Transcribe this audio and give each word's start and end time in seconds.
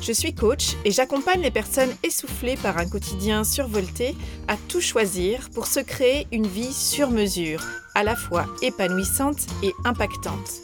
Je 0.00 0.12
suis 0.12 0.34
coach 0.34 0.76
et 0.84 0.90
j'accompagne 0.90 1.42
les 1.42 1.50
personnes 1.50 1.94
essoufflées 2.02 2.56
par 2.56 2.78
un 2.78 2.86
quotidien 2.88 3.44
survolté 3.44 4.14
à 4.46 4.56
tout 4.68 4.80
choisir 4.80 5.50
pour 5.50 5.66
se 5.66 5.80
créer 5.80 6.26
une 6.32 6.46
vie 6.46 6.72
sur 6.72 7.10
mesure, 7.10 7.62
à 7.94 8.04
la 8.04 8.16
fois 8.16 8.46
épanouissante 8.62 9.46
et 9.62 9.72
impactante. 9.84 10.62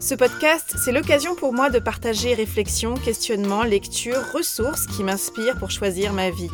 Ce 0.00 0.14
podcast, 0.16 0.74
c'est 0.84 0.90
l'occasion 0.90 1.36
pour 1.36 1.54
moi 1.54 1.70
de 1.70 1.78
partager 1.78 2.34
réflexions, 2.34 2.94
questionnements, 2.94 3.62
lectures, 3.62 4.32
ressources 4.32 4.86
qui 4.88 5.04
m'inspirent 5.04 5.58
pour 5.58 5.70
choisir 5.70 6.12
ma 6.12 6.30
vie. 6.30 6.50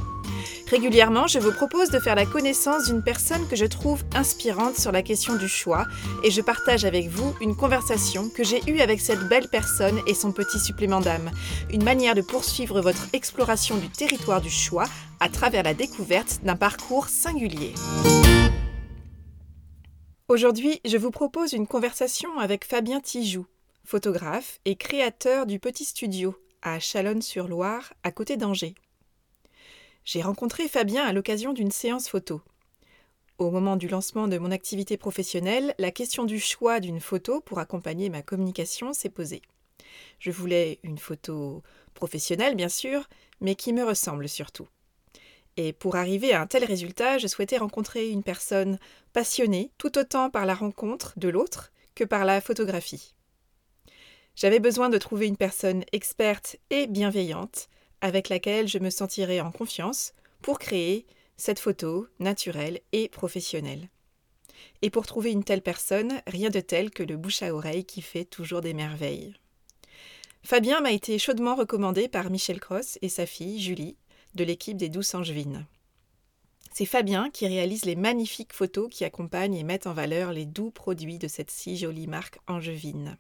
Régulièrement, 0.71 1.27
je 1.27 1.39
vous 1.39 1.53
propose 1.53 1.89
de 1.89 1.99
faire 1.99 2.15
la 2.15 2.27
connaissance 2.27 2.89
d'une 2.89 3.03
personne 3.03 3.49
que 3.49 3.57
je 3.57 3.65
trouve 3.65 4.05
inspirante 4.15 4.77
sur 4.77 4.93
la 4.93 5.01
question 5.01 5.35
du 5.37 5.49
choix 5.49 5.87
et 6.25 6.31
je 6.31 6.43
partage 6.43 6.85
avec 6.85 7.09
vous 7.09 7.35
une 7.41 7.57
conversation 7.57 8.29
que 8.29 8.45
j'ai 8.45 8.61
eue 8.71 8.81
avec 8.81 9.01
cette 9.01 9.27
belle 9.29 9.49
personne 9.49 9.99
et 10.07 10.13
son 10.13 10.31
petit 10.31 10.59
supplément 10.59 11.01
d'âme. 11.01 11.31
Une 11.73 11.85
manière 11.85 12.15
de 12.15 12.21
poursuivre 12.21 12.83
votre 12.83 13.09
exploration 13.15 13.79
du 13.79 13.89
territoire 13.89 14.43
du 14.43 14.51
choix 14.51 14.85
à 15.21 15.31
travers 15.31 15.63
la 15.63 15.73
découverte 15.73 16.41
d'un 16.43 16.57
parcours 16.57 17.09
singulier. 17.09 17.73
Aujourd'hui, 20.29 20.83
je 20.85 20.99
vous 20.99 21.11
propose 21.11 21.55
une 21.55 21.67
conversation 21.67 22.39
avec 22.39 22.67
Fabien 22.67 23.01
Tijoux, 23.01 23.47
photographe 23.85 24.61
et 24.67 24.77
créateur 24.77 25.47
du 25.47 25.61
Petit 25.61 25.87
Studio 25.87 26.37
à 26.61 26.79
Chalonne-sur-Loire, 26.79 27.95
à 28.03 28.11
côté 28.11 28.37
d'Angers 28.37 28.75
j'ai 30.09 30.23
rencontré 30.23 30.69
Fabien 30.69 31.05
à 31.05 31.13
l'occasion 31.13 31.53
d'une 31.53 31.71
séance 31.71 32.09
photo. 32.09 32.41
Au 33.37 33.51
moment 33.51 33.77
du 33.77 33.89
lancement 33.89 34.27
de 34.27 34.39
mon 34.39 34.51
activité 34.51 34.97
professionnelle, 34.97 35.75
la 35.77 35.91
question 35.91 36.25
du 36.25 36.41
choix 36.41 36.81
d'une 36.81 36.99
photo 36.99 37.43
pour 37.43 37.59
accompagner 37.59 38.09
ma 38.09 38.23
communication 38.23 38.95
s'est 38.95 39.11
posée. 39.11 39.43
Je 40.19 40.31
voulais 40.31 40.79
une 40.83 40.97
photo 40.97 41.63
professionnelle, 41.93 42.55
bien 42.55 42.71
sûr, 42.71 43.07
mais 43.43 43.55
qui 43.55 43.75
me 43.75 43.85
ressemble 43.85 44.31
surtout. 44.31 44.67
Et 45.59 45.75
pour 45.75 45.97
arriver 45.97 46.33
à 46.33 46.41
un 46.41 46.47
tel 46.47 46.65
résultat, 46.65 47.19
je 47.19 47.27
souhaitais 47.27 47.59
rencontrer 47.59 48.09
une 48.09 48.23
personne 48.23 48.79
passionnée 49.13 49.73
tout 49.77 49.99
autant 49.99 50.31
par 50.31 50.47
la 50.47 50.55
rencontre 50.55 51.13
de 51.19 51.29
l'autre 51.29 51.71
que 51.95 52.05
par 52.05 52.25
la 52.25 52.41
photographie. 52.41 53.15
J'avais 54.37 54.61
besoin 54.61 54.89
de 54.89 54.97
trouver 54.97 55.27
une 55.27 55.37
personne 55.37 55.85
experte 55.93 56.57
et 56.71 56.87
bienveillante 56.87 57.69
avec 58.01 58.29
laquelle 58.29 58.69
je 58.69 58.79
me 58.79 58.91
sentirai 58.91 59.41
en 59.41 59.51
confiance 59.51 60.13
pour 60.43 60.59
créer 60.59 61.07
cette 61.37 61.59
photo 61.59 62.07
naturelle 62.19 62.81
et 62.93 63.09
professionnelle. 63.09 63.89
Et 64.83 64.91
pour 64.91 65.07
trouver 65.07 65.31
une 65.31 65.45
telle 65.45 65.63
personne, 65.63 66.21
rien 66.27 66.51
de 66.51 66.61
tel 66.61 66.91
que 66.91 67.03
le 67.03 67.17
bouche 67.17 67.43
à 67.43 67.55
oreille 67.55 67.85
qui 67.85 68.03
fait 68.03 68.25
toujours 68.25 68.61
des 68.61 68.75
merveilles. 68.75 69.35
Fabien 70.43 70.81
m'a 70.81 70.93
été 70.93 71.19
chaudement 71.19 71.55
recommandé 71.55 72.09
par 72.09 72.31
Michel 72.31 72.61
Cross 72.61 72.99
et 73.03 73.09
sa 73.09 73.27
fille 73.27 73.61
Julie 73.61 73.97
de 74.35 74.45
l'équipe 74.45 74.77
des 74.77 74.89
Douces 74.89 75.15
Angevines. 75.15 75.67
C'est 76.73 76.87
Fabien 76.87 77.31
qui 77.31 77.47
réalise 77.47 77.85
les 77.85 77.97
magnifiques 77.97 78.53
photos 78.53 78.89
qui 78.91 79.05
accompagnent 79.05 79.57
et 79.57 79.65
mettent 79.65 79.87
en 79.87 79.95
valeur 79.95 80.33
les 80.33 80.47
doux 80.47 80.71
produits 80.71 81.19
de 81.19 81.29
cette 81.29 81.51
si 81.51 81.77
jolie 81.77 82.07
marque 82.07 82.39
angevine. 82.47 83.17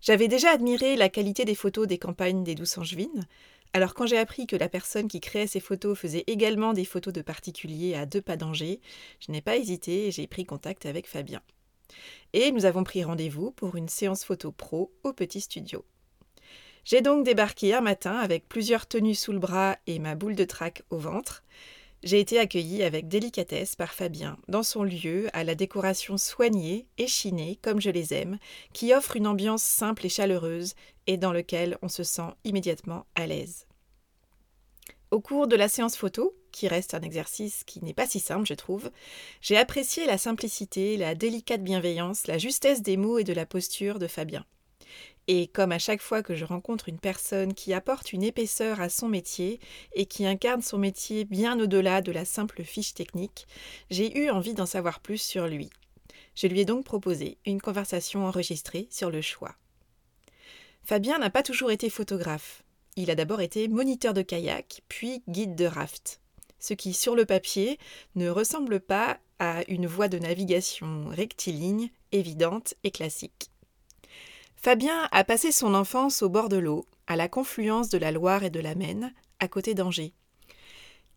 J'avais 0.00 0.28
déjà 0.28 0.50
admiré 0.50 0.96
la 0.96 1.08
qualité 1.08 1.46
des 1.46 1.54
photos 1.54 1.86
des 1.86 1.96
campagnes 1.96 2.44
des 2.44 2.54
Douces 2.54 2.76
Angevines, 2.76 3.26
alors 3.74 3.92
quand 3.92 4.06
j'ai 4.06 4.18
appris 4.18 4.46
que 4.46 4.54
la 4.54 4.68
personne 4.68 5.08
qui 5.08 5.20
créait 5.20 5.48
ces 5.48 5.58
photos 5.58 5.98
faisait 5.98 6.22
également 6.28 6.72
des 6.72 6.84
photos 6.84 7.12
de 7.12 7.22
particuliers 7.22 7.96
à 7.96 8.06
deux 8.06 8.22
pas 8.22 8.36
d'Angers, 8.36 8.80
je 9.18 9.32
n'ai 9.32 9.42
pas 9.42 9.56
hésité 9.56 10.06
et 10.06 10.12
j'ai 10.12 10.28
pris 10.28 10.46
contact 10.46 10.86
avec 10.86 11.08
Fabien. 11.08 11.42
Et 12.32 12.52
nous 12.52 12.66
avons 12.66 12.84
pris 12.84 13.02
rendez-vous 13.02 13.50
pour 13.50 13.74
une 13.74 13.88
séance 13.88 14.24
photo 14.24 14.52
pro 14.52 14.92
au 15.02 15.12
petit 15.12 15.40
studio. 15.40 15.84
J'ai 16.84 17.00
donc 17.00 17.24
débarqué 17.24 17.74
un 17.74 17.80
matin 17.80 18.16
avec 18.16 18.48
plusieurs 18.48 18.86
tenues 18.86 19.16
sous 19.16 19.32
le 19.32 19.40
bras 19.40 19.76
et 19.88 19.98
ma 19.98 20.14
boule 20.14 20.36
de 20.36 20.44
trac 20.44 20.82
au 20.90 20.98
ventre. 20.98 21.42
J'ai 22.04 22.20
été 22.20 22.38
accueillie 22.38 22.82
avec 22.82 23.08
délicatesse 23.08 23.76
par 23.76 23.94
Fabien 23.94 24.36
dans 24.46 24.62
son 24.62 24.84
lieu 24.84 25.28
à 25.32 25.42
la 25.42 25.54
décoration 25.54 26.18
soignée, 26.18 26.86
échinée 26.98 27.58
comme 27.62 27.80
je 27.80 27.88
les 27.88 28.12
aime, 28.12 28.38
qui 28.74 28.92
offre 28.92 29.16
une 29.16 29.26
ambiance 29.26 29.62
simple 29.62 30.04
et 30.04 30.10
chaleureuse 30.10 30.74
et 31.06 31.16
dans 31.16 31.32
lequel 31.32 31.78
on 31.80 31.88
se 31.88 32.04
sent 32.04 32.28
immédiatement 32.44 33.06
à 33.14 33.26
l'aise. 33.26 33.66
Au 35.10 35.20
cours 35.20 35.46
de 35.46 35.56
la 35.56 35.68
séance 35.68 35.96
photo, 35.96 36.36
qui 36.52 36.68
reste 36.68 36.92
un 36.92 37.00
exercice 37.00 37.64
qui 37.64 37.82
n'est 37.82 37.94
pas 37.94 38.06
si 38.06 38.20
simple, 38.20 38.46
je 38.46 38.54
trouve, 38.54 38.90
j'ai 39.40 39.56
apprécié 39.56 40.04
la 40.04 40.18
simplicité, 40.18 40.98
la 40.98 41.14
délicate 41.14 41.64
bienveillance, 41.64 42.26
la 42.26 42.36
justesse 42.36 42.82
des 42.82 42.98
mots 42.98 43.18
et 43.18 43.24
de 43.24 43.32
la 43.32 43.46
posture 43.46 43.98
de 43.98 44.08
Fabien. 44.08 44.44
Et 45.26 45.46
comme 45.46 45.72
à 45.72 45.78
chaque 45.78 46.02
fois 46.02 46.22
que 46.22 46.34
je 46.34 46.44
rencontre 46.44 46.88
une 46.88 46.98
personne 46.98 47.54
qui 47.54 47.72
apporte 47.72 48.12
une 48.12 48.22
épaisseur 48.22 48.80
à 48.80 48.88
son 48.88 49.08
métier 49.08 49.58
et 49.94 50.06
qui 50.06 50.26
incarne 50.26 50.60
son 50.60 50.76
métier 50.76 51.24
bien 51.24 51.58
au-delà 51.58 52.02
de 52.02 52.12
la 52.12 52.24
simple 52.24 52.62
fiche 52.62 52.94
technique, 52.94 53.46
j'ai 53.90 54.18
eu 54.18 54.30
envie 54.30 54.54
d'en 54.54 54.66
savoir 54.66 55.00
plus 55.00 55.18
sur 55.18 55.46
lui. 55.46 55.70
Je 56.34 56.46
lui 56.46 56.60
ai 56.60 56.64
donc 56.64 56.84
proposé 56.84 57.38
une 57.46 57.60
conversation 57.60 58.26
enregistrée 58.26 58.86
sur 58.90 59.10
le 59.10 59.22
choix. 59.22 59.54
Fabien 60.82 61.18
n'a 61.18 61.30
pas 61.30 61.42
toujours 61.42 61.70
été 61.70 61.88
photographe. 61.88 62.62
Il 62.96 63.10
a 63.10 63.14
d'abord 63.14 63.40
été 63.40 63.68
moniteur 63.68 64.12
de 64.12 64.22
kayak, 64.22 64.82
puis 64.88 65.22
guide 65.28 65.54
de 65.54 65.64
raft. 65.64 66.20
Ce 66.58 66.74
qui, 66.74 66.92
sur 66.92 67.14
le 67.14 67.24
papier, 67.24 67.78
ne 68.14 68.28
ressemble 68.28 68.80
pas 68.80 69.18
à 69.38 69.62
une 69.68 69.86
voie 69.86 70.08
de 70.08 70.18
navigation 70.18 71.08
rectiligne, 71.08 71.90
évidente 72.12 72.74
et 72.84 72.90
classique. 72.90 73.50
Fabien 74.64 75.10
a 75.12 75.24
passé 75.24 75.52
son 75.52 75.74
enfance 75.74 76.22
au 76.22 76.30
bord 76.30 76.48
de 76.48 76.56
l'eau, 76.56 76.86
à 77.06 77.16
la 77.16 77.28
confluence 77.28 77.90
de 77.90 77.98
la 77.98 78.12
Loire 78.12 78.44
et 78.44 78.50
de 78.50 78.60
la 78.60 78.74
Maine, 78.74 79.12
à 79.38 79.46
côté 79.46 79.74
d'Angers. 79.74 80.14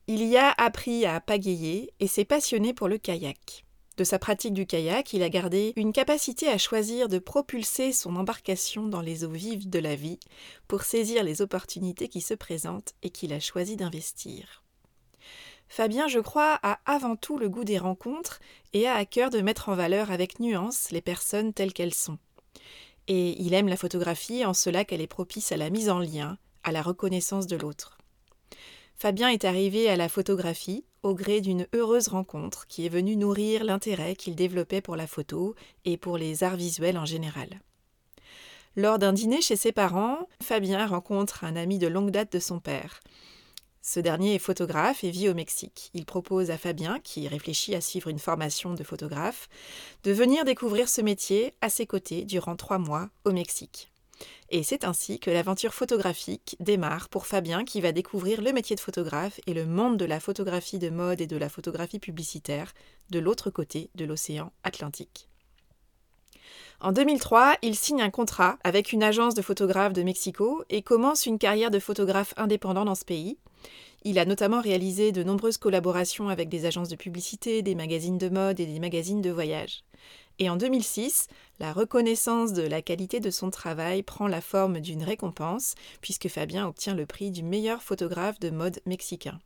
Il 0.07 0.21
y 0.21 0.35
a 0.35 0.53
appris 0.57 1.05
à 1.05 1.21
pagayer 1.21 1.93
et 2.01 2.07
s'est 2.07 2.25
passionné 2.25 2.73
pour 2.73 2.89
le 2.89 2.97
kayak. 2.97 3.63
De 3.95 4.03
sa 4.03 4.19
pratique 4.19 4.53
du 4.53 4.65
kayak, 4.65 5.13
il 5.13 5.23
a 5.23 5.29
gardé 5.29 5.71
une 5.77 5.93
capacité 5.93 6.49
à 6.49 6.57
choisir 6.57 7.07
de 7.07 7.19
propulser 7.19 7.93
son 7.93 8.17
embarcation 8.17 8.85
dans 8.85 8.99
les 8.99 9.23
eaux 9.23 9.31
vives 9.31 9.69
de 9.69 9.79
la 9.79 9.95
vie 9.95 10.19
pour 10.67 10.81
saisir 10.81 11.23
les 11.23 11.41
opportunités 11.41 12.09
qui 12.09 12.19
se 12.19 12.33
présentent 12.33 12.95
et 13.01 13.11
qu'il 13.11 13.31
a 13.31 13.39
choisi 13.39 13.77
d'investir. 13.77 14.61
Fabien, 15.69 16.09
je 16.09 16.19
crois, 16.19 16.59
a 16.63 16.79
avant 16.85 17.15
tout 17.15 17.37
le 17.37 17.47
goût 17.47 17.63
des 17.63 17.77
rencontres 17.77 18.41
et 18.73 18.89
a 18.89 18.95
à 18.95 19.05
cœur 19.05 19.29
de 19.29 19.39
mettre 19.39 19.69
en 19.69 19.75
valeur 19.75 20.11
avec 20.11 20.41
nuance 20.41 20.91
les 20.91 21.01
personnes 21.01 21.53
telles 21.53 21.71
qu'elles 21.71 21.93
sont. 21.93 22.17
Et 23.07 23.41
il 23.41 23.53
aime 23.53 23.67
la 23.67 23.77
photographie 23.77 24.45
en 24.45 24.53
cela 24.53 24.83
qu'elle 24.85 25.01
est 25.01 25.07
propice 25.07 25.51
à 25.51 25.57
la 25.57 25.69
mise 25.69 25.89
en 25.89 25.99
lien, 25.99 26.37
à 26.63 26.71
la 26.71 26.81
reconnaissance 26.81 27.47
de 27.47 27.55
l'autre. 27.55 27.97
Fabien 28.95 29.29
est 29.29 29.45
arrivé 29.45 29.89
à 29.89 29.95
la 29.95 30.09
photographie 30.09 30.83
au 31.03 31.13
gré 31.13 31.39
d'une 31.39 31.67
heureuse 31.73 32.07
rencontre 32.07 32.65
qui 32.67 32.85
est 32.85 32.89
venue 32.89 33.15
nourrir 33.15 33.63
l'intérêt 33.63 34.15
qu'il 34.15 34.35
développait 34.35 34.81
pour 34.81 34.95
la 34.95 35.07
photo 35.07 35.55
et 35.85 35.97
pour 35.97 36.17
les 36.17 36.43
arts 36.43 36.57
visuels 36.57 36.97
en 36.97 37.05
général. 37.05 37.61
Lors 38.75 38.99
d'un 38.99 39.13
dîner 39.13 39.41
chez 39.41 39.55
ses 39.55 39.71
parents, 39.71 40.27
Fabien 40.41 40.85
rencontre 40.85 41.43
un 41.43 41.55
ami 41.55 41.77
de 41.77 41.87
longue 41.87 42.11
date 42.11 42.31
de 42.33 42.39
son 42.39 42.59
père. 42.59 43.01
Ce 43.89 44.01
dernier 44.01 44.35
est 44.35 44.39
photographe 44.39 45.05
et 45.05 45.11
vit 45.11 45.29
au 45.29 45.33
Mexique. 45.33 45.91
Il 45.93 46.05
propose 46.05 46.51
à 46.51 46.57
Fabien, 46.57 46.99
qui 46.99 47.25
réfléchit 47.29 47.73
à 47.73 47.79
suivre 47.79 48.09
une 48.09 48.19
formation 48.19 48.73
de 48.73 48.83
photographe, 48.83 49.47
de 50.03 50.11
venir 50.11 50.43
découvrir 50.43 50.89
ce 50.89 50.99
métier 50.99 51.53
à 51.61 51.69
ses 51.69 51.85
côtés 51.85 52.25
durant 52.25 52.57
trois 52.57 52.79
mois 52.79 53.07
au 53.23 53.31
Mexique. 53.31 53.93
Et 54.49 54.61
c'est 54.63 54.83
ainsi 54.83 55.21
que 55.21 55.31
l'aventure 55.31 55.73
photographique 55.73 56.57
démarre 56.59 57.07
pour 57.07 57.27
Fabien 57.27 57.63
qui 57.63 57.79
va 57.79 57.93
découvrir 57.93 58.41
le 58.41 58.51
métier 58.51 58.75
de 58.75 58.81
photographe 58.81 59.39
et 59.47 59.53
le 59.53 59.65
monde 59.65 59.95
de 59.95 60.03
la 60.03 60.19
photographie 60.19 60.79
de 60.79 60.89
mode 60.89 61.21
et 61.21 61.27
de 61.27 61.37
la 61.37 61.47
photographie 61.47 61.99
publicitaire 61.99 62.73
de 63.09 63.19
l'autre 63.19 63.51
côté 63.51 63.89
de 63.95 64.03
l'océan 64.03 64.51
Atlantique. 64.65 65.29
En 66.79 66.91
2003, 66.91 67.55
il 67.63 67.75
signe 67.75 68.01
un 68.01 68.11
contrat 68.11 68.59
avec 68.63 68.91
une 68.91 69.01
agence 69.01 69.33
de 69.33 69.41
photographes 69.41 69.93
de 69.93 70.03
Mexico 70.03 70.63
et 70.69 70.83
commence 70.83 71.25
une 71.25 71.39
carrière 71.39 71.71
de 71.71 71.79
photographe 71.79 72.35
indépendant 72.37 72.85
dans 72.85 72.93
ce 72.93 73.05
pays. 73.05 73.37
Il 74.03 74.19
a 74.19 74.25
notamment 74.25 74.61
réalisé 74.61 75.11
de 75.11 75.23
nombreuses 75.23 75.57
collaborations 75.57 76.29
avec 76.29 76.49
des 76.49 76.65
agences 76.65 76.89
de 76.89 76.95
publicité, 76.95 77.61
des 77.61 77.75
magazines 77.75 78.17
de 78.17 78.29
mode 78.29 78.59
et 78.59 78.65
des 78.65 78.79
magazines 78.79 79.21
de 79.21 79.31
voyage. 79.31 79.83
Et 80.39 80.49
en 80.49 80.55
2006, 80.55 81.27
la 81.59 81.73
reconnaissance 81.73 82.53
de 82.53 82.61
la 82.61 82.81
qualité 82.81 83.19
de 83.19 83.31
son 83.31 83.49
travail 83.49 84.03
prend 84.03 84.27
la 84.27 84.41
forme 84.41 84.79
d'une 84.79 85.03
récompense, 85.03 85.73
puisque 85.99 86.27
Fabien 86.27 86.67
obtient 86.67 86.93
le 86.93 87.07
prix 87.07 87.31
du 87.31 87.41
meilleur 87.41 87.81
photographe 87.81 88.39
de 88.39 88.51
mode 88.51 88.79
mexicain. 88.85 89.39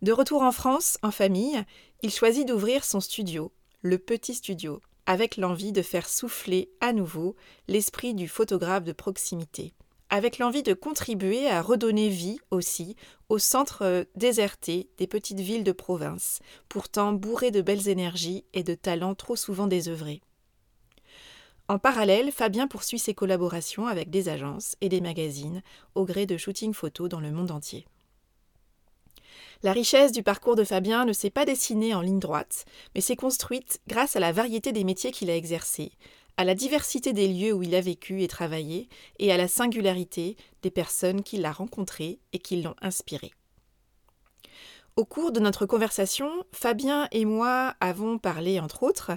De 0.00 0.12
retour 0.12 0.42
en 0.42 0.52
France, 0.52 0.96
en 1.02 1.10
famille, 1.10 1.62
il 2.02 2.10
choisit 2.10 2.46
d'ouvrir 2.46 2.84
son 2.84 3.00
studio, 3.00 3.52
le 3.82 3.98
Petit 3.98 4.34
Studio, 4.34 4.80
avec 5.06 5.36
l'envie 5.36 5.72
de 5.72 5.82
faire 5.82 6.08
souffler 6.08 6.70
à 6.80 6.92
nouveau 6.92 7.34
l'esprit 7.66 8.14
du 8.14 8.28
photographe 8.28 8.84
de 8.84 8.92
proximité, 8.92 9.74
avec 10.10 10.38
l'envie 10.38 10.62
de 10.62 10.74
contribuer 10.74 11.48
à 11.48 11.62
redonner 11.62 12.08
vie 12.08 12.40
aussi 12.50 12.96
aux 13.28 13.38
centres 13.38 14.06
désertés 14.14 14.88
des 14.96 15.06
petites 15.06 15.40
villes 15.40 15.64
de 15.64 15.72
province, 15.72 16.40
pourtant 16.68 17.12
bourrées 17.12 17.50
de 17.50 17.60
belles 17.60 17.88
énergies 17.88 18.44
et 18.54 18.62
de 18.62 18.74
talents 18.74 19.14
trop 19.14 19.36
souvent 19.36 19.66
désœuvrés. 19.66 20.22
En 21.68 21.78
parallèle, 21.78 22.32
Fabien 22.32 22.66
poursuit 22.66 22.98
ses 22.98 23.12
collaborations 23.12 23.86
avec 23.86 24.08
des 24.08 24.30
agences 24.30 24.76
et 24.80 24.88
des 24.88 25.02
magazines 25.02 25.62
au 25.94 26.06
gré 26.06 26.24
de 26.24 26.38
shooting 26.38 26.72
photos 26.72 27.10
dans 27.10 27.20
le 27.20 27.30
monde 27.30 27.50
entier. 27.50 27.86
La 29.62 29.72
richesse 29.72 30.12
du 30.12 30.22
parcours 30.22 30.56
de 30.56 30.64
Fabien 30.64 31.04
ne 31.04 31.12
s'est 31.12 31.30
pas 31.30 31.44
dessinée 31.44 31.94
en 31.94 32.00
ligne 32.00 32.20
droite, 32.20 32.64
mais 32.94 33.00
s'est 33.02 33.16
construite 33.16 33.80
grâce 33.86 34.16
à 34.16 34.20
la 34.20 34.32
variété 34.32 34.72
des 34.72 34.84
métiers 34.84 35.10
qu'il 35.10 35.28
a 35.30 35.36
exercés, 35.36 35.92
à 36.38 36.44
la 36.44 36.54
diversité 36.54 37.12
des 37.12 37.26
lieux 37.26 37.52
où 37.52 37.64
il 37.64 37.74
a 37.74 37.80
vécu 37.80 38.22
et 38.22 38.28
travaillé, 38.28 38.88
et 39.18 39.32
à 39.32 39.36
la 39.36 39.48
singularité 39.48 40.36
des 40.62 40.70
personnes 40.70 41.24
qu'il 41.24 41.44
a 41.44 41.50
rencontrées 41.50 42.20
et 42.32 42.38
qui 42.38 42.62
l'ont 42.62 42.76
inspiré. 42.80 43.32
Au 44.94 45.04
cours 45.04 45.32
de 45.32 45.40
notre 45.40 45.66
conversation, 45.66 46.30
Fabien 46.52 47.08
et 47.10 47.24
moi 47.24 47.74
avons 47.80 48.18
parlé, 48.18 48.60
entre 48.60 48.84
autres, 48.84 49.10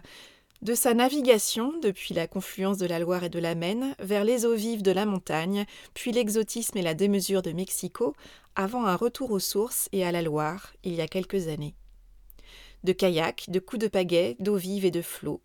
de 0.64 0.74
sa 0.74 0.96
navigation 0.96 1.74
depuis 1.80 2.16
la 2.16 2.26
confluence 2.26 2.80
de 2.80 2.88
la 2.88 2.98
Loire 2.98 3.24
et 3.24 3.30
de 3.30 3.40
la 3.40 3.54
Maine 3.54 3.96
vers 4.00 4.24
les 4.24 4.46
eaux 4.46 4.56
vives 4.56 4.82
de 4.82 4.92
la 4.92 5.06
montagne, 5.06 5.66
puis 5.94 6.12
l'exotisme 6.12 6.78
et 6.80 6.84
la 6.84 6.96
démesure 6.96 7.44
de 7.44 7.52
Mexico, 7.52 8.16
avant 8.56 8.86
un 8.86 8.96
retour 8.96 9.30
aux 9.30 9.40
sources 9.40 9.90
et 9.92 10.04
à 10.04 10.12
la 10.12 10.24
Loire 10.24 10.74
il 10.84 10.96
y 10.96 11.02
a 11.02 11.08
quelques 11.08 11.50
années. 11.50 11.76
De 12.84 12.94
kayak, 12.94 13.46
de 13.50 13.60
coups 13.60 13.84
de 13.84 13.88
pagaie, 13.88 14.36
d'eau 14.40 14.56
vive 14.56 14.86
et 14.86 14.92
de 14.92 15.04
flot. 15.04 15.40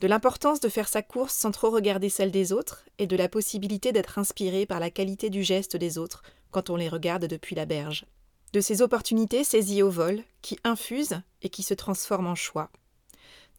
De 0.00 0.06
l'importance 0.06 0.60
de 0.60 0.68
faire 0.68 0.88
sa 0.88 1.02
course 1.02 1.34
sans 1.34 1.50
trop 1.50 1.70
regarder 1.70 2.08
celle 2.08 2.30
des 2.30 2.52
autres 2.52 2.84
et 2.98 3.06
de 3.06 3.16
la 3.16 3.28
possibilité 3.28 3.92
d'être 3.92 4.18
inspiré 4.18 4.66
par 4.66 4.80
la 4.80 4.90
qualité 4.90 5.30
du 5.30 5.42
geste 5.42 5.76
des 5.76 5.98
autres 5.98 6.22
quand 6.50 6.70
on 6.70 6.76
les 6.76 6.88
regarde 6.88 7.26
depuis 7.26 7.54
la 7.54 7.66
berge. 7.66 8.06
De 8.52 8.60
ces 8.60 8.82
opportunités 8.82 9.44
saisies 9.44 9.82
au 9.82 9.90
vol, 9.90 10.22
qui 10.42 10.58
infusent 10.64 11.22
et 11.40 11.48
qui 11.48 11.62
se 11.62 11.74
transforment 11.74 12.26
en 12.28 12.34
choix 12.34 12.70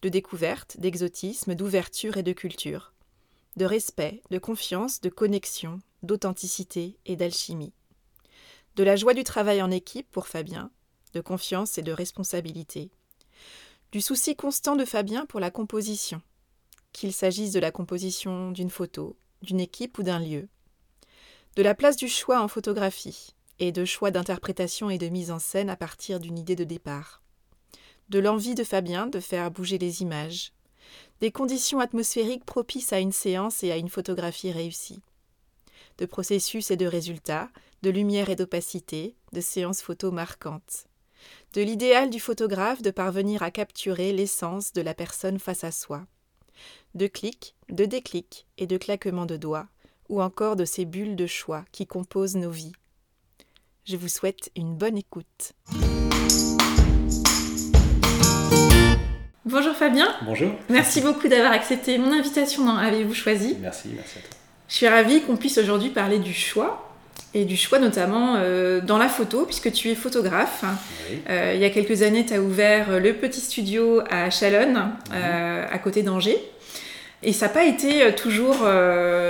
de 0.04 0.10
découverte, 0.10 0.77
d'exotisme, 0.80 1.56
d'ouverture 1.56 2.18
et 2.18 2.24
de 2.24 2.33
culture, 2.33 2.94
de 3.56 3.63
respect, 3.63 4.21
de 4.31 4.38
confiance, 4.38 5.00
de 5.00 5.07
connexion, 5.07 5.80
d'authenticité 6.04 6.98
et 7.06 7.16
d'alchimie. 7.16 7.74
De 8.75 8.83
la 8.83 8.98
joie 8.98 9.13
du 9.13 9.24
travail 9.24 9.62
en 9.62 9.71
équipe 9.71 10.12
pour 10.12 10.27
Fabien, 10.27 10.71
de 11.13 11.21
confiance 11.21 11.77
et 11.77 11.83
de 11.83 11.94
responsabilité. 11.94 12.92
Du 13.94 14.01
souci 14.01 14.36
constant 14.36 14.75
de 14.75 14.86
Fabien 14.86 15.28
pour 15.28 15.40
la 15.40 15.51
composition, 15.51 16.19
qu'il 16.94 17.13
s'agisse 17.13 17.51
de 17.51 17.60
la 17.60 17.69
composition 17.69 18.50
d'une 18.50 18.72
photo, 18.72 19.16
d'une 19.44 19.60
équipe 19.60 20.00
ou 20.00 20.01
d'un 20.01 20.18
lieu. 20.18 20.48
De 21.56 21.62
la 21.62 21.75
place 21.75 21.95
du 21.95 22.07
choix 22.07 22.42
en 22.42 22.48
photographie, 22.48 23.36
et 23.60 23.72
de 23.72 23.86
choix 23.86 24.10
d'interprétation 24.10 24.90
et 24.90 24.98
de 24.98 25.10
mise 25.10 25.30
en 25.30 25.38
scène 25.38 25.69
à 25.69 25.75
partir 25.75 26.19
d'une 26.19 26.40
idée 26.40 26.56
de 26.56 26.63
départ. 26.63 27.22
De 28.10 28.18
l'envie 28.18 28.56
de 28.56 28.63
Fabien 28.63 29.06
de 29.06 29.19
faire 29.19 29.51
bouger 29.51 29.78
les 29.78 30.01
images, 30.01 30.54
des 31.22 31.31
conditions 31.31 31.80
atmosphériques 31.80 32.45
propices 32.45 32.94
à 32.94 33.00
une 33.00 33.12
séance 33.12 33.63
et 33.63 33.72
à 33.72 33.78
une 33.78 33.90
photographie 33.90 34.51
réussie, 34.51 35.04
de 36.00 36.07
processus 36.07 36.72
et 36.72 36.78
de 36.78 36.88
résultats, 36.88 37.51
de 37.84 37.92
lumière 37.92 38.31
et 38.31 38.36
d'opacité, 38.36 39.16
de 39.34 39.40
séances 39.40 39.84
photos 39.84 40.12
marquantes, 40.12 40.88
de 41.54 41.62
l'idéal 41.62 42.10
du 42.10 42.20
photographe 42.20 42.81
de 42.81 42.92
parvenir 42.92 43.44
à 43.44 43.52
capturer 43.52 44.12
l'essence 44.12 44.74
de 44.74 44.81
la 44.81 44.94
personne 44.94 45.40
face 45.40 45.64
à 45.64 45.72
soi, 45.72 46.06
de 46.96 47.08
clics, 47.08 47.56
de 47.70 47.86
déclics 47.86 48.48
et 48.58 48.68
de 48.68 48.78
claquements 48.78 49.25
de 49.25 49.38
doigts, 49.38 49.68
ou 50.10 50.22
encore 50.22 50.56
de 50.56 50.66
ces 50.66 50.86
bulles 50.86 51.16
de 51.16 51.28
choix 51.28 51.66
qui 51.72 51.88
composent 51.88 52.36
nos 52.36 52.50
vies. 52.50 52.74
Je 53.86 53.98
vous 53.98 54.08
souhaite 54.08 54.52
une 54.56 54.75
bonne 54.75 54.98
écoute. 54.98 55.54
Bonjour 59.46 59.76
Fabien. 59.76 60.08
Bonjour. 60.26 60.52
Merci 60.69 61.02
beaucoup 61.02 61.28
d'avoir 61.28 61.52
accepté 61.52 61.98
mon 61.98 62.12
invitation 62.12 62.66
dans 62.66 62.78
Avez-vous 62.78 63.14
choisi? 63.14 63.58
Merci, 63.60 63.90
merci 63.96 64.19
à 64.19 64.22
toi. 64.22 64.30
Je 64.69 64.76
suis 64.76 64.88
ravie 64.88 65.22
qu'on 65.22 65.36
puisse 65.36 65.58
aujourd'hui 65.58 65.90
parler 65.90 66.18
du 66.18 66.34
choix 66.34 66.93
et 67.33 67.45
du 67.45 67.57
choix 67.57 67.80
notamment 67.80 68.35
euh, 68.38 68.81
dans 68.81 68.97
la 68.97 69.09
photo 69.09 69.45
puisque 69.45 69.71
tu 69.71 69.89
es 69.89 69.95
photographe. 69.95 70.63
Euh, 71.30 71.53
il 71.56 71.62
y 71.62 71.65
a 71.65 71.69
quelques 71.69 72.01
années, 72.01 72.25
tu 72.25 72.33
as 72.33 72.41
ouvert 72.41 73.00
le 73.00 73.13
petit 73.13 73.41
studio 73.41 74.01
à 74.09 74.30
Chalonne, 74.30 74.74
mhm. 74.74 75.15
euh, 75.15 75.65
à 75.71 75.77
côté 75.80 76.03
d'Angers. 76.03 76.38
Et 77.25 77.31
ça 77.31 77.47
n'a 77.47 77.53
pas 77.53 77.63
été 77.63 78.13
toujours 78.15 78.68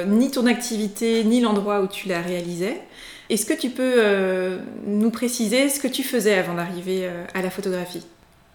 ni 0.08 0.32
ton 0.32 0.48
activité 0.48 1.24
ni 1.24 1.42
l'endroit 1.42 1.82
où 1.82 1.88
tu 1.88 2.08
la 2.08 2.22
réalisais. 2.22 2.82
Est-ce 3.30 3.46
que 3.46 3.54
tu 3.54 3.70
peux 3.70 4.02
nous 4.88 5.12
préciser 5.12 5.70
ce 5.70 5.80
que 5.80 5.88
tu 5.88 6.02
faisais 6.02 6.34
avant 6.34 6.56
d'arriver 6.56 7.08
à 7.36 7.44
la 7.44 7.52
photographie? 7.52 8.04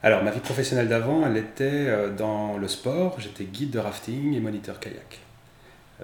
Alors, 0.03 0.25
ma 0.25 0.33
vie 0.33 0.41
professionnelle 0.41 0.89
d'avant, 0.89 1.23
elle 1.25 1.37
était 1.37 1.87
dans 2.17 2.57
le 2.57 2.67
sport. 2.67 3.21
J'étais 3.21 3.45
guide 3.45 3.71
de 3.71 3.79
rafting 3.79 4.35
et 4.35 4.41
moniteur 4.41 4.81
kayak. 4.81 5.21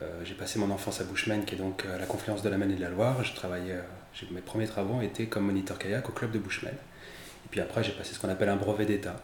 Euh, 0.03 0.23
j'ai 0.25 0.35
passé 0.35 0.59
mon 0.59 0.71
enfance 0.71 1.01
à 1.01 1.05
Bushman, 1.05 1.45
qui 1.45 1.55
est 1.55 1.59
donc 1.59 1.85
à 1.87 1.99
la 1.99 2.07
confluence 2.07 2.43
de 2.43 2.49
la 2.49 2.57
Maine 2.57 2.73
et 2.73 2.77
de 2.77 2.81
la 2.81 2.91
Loire. 2.91 3.23
Je 3.23 3.35
travaillais, 3.35 3.73
euh, 3.73 4.27
mes 4.33 4.41
premiers 4.41 4.67
travaux 4.67 5.01
étaient 5.03 5.27
comme 5.27 5.47
moniteur 5.47 5.79
kayak 5.79 6.09
au 6.09 6.13
club 6.13 6.33
de 6.33 6.39
Bushman. 6.39 6.73
Et 6.73 7.49
puis 7.51 7.61
après, 7.61 7.85
j'ai 7.85 7.93
passé 7.93 8.15
ce 8.15 8.19
qu'on 8.19 8.29
appelle 8.29 8.49
un 8.49 8.57
brevet 8.57 8.87
d'État, 8.87 9.17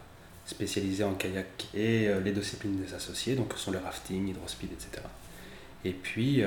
spécialisé 0.45 1.03
en 1.03 1.13
kayak 1.13 1.67
et 1.73 2.09
les 2.23 2.31
disciplines 2.31 2.81
des 2.81 2.93
associés, 2.93 3.35
donc 3.35 3.53
sont 3.57 3.71
le 3.71 3.79
rafting, 3.79 4.27
hydrospeed, 4.29 4.71
etc. 4.71 5.03
Et 5.83 5.91
puis, 5.91 6.43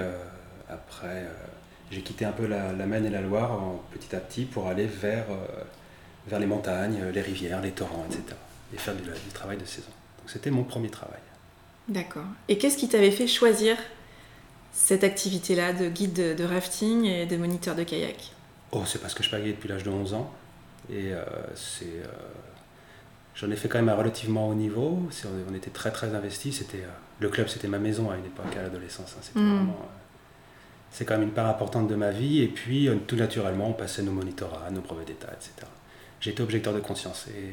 après, 0.68 1.26
j'ai 1.90 2.00
quitté 2.02 2.24
un 2.24 2.30
peu 2.30 2.46
la, 2.46 2.72
la, 2.72 2.86
Maine 2.86 3.04
et 3.04 3.10
la 3.10 3.20
Loire 3.20 3.60
petit 3.92 4.14
à 4.14 4.20
petit 4.20 4.44
pour 4.44 4.68
aller 4.68 4.86
vers 4.86 5.26
vers 6.26 6.38
les 6.38 6.46
montagnes, 6.46 7.02
les 7.12 7.20
rivières, 7.20 7.60
les 7.60 7.72
torrents, 7.72 8.06
etc. 8.06 8.36
Et 8.72 8.78
faire 8.78 8.94
du, 8.94 9.02
travail 9.32 9.58
de 9.58 9.64
saison. 9.64 9.90
Donc 10.18 10.30
c'était 10.30 10.50
mon 10.50 10.64
premier 10.64 10.88
travail. 10.88 11.20
D'accord. 11.88 12.24
Et 12.48 12.56
qu'est-ce 12.58 12.78
qui 12.78 12.88
t'avait 12.88 13.10
fait 13.10 13.26
choisir 13.26 13.76
cette 14.74 15.04
activité-là 15.04 15.72
de 15.72 15.88
guide 15.88 16.36
de, 16.36 16.44
rafting 16.44 17.04
et 17.04 17.26
de 17.26 17.36
moniteur 17.36 17.76
de 17.76 17.84
kayak 17.84 18.32
Oh, 18.72 18.82
c'est 18.84 19.00
parce 19.00 19.14
que 19.14 19.22
je 19.22 19.30
pagayais 19.30 19.52
depuis 19.52 19.68
l'âge 19.68 19.84
de 19.84 19.90
11 19.90 20.14
ans. 20.14 20.32
Et 20.90 21.12
euh, 21.12 21.24
c'est... 21.54 21.84
Euh, 21.84 22.08
j'en 23.36 23.50
ai 23.52 23.56
fait 23.56 23.68
quand 23.68 23.78
même 23.78 23.88
à 23.88 23.94
relativement 23.94 24.48
haut 24.48 24.54
niveau. 24.54 25.08
On 25.48 25.54
était 25.54 25.70
très 25.70 25.92
très 25.92 26.12
investis. 26.12 26.58
C'était, 26.58 26.82
euh, 26.82 26.90
le 27.20 27.28
club, 27.28 27.46
c'était 27.46 27.68
ma 27.68 27.78
maison 27.78 28.10
à 28.10 28.16
une 28.16 28.26
époque, 28.26 28.54
à 28.58 28.62
l'adolescence. 28.62 29.14
Hein. 29.16 29.30
Vraiment 29.34 29.88
c'est 30.90 31.04
quand 31.04 31.14
même 31.14 31.24
une 31.24 31.34
part 31.34 31.48
importante 31.48 31.88
de 31.88 31.96
ma 31.96 32.12
vie. 32.12 32.40
Et 32.40 32.46
puis, 32.46 32.88
tout 33.08 33.16
naturellement, 33.16 33.68
on 33.68 33.72
passait 33.72 34.02
nos 34.02 34.12
monitorats, 34.12 34.70
nos 34.70 34.80
brevets 34.80 35.04
d'état, 35.04 35.32
etc 35.32 35.66
j'ai 36.20 36.30
été 36.30 36.42
objecteur 36.42 36.72
de 36.72 36.80
conscience. 36.80 37.26
Et 37.36 37.52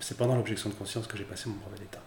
c'est 0.00 0.16
pendant 0.16 0.36
l'objection 0.36 0.70
de 0.70 0.74
conscience 0.74 1.06
que 1.06 1.18
j'ai 1.18 1.24
passé 1.24 1.50
mon 1.50 1.56
brevet 1.56 1.80
d'État. 1.80 2.00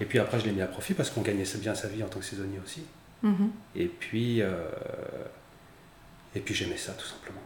Et 0.00 0.04
puis 0.04 0.20
après, 0.20 0.38
je 0.38 0.44
l'ai 0.44 0.52
mis 0.52 0.62
à 0.62 0.66
profit 0.66 0.94
parce 0.94 1.10
qu'on 1.10 1.22
gagnait 1.22 1.44
bien 1.56 1.74
sa 1.74 1.88
vie 1.88 2.04
en 2.04 2.08
tant 2.08 2.20
que 2.20 2.24
saisonnier 2.24 2.60
aussi. 2.64 2.82
Mm-hmm. 3.24 3.48
Et 3.76 3.86
puis, 3.86 4.42
euh, 4.42 4.48
et 6.34 6.40
puis 6.40 6.54
j'aimais 6.54 6.76
ça 6.76 6.92
tout 6.92 7.06
simplement. 7.06 7.40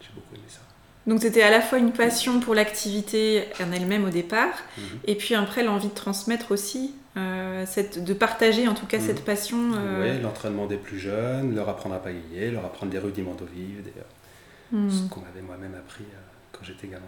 J'ai 0.00 0.08
beaucoup 0.14 0.34
aimé 0.34 0.44
ça. 0.48 0.60
Donc 1.06 1.20
c'était 1.20 1.42
à 1.42 1.50
la 1.50 1.60
fois 1.60 1.78
une 1.78 1.92
passion 1.92 2.38
pour 2.38 2.54
l'activité 2.54 3.44
en 3.60 3.72
elle-même 3.72 4.04
au 4.04 4.10
départ, 4.10 4.54
mm-hmm. 4.78 4.82
et 5.06 5.14
puis 5.16 5.34
après 5.34 5.64
l'envie 5.64 5.88
de 5.88 5.94
transmettre 5.94 6.52
aussi, 6.52 6.94
euh, 7.16 7.64
cette, 7.66 8.02
de 8.04 8.14
partager 8.14 8.68
en 8.68 8.74
tout 8.74 8.86
cas 8.86 9.00
cette 9.00 9.20
mm-hmm. 9.20 9.24
passion. 9.24 9.58
Oui, 10.00 10.20
l'entraînement 10.22 10.66
des 10.66 10.76
plus 10.76 10.98
jeunes, 10.98 11.54
leur 11.54 11.68
apprendre 11.68 11.96
à 11.96 11.98
pagayer, 11.98 12.52
leur 12.52 12.64
apprendre 12.64 12.92
des 12.92 12.98
rudiments 12.98 13.34
d'eau 13.34 13.48
vive, 13.52 13.82
ce 14.72 15.08
qu'on 15.08 15.22
avait 15.22 15.42
moi-même 15.42 15.74
appris 15.74 16.04
quand 16.52 16.64
j'étais 16.64 16.86
gamin. 16.86 17.02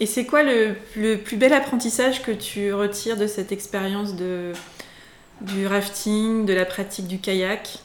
Et 0.00 0.06
c'est 0.06 0.24
quoi 0.26 0.42
le, 0.42 0.74
plus 1.16 1.36
bel 1.36 1.52
apprentissage 1.52 2.22
que 2.22 2.30
tu 2.30 2.72
retires 2.72 3.16
de 3.16 3.26
cette 3.26 3.52
expérience 3.52 4.14
de, 4.14 4.52
du 5.40 5.66
rafting, 5.66 6.46
de 6.46 6.52
la 6.52 6.64
pratique 6.64 7.06
du 7.06 7.18
kayak 7.18 7.78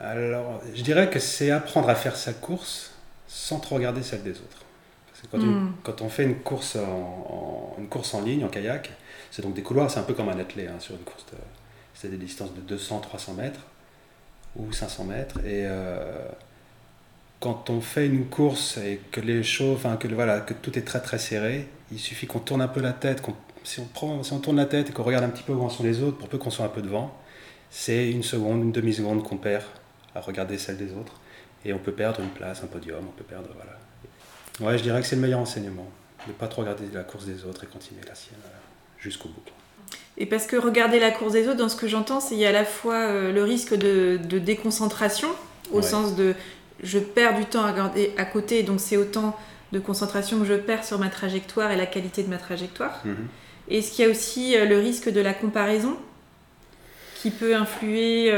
Alors, 0.00 0.60
je 0.74 0.82
dirais 0.82 1.10
que 1.10 1.18
c'est 1.18 1.50
apprendre 1.50 1.88
à 1.88 1.94
faire 1.94 2.16
sa 2.16 2.32
course 2.32 2.92
sans 3.26 3.60
trop 3.60 3.76
regarder 3.76 4.02
celle 4.02 4.22
des 4.22 4.32
autres. 4.32 4.64
Parce 5.06 5.22
que 5.22 5.26
quand, 5.82 6.00
on, 6.02 6.06
hmm. 6.06 6.10
fait 6.10 6.24
une 6.24 6.36
course 6.36 6.76
en, 6.76 7.76
une 7.78 7.88
course 7.88 8.14
en 8.14 8.22
ligne, 8.22 8.44
en 8.44 8.48
kayak, 8.48 8.92
c'est 9.30 9.42
donc 9.42 9.54
des 9.54 9.62
couloirs, 9.62 9.90
c'est 9.90 10.00
un 10.00 10.04
peu 10.04 10.14
comme 10.14 10.28
un 10.28 10.38
athlète 10.38 10.70
hein, 10.70 10.80
sur 10.80 10.94
une 10.94 11.02
course. 11.02 11.24
c'est 11.94 12.08
des 12.08 12.16
distances 12.16 12.50
de 12.54 12.76
200-300 12.76 13.34
mètres 13.36 13.60
ou 14.56 14.72
500 14.72 15.04
mètres. 15.04 15.38
Et. 15.40 15.66
Euh, 15.66 16.28
quand 17.44 17.68
on 17.68 17.82
fait 17.82 18.06
une 18.06 18.24
course 18.24 18.78
et 18.78 18.98
que 19.12 19.20
les 19.20 19.42
choses, 19.42 19.76
enfin 19.76 19.98
que 19.98 20.08
voilà, 20.08 20.40
que 20.40 20.54
tout 20.54 20.78
est 20.78 20.82
très 20.82 21.00
très 21.00 21.18
serré, 21.18 21.68
il 21.92 21.98
suffit 21.98 22.26
qu'on 22.26 22.38
tourne 22.38 22.62
un 22.62 22.68
peu 22.68 22.80
la 22.80 22.94
tête, 22.94 23.20
si 23.64 23.80
on 23.80 23.86
prend, 23.86 24.22
si 24.22 24.32
on 24.32 24.38
tourne 24.38 24.56
la 24.56 24.66
tête 24.66 24.90
et 24.90 24.92
qu'on 24.92 25.02
regarde 25.02 25.24
un 25.24 25.30
petit 25.30 25.42
peu 25.42 25.52
où 25.52 25.62
en 25.62 25.70
sont 25.70 25.82
les 25.82 26.02
autres, 26.02 26.18
pour 26.18 26.28
peu 26.28 26.38
qu'on 26.38 26.50
soit 26.50 26.66
un 26.66 26.68
peu 26.68 26.82
devant, 26.82 27.16
c'est 27.70 28.10
une 28.10 28.22
seconde, 28.22 28.62
une 28.62 28.72
demi 28.72 28.92
seconde 28.92 29.22
qu'on 29.24 29.38
perd 29.38 29.64
à 30.14 30.20
regarder 30.20 30.58
celle 30.58 30.76
des 30.76 30.92
autres, 30.92 31.14
et 31.64 31.72
on 31.72 31.78
peut 31.78 31.92
perdre 31.92 32.20
une 32.20 32.28
place, 32.28 32.62
un 32.62 32.66
podium, 32.66 33.04
on 33.08 33.12
peut 33.12 33.24
perdre 33.24 33.48
voilà. 33.54 34.70
Ouais, 34.70 34.78
je 34.78 34.82
dirais 34.82 35.00
que 35.00 35.06
c'est 35.06 35.16
le 35.16 35.22
meilleur 35.22 35.40
enseignement, 35.40 35.88
de 36.26 36.32
ne 36.32 36.36
pas 36.36 36.46
trop 36.46 36.62
regarder 36.62 36.84
la 36.92 37.02
course 37.02 37.24
des 37.24 37.44
autres 37.44 37.64
et 37.64 37.66
continuer 37.66 38.02
la 38.06 38.14
sienne. 38.14 38.38
jusqu'au 38.98 39.28
bout. 39.28 39.42
Et 40.16 40.26
parce 40.26 40.46
que 40.46 40.56
regarder 40.56 41.00
la 41.00 41.10
course 41.10 41.32
des 41.32 41.48
autres, 41.48 41.58
dans 41.58 41.68
ce 41.68 41.76
que 41.76 41.88
j'entends, 41.88 42.20
c'est 42.20 42.36
il 42.36 42.40
y 42.40 42.46
a 42.46 42.50
à 42.50 42.52
la 42.52 42.64
fois 42.64 43.30
le 43.32 43.42
risque 43.42 43.74
de, 43.74 44.16
déconcentration, 44.38 45.28
au 45.72 45.82
sens 45.82 46.14
de 46.14 46.34
je 46.82 46.98
perds 46.98 47.36
du 47.36 47.46
temps 47.46 47.64
à 47.64 47.72
regarder 47.72 48.12
à 48.16 48.24
côté, 48.24 48.62
donc 48.62 48.80
c'est 48.80 48.96
autant 48.96 49.36
de 49.72 49.78
concentration 49.80 50.38
que 50.38 50.44
je 50.44 50.54
perds 50.54 50.84
sur 50.84 50.98
ma 50.98 51.08
trajectoire 51.08 51.72
et 51.72 51.76
la 51.76 51.86
qualité 51.86 52.22
de 52.22 52.28
ma 52.28 52.38
trajectoire. 52.38 53.00
Mhm. 53.04 53.28
Est-ce 53.70 53.92
qu'il 53.92 54.04
y 54.04 54.08
a 54.08 54.10
aussi 54.10 54.56
le 54.56 54.78
risque 54.78 55.10
de 55.10 55.20
la 55.20 55.34
comparaison 55.34 55.96
qui 57.16 57.30
peut 57.30 57.56
influer 57.56 58.30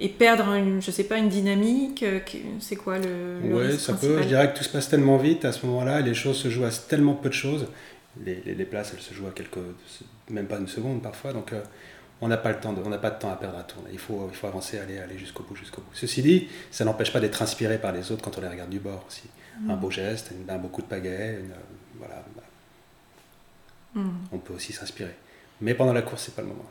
et 0.00 0.08
perdre, 0.08 0.52
une, 0.54 0.80
je 0.80 0.90
sais 0.90 1.04
pas, 1.04 1.18
une 1.18 1.28
dynamique 1.28 2.02
euh, 2.02 2.20
C'est 2.60 2.76
quoi 2.76 2.98
le, 2.98 3.38
Oui, 3.42 3.78
ça 3.78 3.94
peut. 3.94 4.22
Je 4.22 4.28
dirais 4.28 4.52
que 4.52 4.58
tout 4.58 4.64
se 4.64 4.68
passe 4.68 4.88
tellement 4.88 5.16
vite 5.16 5.44
à 5.44 5.52
ce 5.52 5.66
moment-là, 5.66 6.00
les 6.00 6.14
choses 6.14 6.36
se 6.36 6.48
jouent 6.48 6.64
à 6.64 6.70
tellement 6.70 7.14
peu 7.14 7.28
de 7.28 7.34
choses. 7.34 7.66
Les, 8.24 8.40
les, 8.44 8.64
places, 8.64 8.92
elles 8.94 9.02
se 9.02 9.14
jouent 9.14 9.26
à 9.28 9.30
quelques, 9.30 9.58
même 10.30 10.46
pas 10.46 10.58
une 10.58 10.66
seconde 10.66 11.02
parfois, 11.02 11.32
donc 11.32 11.52
euh, 11.52 11.60
on 12.20 12.26
n'a 12.26 12.36
pas 12.36 12.50
le 12.50 12.58
temps, 12.58 12.74
on 12.84 12.88
n'a 12.88 12.98
pas 12.98 13.10
de 13.10 13.18
temps 13.18 13.30
à 13.30 13.36
perdre 13.36 13.58
à 13.58 13.62
tourner. 13.62 13.90
Il 13.92 13.98
faut, 13.98 14.28
il 14.30 14.36
faut 14.36 14.46
avancer, 14.46 14.78
aller, 14.78 14.98
aller 14.98 15.18
jusqu'au 15.18 15.44
bout, 15.44 15.54
jusqu'au 15.54 15.82
bout. 15.82 15.90
Ceci 15.92 16.22
dit, 16.22 16.48
ça 16.70 16.84
n'empêche 16.84 17.12
pas 17.12 17.20
d'être 17.20 17.42
inspiré 17.42 17.78
par 17.78 17.92
les 17.92 18.10
autres 18.10 18.22
quand 18.22 18.36
on 18.38 18.40
les 18.40 18.48
regarde 18.48 18.70
du 18.70 18.80
bord 18.80 19.04
aussi. 19.06 19.28
Mm. 19.60 19.70
Un 19.70 19.76
beau 19.76 19.90
geste, 19.90 20.30
un 20.48 20.58
beau 20.58 20.68
coup 20.68 20.82
de 20.82 20.86
pagaie, 20.86 21.38
voilà. 21.98 22.24
Mm. 23.94 24.08
On 24.32 24.38
peut 24.38 24.54
aussi 24.54 24.72
s'inspirer. 24.72 25.14
Mais 25.60 25.74
pendant 25.74 25.92
la 25.92 26.02
course, 26.02 26.24
c'est 26.24 26.34
pas 26.34 26.42
le 26.42 26.48
moment. 26.48 26.66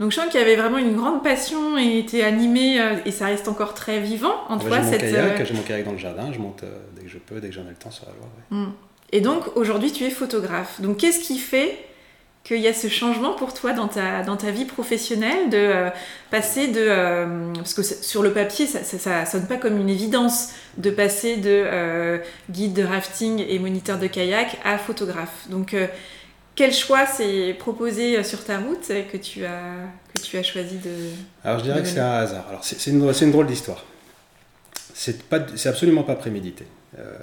Donc 0.00 0.12
je 0.12 0.16
sens 0.16 0.30
qu'il 0.30 0.40
y 0.40 0.42
avait 0.42 0.56
vraiment 0.56 0.78
une 0.78 0.96
grande 0.96 1.22
passion 1.22 1.76
et 1.76 1.98
était 1.98 2.22
animé 2.22 2.80
euh, 2.80 2.96
et 3.04 3.10
ça 3.10 3.26
reste 3.26 3.48
encore 3.48 3.74
très 3.74 4.00
vivant 4.00 4.32
en 4.48 4.58
toi. 4.58 4.78
J'ai 4.80 4.92
mon, 4.92 4.98
kayak, 4.98 5.40
euh, 5.40 5.54
mon 5.54 5.62
kayak 5.62 5.84
dans 5.84 5.92
le 5.92 5.98
jardin, 5.98 6.32
je 6.32 6.38
monte 6.38 6.62
euh, 6.62 6.74
dès 6.96 7.02
que 7.02 7.10
je 7.10 7.18
peux, 7.18 7.38
dès 7.38 7.48
que 7.48 7.54
j'en 7.54 7.66
ai 7.66 7.70
le 7.70 7.74
temps 7.74 7.90
sur 7.90 8.06
la 8.06 8.12
Loire. 8.12 8.30
Hmm. 8.50 8.72
Et 9.12 9.20
donc 9.20 9.54
aujourd'hui 9.58 9.92
tu 9.92 10.04
es 10.04 10.10
photographe. 10.10 10.80
Donc 10.80 10.96
qu'est-ce 10.96 11.20
qui 11.20 11.36
fait 11.38 11.76
qu'il 12.44 12.60
y 12.60 12.68
a 12.68 12.72
ce 12.72 12.88
changement 12.88 13.34
pour 13.34 13.52
toi 13.52 13.74
dans 13.74 13.88
ta, 13.88 14.22
dans 14.22 14.38
ta 14.38 14.50
vie 14.50 14.64
professionnelle 14.64 15.50
de 15.50 15.90
passer 16.30 16.68
de... 16.68 17.52
parce 17.56 17.74
que 17.74 17.82
sur 17.82 18.22
le 18.22 18.32
papier, 18.32 18.66
ça, 18.66 18.82
ça, 18.82 19.26
sonne 19.26 19.46
pas 19.46 19.58
comme 19.58 19.78
une 19.78 19.90
évidence 19.90 20.54
de 20.78 20.90
passer 20.90 21.36
de 21.36 22.18
guide 22.48 22.72
de 22.72 22.82
rafting 22.82 23.44
et 23.46 23.58
moniteur 23.58 23.98
de 23.98 24.06
kayak 24.06 24.58
à 24.64 24.78
photographe. 24.78 25.48
Donc 25.50 25.76
quel 26.60 26.74
choix 26.74 27.06
s'est 27.06 27.56
proposé 27.58 28.18
euh, 28.18 28.22
sur 28.22 28.44
ta 28.44 28.58
route 28.58 28.86
que 29.10 29.16
tu 29.16 29.46
as, 29.46 29.76
que 30.12 30.20
tu 30.20 30.36
as 30.36 30.42
choisi 30.42 30.76
de. 30.76 30.90
Alors 31.42 31.58
je 31.60 31.64
dirais 31.64 31.80
que 31.80 31.88
c'est 31.88 32.00
un 32.00 32.12
hasard. 32.12 32.46
Alors 32.50 32.62
c'est 32.62 32.90
une, 32.90 33.02
une, 33.02 33.32
drôle 33.32 33.46
d'histoire. 33.46 33.82
C'est 34.92 35.24
absolument 35.66 36.02
pas 36.02 36.16
prémédité. 36.16 36.66
Euh, 36.98 37.16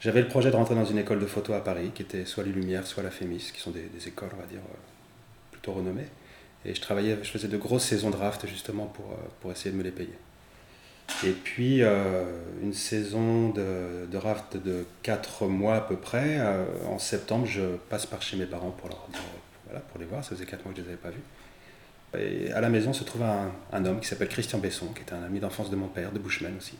j'avais 0.00 0.22
le 0.22 0.26
projet 0.26 0.50
de 0.50 0.56
rentrer 0.56 0.74
dans 0.74 0.84
une 0.84 0.98
école 0.98 1.20
de 1.20 1.26
photo 1.26 1.52
à 1.52 1.62
Paris, 1.62 1.92
qui 1.94 2.02
était 2.02 2.24
soit 2.24 2.42
les 2.42 2.50
Lumières, 2.50 2.84
soit 2.84 3.04
la 3.04 3.12
Fémis, 3.12 3.52
qui 3.54 3.60
sont 3.60 3.70
des, 3.70 3.88
écoles, 4.08 4.30
on 4.34 4.40
va 4.40 4.46
dire, 4.46 4.58
euh, 4.58 4.76
plutôt 5.52 5.70
renommées. 5.74 6.08
Et 6.64 6.74
je 6.74 6.80
travaillais, 6.80 7.16
je 7.22 7.30
faisais 7.30 7.46
de 7.46 7.56
grosses 7.56 7.84
saisons 7.84 8.10
de 8.10 8.16
raft 8.16 8.44
justement 8.48 8.86
pour, 8.86 9.16
pour 9.40 9.52
essayer 9.52 9.70
de 9.70 9.76
me 9.76 9.84
les 9.84 9.92
payer. 9.92 10.18
Et 11.24 11.32
puis, 11.32 11.82
euh, 11.82 12.24
une 12.62 12.72
saison 12.72 13.50
de, 13.50 14.06
de, 14.10 14.16
raft 14.16 14.56
de 14.56 14.86
4 15.02 15.46
mois 15.46 15.76
à 15.76 15.80
peu 15.80 15.96
près. 15.96 16.38
Euh, 16.38 16.64
en 16.88 16.98
septembre, 16.98 17.46
je 17.46 17.76
passe 17.88 18.06
par 18.06 18.22
chez 18.22 18.36
mes 18.36 18.46
parents 18.46 18.70
pour, 18.70 18.88
leur 18.88 19.06
voilà, 19.66 19.80
pour 19.80 20.00
les 20.00 20.06
voir. 20.06 20.24
Ça 20.24 20.30
faisait 20.30 20.46
4 20.46 20.64
mois 20.64 20.72
que 20.72 20.78
je 20.78 20.82
ne 20.82 20.86
les 20.86 20.92
avais 20.94 21.02
pas 21.02 21.10
vus. 21.10 21.22
Et 22.18 22.52
à 22.52 22.60
la 22.60 22.70
maison 22.70 22.92
se 22.92 23.04
trouve 23.04 23.22
un, 23.22 23.52
un 23.72 23.84
homme 23.84 24.00
qui 24.00 24.08
s'appelle 24.08 24.28
Christian 24.28 24.58
Besson, 24.58 24.86
qui 24.88 25.02
était 25.02 25.12
un 25.12 25.22
ami 25.22 25.40
d'enfance 25.40 25.70
de 25.70 25.76
mon 25.76 25.88
père, 25.88 26.10
de 26.10 26.18
Bushman 26.18 26.54
aussi. 26.56 26.74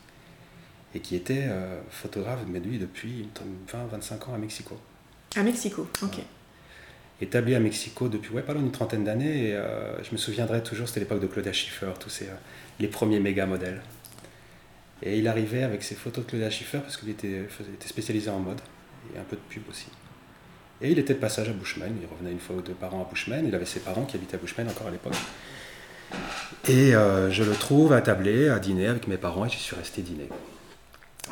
Et 0.93 0.99
qui 0.99 1.15
était 1.15 1.45
euh, 1.45 1.79
photographe, 1.89 2.39
mais 2.47 2.59
lui, 2.59 2.79
depuis 2.79 3.29
20-25 3.71 4.29
ans 4.29 4.33
à 4.33 4.37
Mexico. 4.37 4.77
À 5.35 5.43
Mexico, 5.43 5.87
ok. 6.01 6.19
Établi 7.21 7.53
à 7.53 7.59
Mexico 7.59 8.09
depuis, 8.09 8.33
ouais, 8.33 8.41
pas 8.41 8.53
loin 8.53 8.63
d'une 8.63 8.71
trentaine 8.71 9.03
d'années. 9.03 9.49
Et 9.49 9.59
je 10.03 10.11
me 10.11 10.17
souviendrai 10.17 10.63
toujours, 10.63 10.87
c'était 10.87 11.01
l'époque 11.01 11.21
de 11.21 11.27
Claudia 11.27 11.53
Schiffer, 11.53 11.91
tous 11.99 12.09
ces, 12.09 12.27
les 12.79 12.87
premiers 12.87 13.19
méga 13.19 13.45
modèles. 13.45 13.79
Et 15.03 15.17
il 15.17 15.27
arrivait 15.27 15.63
avec 15.63 15.83
ses 15.83 15.95
photos 15.95 16.25
de 16.25 16.29
Claudia 16.29 16.49
Schiffer 16.49 16.79
parce 16.79 16.97
qu'il 16.97 17.09
était, 17.09 17.47
spécialisé 17.85 18.29
en 18.29 18.39
mode 18.39 18.59
et 19.13 19.19
un 19.19 19.23
peu 19.23 19.35
de 19.35 19.41
pub 19.49 19.63
aussi. 19.69 19.87
Et 20.81 20.91
il 20.91 20.99
était 20.99 21.13
de 21.13 21.19
passage 21.19 21.49
à 21.49 21.53
Bushman, 21.53 21.95
il 22.01 22.07
revenait 22.07 22.31
une 22.31 22.39
fois 22.39 22.55
ou 22.55 22.61
deux 22.61 22.73
par 22.73 22.93
an 22.95 23.01
à 23.01 23.09
Bushman, 23.09 23.45
il 23.47 23.53
avait 23.53 23.65
ses 23.65 23.79
parents 23.79 24.05
qui 24.05 24.15
habitaient 24.15 24.35
à 24.35 24.39
Bushman 24.39 24.67
encore 24.67 24.87
à 24.87 24.91
l'époque. 24.91 25.15
Et 26.67 26.95
euh, 26.95 27.31
je 27.31 27.43
le 27.43 27.53
trouve 27.53 27.93
à 27.93 28.01
tabler, 28.01 28.49
à 28.49 28.59
dîner 28.59 28.87
avec 28.87 29.07
mes 29.07 29.17
parents 29.17 29.45
et 29.45 29.49
j'y 29.49 29.57
suis 29.57 29.75
resté 29.75 30.01
dîner. 30.01 30.29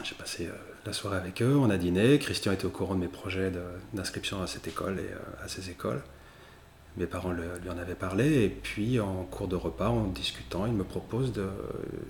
J'ai 0.03 0.15
passé 0.15 0.47
euh, 0.47 0.51
la 0.85 0.93
soirée 0.93 1.17
avec 1.17 1.41
eux, 1.41 1.55
on 1.55 1.69
a 1.69 1.77
dîné, 1.77 2.17
Christian 2.19 2.51
était 2.51 2.65
au 2.65 2.69
courant 2.69 2.95
de 2.95 3.01
mes 3.01 3.07
projets 3.07 3.51
d'inscription 3.93 4.41
à 4.41 4.47
cette 4.47 4.67
école 4.67 4.99
et 4.99 5.13
euh, 5.13 5.45
à 5.45 5.47
ces 5.47 5.69
écoles. 5.69 6.01
Mes 6.97 7.05
parents 7.05 7.31
lui 7.31 7.69
en 7.69 7.77
avaient 7.77 7.95
parlé, 7.95 8.43
et 8.43 8.49
puis 8.49 8.99
en 8.99 9.23
cours 9.23 9.47
de 9.47 9.55
repas, 9.55 9.89
en 9.89 10.05
discutant, 10.07 10.65
il 10.65 10.73
me 10.73 10.83
propose 10.83 11.31
de, 11.31 11.47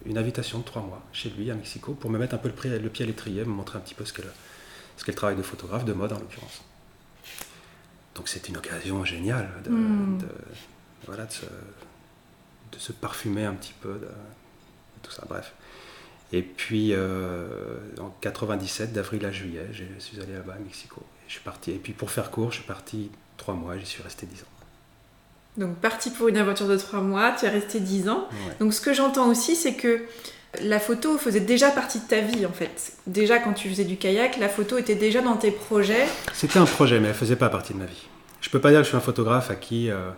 une 0.05 0.17
invitation 0.17 0.59
de 0.59 0.63
trois 0.63 0.81
mois 0.81 1.03
chez 1.11 1.29
lui 1.29 1.51
à 1.51 1.55
Mexico 1.55 1.93
pour 1.93 2.09
me 2.09 2.17
mettre 2.17 2.33
un 2.33 2.37
peu 2.37 2.49
le, 2.49 2.77
le 2.79 2.89
pied 2.89 3.03
à 3.03 3.07
l'étrier, 3.07 3.41
me 3.41 3.49
montrer 3.49 3.77
un 3.77 3.81
petit 3.81 3.93
peu 3.93 4.05
ce 4.05 4.13
qu'est 4.13 4.23
le, 4.23 4.31
ce 4.97 5.05
le 5.05 5.13
travail 5.13 5.35
de 5.35 5.43
photographe, 5.43 5.85
de 5.85 5.93
mode 5.93 6.13
en 6.13 6.19
l'occurrence. 6.19 6.61
Donc 8.15 8.27
c'était 8.27 8.49
une 8.49 8.57
occasion 8.57 9.05
géniale 9.05 9.49
de, 9.63 9.69
hmm. 9.69 10.19
voilà, 11.05 11.25
de, 11.25 11.31
se, 11.31 11.45
de, 11.45 12.77
se, 12.77 12.91
parfumer 12.91 13.45
un 13.45 13.53
petit 13.53 13.73
peu 13.79 13.93
de, 13.93 14.09
tout 15.01 15.11
ça, 15.11 15.23
bref. 15.27 15.53
Et 16.31 16.41
puis 16.41 16.89
euh, 16.93 17.77
en 17.99 18.09
97, 18.21 18.93
d'avril 18.93 19.25
à 19.25 19.31
juillet, 19.31 19.67
je 19.71 19.83
suis 19.99 20.19
allé 20.19 20.33
là-bas 20.33 20.55
à 20.55 20.59
Mexico. 20.59 21.01
je 21.27 21.33
suis 21.33 21.43
parti. 21.43 21.71
Et 21.71 21.77
puis 21.79 21.93
pour 21.93 22.11
faire 22.11 22.29
court, 22.29 22.51
je 22.51 22.57
suis 22.57 22.67
parti 22.67 23.09
trois 23.37 23.55
mois, 23.55 23.77
j'y 23.77 23.85
suis 23.85 24.03
resté 24.03 24.25
dix 24.25 24.41
ans. 24.41 24.58
Donc 25.59 25.75
parti 25.75 26.09
pour 26.09 26.29
une 26.29 26.37
aventure 26.37 26.69
de 26.69 26.77
trois 26.77 27.01
mois, 27.01 27.33
tu 27.37 27.45
es 27.45 27.49
resté 27.49 27.81
dix 27.81 28.07
ans. 28.07 28.29
Donc 28.61 28.73
ce 28.73 28.79
que 28.79 28.93
j'entends 28.93 29.27
aussi, 29.27 29.57
c'est 29.57 29.73
que 29.73 30.01
la 30.63 30.79
photo 30.79 31.17
faisait 31.17 31.41
déjà 31.41 31.69
partie 31.69 31.99
de 31.99 32.05
ta 32.05 32.21
vie 32.21 32.45
en 32.45 32.51
fait. 32.51 32.93
Déjà 33.07 33.39
quand 33.39 33.51
tu 33.51 33.67
faisais 33.67 33.83
du 33.83 33.97
kayak, 33.97 34.37
la 34.37 34.47
photo 34.47 34.77
était 34.77 34.95
déjà 34.95 35.21
dans 35.21 35.35
tes 35.35 35.51
projets. 35.51 36.07
C'était 36.33 36.59
un 36.59 36.65
projet, 36.65 37.01
mais 37.01 37.09
elle 37.09 37.13
faisait 37.13 37.35
pas 37.35 37.49
partie 37.49 37.73
de 37.73 37.79
ma 37.79 37.85
vie. 37.85 38.07
Je 38.39 38.49
peux 38.49 38.61
pas 38.61 38.69
dire 38.69 38.79
que 38.79 38.85
je 38.85 38.89
suis 38.89 38.97
un 38.97 39.01
photographe 39.01 39.51
à 39.51 39.55
qui 39.55 39.91
euh, 39.91 40.11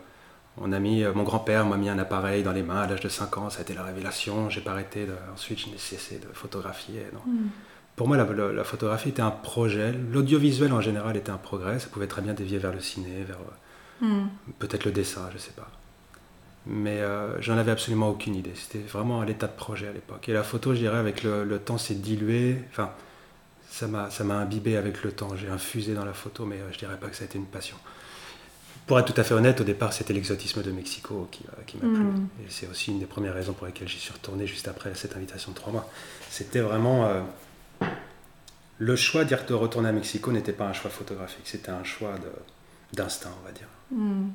on 0.62 0.72
a 0.74 0.80
mis, 0.80 1.04
euh, 1.04 1.12
mon 1.12 1.24
grand-père 1.24 1.66
m'a 1.66 1.76
mis 1.76 1.90
un 1.90 1.98
appareil 1.98 2.44
dans 2.44 2.52
les 2.52 2.62
mains 2.62 2.82
à 2.82 2.88
l'âge 2.88 3.02
de 3.02 3.10
5 3.10 3.38
ans, 3.40 3.50
ça 3.50 3.60
a 3.60 3.62
été 3.64 3.74
la 3.74 3.84
révélation. 3.84 4.48
J'ai 4.52 4.62
pas 4.62 4.72
arrêté. 4.72 5.08
ensuite, 5.34 5.60
je 5.60 5.70
n'ai 5.70 5.80
cessé 5.80 6.20
de 6.20 6.28
photographier. 6.34 7.08
Hmm. 7.26 7.48
Pour 7.96 8.08
moi, 8.08 8.16
la, 8.16 8.26
la, 8.26 8.64
photographie 8.64 9.10
était 9.10 9.24
un 9.24 9.32
projet. 9.32 9.92
L'audiovisuel 10.12 10.72
en 10.72 10.82
général 10.82 11.18
était 11.18 11.32
un 11.32 11.38
progrès. 11.38 11.80
Ça 11.80 11.88
pouvait 11.88 12.08
très 12.08 12.22
bien 12.22 12.34
dévier 12.34 12.60
vers 12.60 12.72
le 12.72 12.80
ciné, 12.80 13.24
vers 13.28 13.40
Hmm. 14.02 14.26
Peut-être 14.58 14.86
le 14.86 14.92
dessin, 14.92 15.28
je 15.30 15.36
ne 15.36 15.40
sais 15.40 15.52
pas. 15.52 15.70
Mais 16.66 17.02
euh, 17.02 17.42
j'en 17.42 17.58
avais 17.58 17.72
absolument 17.72 18.10
aucune 18.10 18.36
idée. 18.36 18.54
C'était 18.56 18.80
vraiment 18.80 19.22
à 19.22 19.26
l'état 19.26 19.48
de 19.48 19.56
projet 19.56 19.88
à 19.88 19.94
l'époque. 19.94 20.28
Et 20.30 20.34
la 20.34 20.44
photo, 20.44 20.74
je 20.74 20.80
dirais, 20.80 20.98
avec 20.98 21.24
le, 21.24 21.60
temps, 21.60 21.78
s'est 21.78 21.96
dilué. 21.96 22.58
Enfin, 22.72 22.92
ça 23.70 23.88
m'a 23.88 24.36
imbibé 24.36 24.78
avec 24.78 25.04
le 25.04 25.12
temps. 25.12 25.36
J'ai 25.36 25.50
infusé 25.50 25.94
dans 25.94 26.06
la 26.06 26.14
photo, 26.14 26.46
mais 26.46 26.58
euh, 26.58 26.72
je 26.72 26.78
dirais 26.78 26.98
pas 26.98 27.08
que 27.08 27.16
ça 27.16 27.24
a 27.24 27.26
été 27.26 27.38
une 27.38 27.46
passion. 27.46 27.78
Pour 28.86 29.00
être 29.00 29.12
tout 29.12 29.20
à 29.20 29.24
fait 29.24 29.34
honnête, 29.34 29.62
au 29.62 29.64
départ, 29.64 29.94
c'était 29.94 30.14
l'exotisme 30.14 30.62
de 30.62 30.72
Mexico 30.72 31.28
qui, 31.32 31.44
euh, 31.48 31.62
qui 31.66 31.78
m'a 31.78 31.94
plu. 31.94 32.04
Hmm. 32.04 32.28
Et 32.42 32.50
c'est 32.50 32.68
aussi 32.68 32.92
une 32.92 33.00
des 33.00 33.06
premières 33.06 33.34
raisons 33.34 33.54
pour 33.54 33.66
lesquelles 33.66 33.88
j'y 33.88 34.00
suis 34.00 34.14
retourné 34.14 34.46
juste 34.46 34.68
après 34.68 34.94
cette 34.94 35.16
invitation 35.16 35.52
de 35.52 35.56
trois 35.56 35.72
mois. 35.72 35.90
C'était 36.30 36.62
vraiment. 36.62 37.10
le 38.78 38.96
choix 38.96 39.26
dire 39.26 39.46
de 39.46 39.54
retourner 39.54 39.90
à 39.90 39.92
Mexico 39.92 40.32
n'était 40.32 40.54
pas 40.54 40.66
un 40.66 40.74
choix 40.74 40.92
photographique, 40.92 41.46
c'était 41.46 41.72
un 41.72 41.84
choix 41.84 42.16
d'instinct, 42.94 43.32
on 43.42 43.46
va 43.46 43.52
dire. 43.52 43.68
Hmm. 43.92 44.30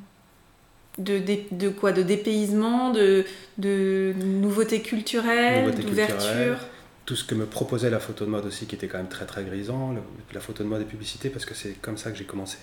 De, 0.98 1.20
de, 1.52 1.68
quoi? 1.68 1.92
De 1.92 2.02
dépaysement, 2.02 2.90
de, 2.90 3.24
de 3.58 4.14
nouveautés 4.16 4.80
culturelles, 4.80 5.74
d'ouverture? 5.74 6.56
Tout 7.04 7.16
ce 7.16 7.24
que 7.24 7.34
me 7.34 7.46
proposait 7.46 7.90
la 7.90 8.00
photo 8.00 8.24
de 8.24 8.30
mode 8.30 8.46
aussi, 8.46 8.66
qui 8.66 8.74
était 8.74 8.88
quand 8.88 8.98
même 8.98 9.08
très 9.08 9.26
très 9.26 9.44
grisant, 9.44 9.94
la 10.32 10.40
photo 10.40 10.64
de 10.64 10.68
mode 10.68 10.82
et 10.82 10.86
publicité, 10.86 11.28
parce 11.28 11.44
que 11.44 11.54
c'est 11.54 11.74
comme 11.80 11.98
ça 11.98 12.10
que 12.10 12.16
j'ai 12.16 12.24
commencé. 12.24 12.58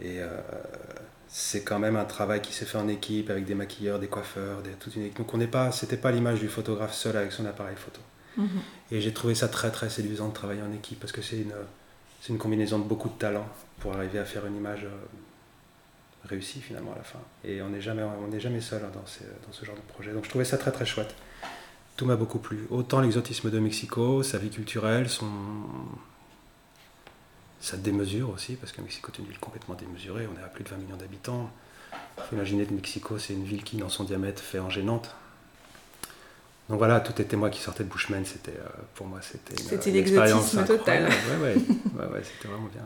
Et 0.00 0.20
euh, 0.20 0.28
c'est 1.28 1.62
quand 1.62 1.78
même 1.78 1.96
un 1.96 2.04
travail 2.04 2.42
qui 2.42 2.52
s'est 2.52 2.66
fait 2.66 2.78
en 2.78 2.88
équipe 2.88 3.30
avec 3.30 3.44
des 3.44 3.54
maquilleurs, 3.54 3.98
des 3.98 4.08
coiffeurs, 4.08 4.62
des, 4.62 4.70
toute 4.70 4.96
une 4.96 5.04
équipe. 5.04 5.18
Donc 5.18 5.32
on 5.32 5.38
n'est 5.38 5.46
pas, 5.46 5.72
c'était 5.72 5.96
pas 5.96 6.10
l'image 6.12 6.40
du 6.40 6.48
photographe 6.48 6.94
seul 6.94 7.16
avec 7.16 7.32
son 7.32 7.46
appareil 7.46 7.76
photo. 7.76 8.00
Mhm. 8.36 8.60
Et 8.92 9.00
j'ai 9.00 9.12
trouvé 9.12 9.34
ça 9.34 9.48
très 9.48 9.70
très 9.70 9.88
séduisant 9.88 10.28
de 10.28 10.34
travailler 10.34 10.62
en 10.62 10.72
équipe 10.72 11.00
parce 11.00 11.12
que 11.12 11.22
c'est 11.22 11.38
une, 11.38 11.54
une 12.28 12.38
combinaison 12.38 12.78
de 12.78 12.84
beaucoup 12.84 13.08
de 13.08 13.14
talents 13.14 13.48
pour 13.80 13.94
arriver 13.94 14.18
à 14.18 14.24
faire 14.24 14.44
une 14.46 14.56
image 14.56 14.84
euh, 14.84 14.88
réussi 16.26 16.60
finalement 16.60 16.92
à 16.92 16.96
la 16.96 17.02
fin. 17.02 17.18
Et 17.44 17.62
on 17.62 17.70
n'est 17.70 17.80
jamais, 17.80 18.02
on 18.02 18.38
jamais 18.38 18.60
seul 18.60 18.82
hein, 18.84 18.90
dans, 18.92 19.00
dans, 19.00 19.52
ce 19.52 19.64
genre 19.64 19.76
de 19.76 19.92
projet. 19.92 20.12
Donc 20.12 20.24
je 20.24 20.30
trouvais 20.30 20.44
ça 20.44 20.58
très 20.58 20.72
très 20.72 20.86
chouette. 20.86 21.14
Tout 21.96 22.04
m'a 22.04 22.16
beaucoup 22.16 22.38
plu. 22.38 22.66
Autant 22.70 23.00
l'exotisme 23.00 23.50
de 23.50 23.58
Mexico, 23.58 24.22
sa 24.22 24.38
vie 24.38 24.50
culturelle, 24.50 25.08
son... 25.08 25.30
sa 27.60 27.76
démesure 27.76 28.30
aussi, 28.30 28.54
parce 28.56 28.72
que 28.72 28.82
Mexico 28.82 29.10
est 29.14 29.18
une 29.18 29.26
ville 29.26 29.38
complètement 29.38 29.74
démesurée. 29.74 30.28
On 30.32 30.38
est 30.38 30.44
à 30.44 30.48
plus 30.48 30.64
de 30.64 30.68
20 30.68 30.76
millions 30.76 30.96
d'habitants. 30.96 31.50
Il 31.92 32.22
faut 32.24 32.36
imaginer 32.36 32.66
que 32.66 32.74
Mexico, 32.74 33.18
c'est 33.18 33.32
une 33.32 33.44
ville 33.44 33.62
qui, 33.62 33.76
dans 33.76 33.88
son 33.88 34.04
diamètre, 34.04 34.42
fait 34.42 34.58
en 34.58 34.68
gênante. 34.68 35.14
Donc 36.68 36.78
voilà, 36.78 37.00
tout 37.00 37.20
était 37.22 37.36
moi 37.36 37.48
qui 37.48 37.60
sortais 37.60 37.84
de 37.84 37.88
Bushman. 37.88 38.24
C'était, 38.24 38.58
euh, 38.58 38.68
pour 38.94 39.06
moi, 39.06 39.20
c'était 39.22 39.56
C'était 39.62 39.92
l'exotisme 39.92 40.64
total. 40.64 41.04
Ouais, 41.04 41.36
ouais, 41.40 41.54
ouais, 41.54 42.06
ouais 42.12 42.22
c'était 42.24 42.48
vraiment 42.48 42.68
bien. 42.72 42.82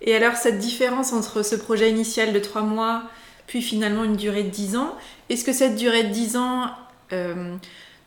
Et 0.00 0.14
alors 0.14 0.36
cette 0.36 0.58
différence 0.58 1.12
entre 1.12 1.42
ce 1.42 1.56
projet 1.56 1.90
initial 1.90 2.32
de 2.32 2.38
trois 2.38 2.62
mois, 2.62 3.02
puis 3.46 3.62
finalement 3.62 4.04
une 4.04 4.16
durée 4.16 4.44
de 4.44 4.50
dix 4.50 4.76
ans, 4.76 4.96
est-ce 5.28 5.44
que 5.44 5.52
cette 5.52 5.76
durée 5.76 6.04
de 6.04 6.12
dix 6.12 6.36
ans, 6.36 6.66
euh, 7.12 7.56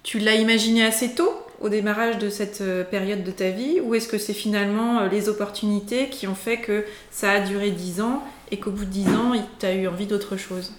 tu 0.03 0.19
l'as 0.19 0.35
imaginée 0.35 0.85
assez 0.85 1.13
tôt 1.13 1.33
au 1.59 1.69
démarrage 1.69 2.17
de 2.17 2.29
cette 2.29 2.61
euh, 2.61 2.83
période 2.83 3.23
de 3.23 3.31
ta 3.31 3.49
vie, 3.49 3.79
ou 3.81 3.93
est-ce 3.93 4.07
que 4.07 4.17
c'est 4.17 4.33
finalement 4.33 5.05
les 5.05 5.29
opportunités 5.29 6.09
qui 6.09 6.27
ont 6.27 6.35
fait 6.35 6.57
que 6.57 6.85
ça 7.11 7.31
a 7.31 7.39
duré 7.39 7.71
dix 7.71 8.01
ans 8.01 8.23
et 8.49 8.59
qu'au 8.59 8.71
bout 8.71 8.85
de 8.85 8.89
dix 8.89 9.07
ans, 9.09 9.33
tu 9.59 9.65
as 9.65 9.73
eu 9.73 9.87
envie 9.87 10.07
d'autre 10.07 10.37
chose? 10.37 10.73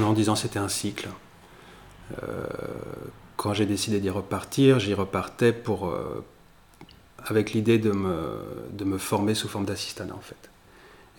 En 0.00 0.12
dix 0.12 0.28
ans, 0.28 0.36
c'était 0.36 0.58
un 0.58 0.68
cycle. 0.68 1.08
quand 3.36 3.54
j'ai 3.54 3.66
décidé 3.66 4.00
d'y 4.00 4.10
repartir, 4.10 4.80
j'y 4.80 4.94
repartais 4.94 5.52
pour, 5.52 5.94
avec 7.26 7.52
l'idée 7.52 7.78
de 7.78 7.90
me, 7.90 8.40
de 8.72 8.84
me 8.84 8.98
former 8.98 9.34
sous 9.34 9.48
forme 9.48 9.64
d'assistant 9.64 10.08
en 10.12 10.20
fait. 10.20 10.50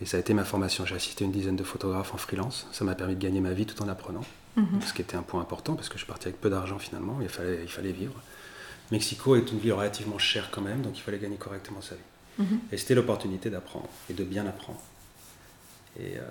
Et 0.02 0.06
ça 0.06 0.18
a 0.18 0.20
été 0.20 0.34
ma 0.34 0.44
formation. 0.44 0.86
J'ai 0.86 0.96
assisté 0.96 1.24
une 1.24 1.32
dizaine 1.32 1.56
de 1.56 1.64
photographes 1.64 2.14
en 2.14 2.18
freelance. 2.18 2.68
Ça 2.72 2.84
m'a 2.84 2.96
permis 2.96 3.16
de 3.16 3.22
gagner 3.22 3.42
ma 3.42 3.54
vie 3.54 3.66
tout 3.66 3.82
en 3.82 3.88
apprenant. 3.88 4.26
Mhm. 4.56 4.82
Ce 4.86 4.94
qui 4.94 5.02
était 5.02 5.16
un 5.16 5.22
point 5.22 5.42
important 5.42 5.76
parce 5.76 5.88
que 5.88 5.94
je 5.94 6.00
suis 6.00 6.08
parti 6.08 6.28
avec 6.28 6.42
peu 6.42 6.50
d'argent 6.50 6.80
finalement. 6.80 7.20
Il 7.22 7.30
fallait, 7.30 7.60
il 7.64 7.70
fallait 7.70 7.92
vivre. 7.92 8.16
Mexico 8.92 9.36
est 9.36 9.52
une 9.52 9.60
ville 9.60 9.74
relativement 9.74 10.20
chère 10.20 10.52
quand 10.52 10.62
même, 10.62 10.82
donc 10.82 10.98
il 10.98 11.02
fallait 11.02 11.20
gagner 11.20 11.38
correctement 11.38 11.82
sa 11.82 11.96
vie. 11.96 12.02
Mhm. 12.40 12.60
Et 12.72 12.78
c'était 12.78 12.96
l'opportunité 12.96 13.50
d'apprendre 13.50 13.88
et 14.10 14.14
de 14.14 14.24
bien 14.24 14.46
apprendre. 14.46 14.82
Et 16.00 16.18
euh, 16.18 16.22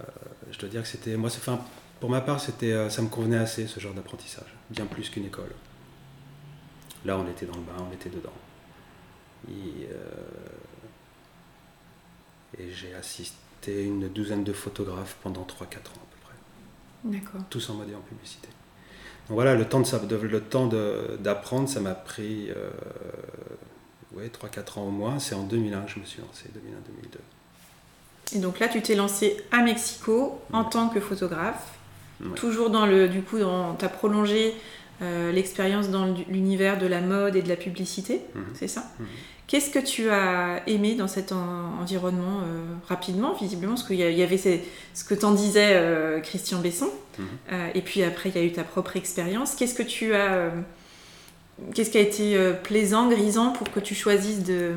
je 0.50 0.59
dois 0.59 0.69
dire 0.69 0.83
que 0.83 0.88
c'était, 0.88 1.17
moi, 1.17 1.31
enfin, 1.35 1.61
pour 2.00 2.11
ma 2.11 2.21
part, 2.21 2.41
c'était, 2.41 2.73
euh, 2.73 2.91
ça 2.91 3.00
me 3.00 3.09
convenait 3.09 3.38
assez 3.38 3.67
ce 3.67 3.81
genre 3.81 3.95
d'apprentissage, 3.95 4.52
bien 4.71 4.87
plus 4.87 5.09
qu'une 5.09 5.25
école. 5.25 5.52
Là, 7.05 7.17
on 7.17 7.29
était 7.31 7.47
dans 7.47 7.57
le 7.57 7.62
bain, 7.62 7.87
on 7.88 7.93
était 7.93 8.11
dedans. 8.11 8.33
Et, 9.49 9.88
euh, 9.90 9.96
et 12.58 12.70
j'ai 12.70 12.94
assisté 12.94 13.84
une 13.84 14.08
douzaine 14.08 14.44
de 14.44 14.52
photographes 14.52 15.16
pendant 15.22 15.42
3-4 15.42 15.44
ans 15.44 15.56
à 15.56 16.06
peu 16.11 16.18
près. 16.22 16.34
D'accord. 17.04 17.40
Tous 17.50 17.70
en 17.70 17.75
mode 17.75 17.90
et 17.90 17.94
en 17.94 18.00
publicité. 18.00 18.49
Donc 19.28 19.37
voilà, 19.37 19.54
le 19.54 19.64
temps, 19.66 19.80
de, 19.80 20.16
le 20.16 20.40
temps 20.40 20.68
d'apprendre, 21.20 21.68
ça 21.68 21.80
m'a 21.80 21.94
pris 21.94 22.50
euh, 22.50 22.70
ouais, 24.14 24.28
3-4 24.28 24.78
ans 24.78 24.87
au 24.88 24.90
moins. 24.90 25.18
C'est 25.18 25.34
en 25.34 25.44
2001 25.44 25.82
que 25.82 25.92
je 25.92 26.00
me 26.00 26.04
suis 26.04 26.20
lancé, 26.20 26.49
2001-2002. 26.49 28.37
Et 28.37 28.38
donc 28.40 28.58
là, 28.58 28.68
tu 28.68 28.80
t'es 28.80 28.94
lancé 28.94 29.37
à 29.50 29.62
Mexico 29.62 30.40
en 30.52 30.64
tant 30.64 30.88
que 30.88 31.00
photographe. 31.00 31.78
Toujours 32.37 32.70
dans 32.70 32.87
le, 32.87 33.08
du 33.08 33.22
coup, 33.22 33.38
tu 33.38 33.84
as 33.84 33.88
prolongé 33.88 34.54
euh, 35.02 35.32
l'expérience 35.32 35.88
dans 35.88 36.14
l'univers 36.28 36.78
de 36.78 36.87
la 36.87 37.00
mode 37.00 37.34
et 37.34 37.42
de 37.42 37.49
la 37.49 37.56
publicité, 37.56 38.20
mhm. 38.37 38.44
c'est 38.54 38.68
ça? 38.68 38.84
Mhm. 39.00 39.06
Qu'est-ce 39.46 39.70
que 39.70 39.78
tu 39.78 40.08
as 40.11 40.62
aimé 40.66 40.94
dans 40.94 41.08
cet 41.08 41.32
environnement 41.32 42.40
euh, 42.40 42.62
rapidement, 42.88 43.34
visiblement? 43.34 43.75
Parce 43.75 43.87
qu'il 43.87 43.96
y, 43.96 44.22
avait 44.22 44.38
ce 44.38 45.04
que 45.04 45.14
t'en 45.14 45.32
disait 45.32 45.72
euh, 45.75 46.20
Christian 46.20 46.61
Besson, 46.61 46.88
mhm. 47.18 47.26
et 47.75 47.82
puis 47.82 48.02
après 48.02 48.30
il 48.30 48.37
y 48.37 48.38
a 48.38 48.44
eu 48.44 48.52
ta 48.52 48.64
propre 48.64 48.96
expérience. 48.96 49.54
Qu'est-ce 49.54 49.75
que 49.75 49.82
tu 49.82 50.14
as. 50.14 50.50
Qu'est-ce 51.75 51.90
qui 51.90 51.99
a 51.99 52.00
été 52.00 52.52
plaisant, 52.64 53.08
grisant 53.08 53.52
pour 53.52 53.70
que 53.70 53.78
tu 53.78 53.94
choisisses 53.94 54.42
de 54.42 54.72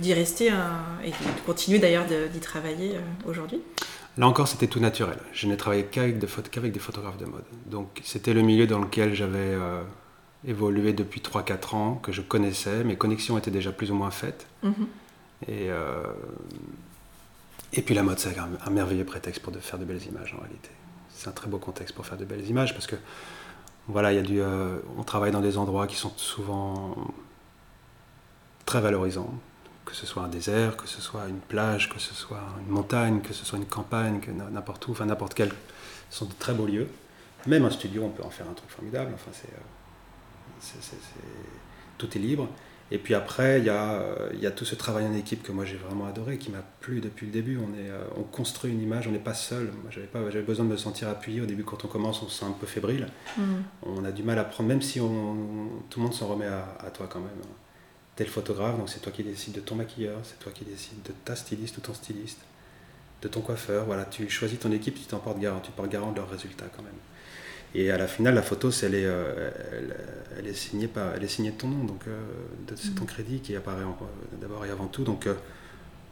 d'y 0.00 0.14
rester 0.14 0.46
et 1.04 1.10
de 1.10 1.40
continuer 1.44 1.78
d'ailleurs 1.78 2.06
d'y 2.06 2.40
travailler 2.40 2.92
aujourd'hui? 3.26 3.60
Là 4.18 4.26
encore, 4.26 4.46
c'était 4.46 4.66
tout 4.66 4.80
naturel. 4.80 5.18
Je 5.32 5.46
n'ai 5.46 5.56
travaillé 5.56 5.84
qu'avec 5.84 6.18
des, 6.18 6.26
des, 6.70 6.78
photographes 6.78 7.16
de 7.16 7.24
mode. 7.24 7.44
Donc 7.66 8.00
c'était 8.04 8.34
le 8.34 8.42
milieu 8.42 8.66
dans 8.66 8.78
lequel 8.78 9.14
j'avais 9.14 9.38
euh, 9.38 9.82
évolué 10.44 10.92
depuis 10.92 11.20
3-4 11.20 11.74
ans, 11.74 11.94
que 11.96 12.12
je 12.12 12.20
connaissais. 12.20 12.84
Mes 12.84 12.96
connexions 12.96 13.38
étaient 13.38 13.50
déjà 13.50 13.72
plus 13.72 13.90
ou 13.90 13.94
moins 13.94 14.10
faites. 14.10 14.46
Mhm. 14.62 14.86
Et, 15.48 15.70
euh, 15.70 16.02
et 17.72 17.82
puis 17.82 17.94
la 17.94 18.02
mode, 18.02 18.18
c'est 18.18 18.36
un, 18.38 18.70
merveilleux 18.70 19.04
prétexte 19.04 19.42
pour 19.42 19.52
de 19.52 19.58
faire 19.58 19.78
de 19.78 19.84
belles 19.84 20.04
images 20.06 20.34
en 20.34 20.40
réalité. 20.40 20.70
C'est 21.10 21.28
un 21.28 21.32
très 21.32 21.48
beau 21.48 21.58
contexte 21.58 21.94
pour 21.94 22.06
faire 22.06 22.18
de 22.18 22.24
belles 22.24 22.46
images 22.48 22.72
parce 22.74 22.86
que 22.86 22.96
voilà, 23.88 24.12
il 24.12 24.16
y 24.16 24.18
a 24.18 24.22
du, 24.22 24.40
euh, 24.40 24.78
on 24.96 25.02
travaille 25.02 25.32
dans 25.32 25.40
des 25.40 25.58
endroits 25.58 25.86
qui 25.86 25.96
sont 25.96 26.12
souvent 26.16 26.96
très 28.66 28.80
valorisants 28.80 29.32
que 29.84 29.94
ce 29.94 30.06
soit 30.06 30.22
un 30.22 30.28
désert, 30.28 30.76
que 30.76 30.88
ce 30.88 31.00
soit 31.00 31.28
une 31.28 31.40
plage, 31.40 31.88
que 31.88 31.98
ce 31.98 32.14
soit 32.14 32.42
une 32.60 32.72
montagne, 32.72 33.20
que 33.20 33.32
ce 33.32 33.44
soit 33.44 33.58
une 33.58 33.66
campagne, 33.66 34.20
que 34.20 34.30
n'importe 34.30 34.86
où, 34.88 34.92
enfin 34.92 35.06
n'importe 35.06 35.34
quel, 35.34 35.50
ce 36.10 36.18
sont 36.18 36.26
de 36.26 36.32
très 36.38 36.54
beaux 36.54 36.66
lieux. 36.66 36.88
Même 37.46 37.64
un 37.64 37.70
studio, 37.70 38.04
on 38.04 38.10
peut 38.10 38.22
en 38.22 38.30
faire 38.30 38.48
un 38.48 38.54
truc 38.54 38.70
formidable. 38.70 39.10
Enfin, 39.14 39.30
c'est, 39.32 39.52
euh, 39.52 39.60
tout 41.98 42.16
est 42.16 42.20
libre. 42.20 42.48
Et 42.90 42.98
puis 42.98 43.14
après, 43.14 43.58
il 43.58 43.64
y, 43.64 43.70
a, 43.70 43.92
euh, 43.92 44.30
il 44.34 44.40
y 44.40 44.46
a 44.46 44.50
tout 44.50 44.66
ce 44.66 44.74
travail 44.74 45.06
en 45.06 45.14
équipe 45.14 45.42
que 45.42 45.50
moi 45.50 45.64
j'ai 45.64 45.78
vraiment 45.78 46.04
adoré, 46.04 46.36
qui 46.36 46.50
m'a 46.50 46.62
plu 46.80 47.00
depuis 47.00 47.24
le 47.24 47.32
début. 47.32 47.56
On, 47.56 47.72
est, 47.74 47.88
euh, 47.88 48.04
on 48.18 48.22
construit 48.22 48.70
une 48.70 48.82
image, 48.82 49.08
on 49.08 49.12
n'est 49.12 49.18
pas 49.18 49.32
seul. 49.32 49.72
Moi, 49.82 49.90
j'avais, 49.90 50.42
besoin 50.42 50.66
de 50.66 50.70
me 50.70 50.76
sentir 50.76 51.08
appuyé. 51.08 51.40
Au 51.40 51.46
début, 51.46 51.64
quand 51.64 51.86
on 51.86 51.88
commence, 51.88 52.22
on 52.22 52.28
se 52.28 52.40
sent 52.40 52.44
un 52.44 52.52
peu 52.52 52.66
fébrile. 52.66 53.08
Mm. 53.38 53.42
On 53.84 54.04
a 54.04 54.12
du 54.12 54.22
mal 54.22 54.38
à 54.38 54.44
prendre, 54.44 54.68
même 54.68 54.82
si 54.82 55.00
on, 55.00 55.70
tout 55.88 56.00
le 56.00 56.04
monde 56.04 56.14
s'en 56.14 56.26
remet 56.26 56.46
à, 56.46 56.76
à 56.80 56.90
toi 56.90 57.08
quand 57.10 57.20
même 57.20 57.30
t'es 58.16 58.24
le 58.24 58.30
photographe, 58.30 58.76
donc 58.76 58.88
c'est 58.88 59.00
toi 59.00 59.12
qui 59.12 59.22
décides 59.22 59.54
de 59.54 59.60
ton 59.60 59.74
maquilleur, 59.74 60.18
c'est 60.22 60.38
toi 60.38 60.52
qui 60.52 60.64
décides 60.64 61.02
de 61.02 61.12
ta 61.24 61.34
styliste 61.34 61.78
ou 61.78 61.80
ton 61.80 61.94
styliste, 61.94 62.40
de 63.22 63.28
ton 63.28 63.40
coiffeur. 63.40 63.86
Voilà, 63.86 64.04
tu 64.04 64.28
choisis 64.28 64.58
ton 64.58 64.72
équipe, 64.72 64.96
tu 64.96 65.04
t'en 65.04 65.18
portes 65.18 65.38
garant, 65.38 65.60
tu 65.60 65.70
portes 65.72 65.90
garant 65.90 66.12
de 66.12 66.16
leurs 66.16 66.30
résultats 66.30 66.66
quand 66.76 66.82
même. 66.82 66.92
Et 67.74 67.90
à 67.90 67.96
la 67.96 68.06
finale, 68.06 68.34
la 68.34 68.42
photo, 68.42 68.70
elle 68.82 68.94
est, 68.94 69.06
euh, 69.06 69.50
elle, 70.38 70.46
est 70.46 70.54
signée 70.54 70.88
par, 70.88 71.14
elle 71.14 71.24
est 71.24 71.28
signée 71.28 71.52
de 71.52 71.56
ton 71.56 71.68
nom, 71.68 71.84
donc 71.84 72.02
euh, 72.06 72.20
c'est 72.76 72.94
ton 72.94 73.04
mm. 73.04 73.06
crédit 73.06 73.40
qui 73.40 73.56
apparaît 73.56 73.84
d'abord 74.40 74.66
et 74.66 74.70
avant 74.70 74.86
tout. 74.86 75.04
Donc 75.04 75.26
euh, 75.26 75.34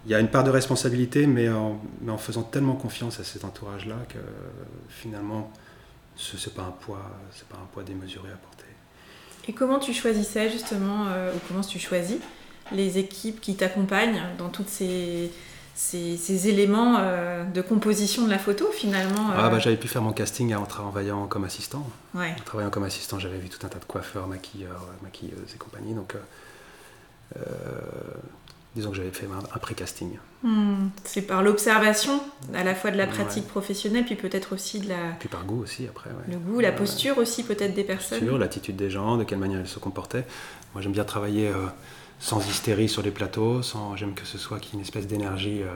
il 0.06 0.10
y 0.10 0.14
a 0.14 0.20
une 0.20 0.28
part 0.28 0.44
de 0.44 0.50
responsabilité, 0.50 1.26
mais 1.26 1.50
en, 1.50 1.80
mais 2.00 2.10
en 2.10 2.18
faisant 2.18 2.42
tellement 2.42 2.74
confiance 2.74 3.20
à 3.20 3.24
cet 3.24 3.44
entourage-là 3.44 3.96
que 4.08 4.18
finalement, 4.88 5.52
ce 6.16 6.36
n'est 6.36 6.54
pas 6.54 6.62
un 6.62 6.70
poids, 6.70 7.10
pas 7.50 7.58
un 7.58 7.66
poids 7.72 7.82
démesuré 7.82 8.30
à 8.30 8.36
porter. 8.36 8.64
Et 9.48 9.52
comment 9.52 9.78
tu 9.78 9.92
choisissais 9.92 10.50
justement, 10.50 11.06
euh, 11.08 11.32
ou 11.34 11.38
comment 11.48 11.62
tu 11.62 11.78
choisis 11.78 12.18
les 12.72 12.98
équipes 12.98 13.40
qui 13.40 13.56
t'accompagnent 13.56 14.22
dans 14.38 14.48
tous 14.48 14.64
ces, 14.66 15.30
ces, 15.80 16.48
éléments 16.48 16.96
euh, 16.98 17.44
de 17.44 17.60
composition 17.62 18.24
de 18.24 18.30
la 18.30 18.38
photo 18.38 18.66
finalement 18.72 19.30
ah, 19.36 19.48
bah, 19.48 19.58
J'avais 19.58 19.76
pu 19.76 19.88
faire 19.88 20.02
mon 20.02 20.12
casting 20.12 20.54
en 20.54 20.66
travaillant 20.66 21.26
comme 21.26 21.44
assistant. 21.44 21.88
En 22.14 22.44
travaillant 22.44 22.70
comme 22.70 22.84
assistant, 22.84 23.18
j'avais 23.18 23.38
vu 23.38 23.48
tout 23.48 23.64
un 23.66 23.68
tas 23.68 23.78
de 23.78 23.84
coiffeurs, 23.84 24.26
maquilleurs, 24.26 24.86
maquilleuses 25.02 25.54
et 25.54 25.58
compagnie. 25.58 25.94
Donc, 25.94 26.14
disons 28.76 28.90
que 28.90 28.96
j'avais 28.96 29.10
fait 29.10 29.26
un, 29.26 29.58
pré-casting. 29.58 30.18
Hmm. 30.42 30.88
C'est 31.04 31.22
par 31.22 31.42
l'observation, 31.42 32.20
à 32.54 32.62
la 32.62 32.74
fois 32.74 32.90
de 32.90 32.96
la 32.96 33.06
pratique 33.06 33.48
professionnelle, 33.48 34.04
puis 34.04 34.14
peut-être 34.14 34.52
aussi 34.52 34.80
de 34.80 34.88
la... 34.88 35.12
Puis 35.18 35.28
par 35.28 35.44
goût 35.44 35.62
aussi, 35.62 35.86
après. 35.88 36.10
Le 36.28 36.36
goût, 36.36 36.60
la 36.60 36.72
posture 36.72 37.18
aussi 37.18 37.42
peut-être 37.42 37.74
des 37.74 37.84
personnes. 37.84 38.38
L'attitude 38.38 38.76
des 38.76 38.90
gens, 38.90 39.16
de 39.16 39.24
quelle 39.24 39.38
manière 39.38 39.60
ils 39.60 39.68
se 39.68 39.78
comportaient. 39.78 40.24
Moi 40.74 40.82
j'aime 40.82 40.92
bien 40.92 41.04
travailler 41.04 41.48
euh, 41.48 41.66
sans 42.20 42.46
hystérie 42.48 42.88
sur 42.88 43.02
les 43.02 43.10
plateaux, 43.10 43.62
sans... 43.62 43.96
j'aime 43.96 44.14
que 44.14 44.24
ce 44.24 44.38
soit 44.38 44.60
qu'il 44.60 44.70
y 44.70 44.72
ait 44.74 44.76
une 44.76 44.84
espèce 44.84 45.06
d'énergie... 45.06 45.62
Euh, 45.62 45.74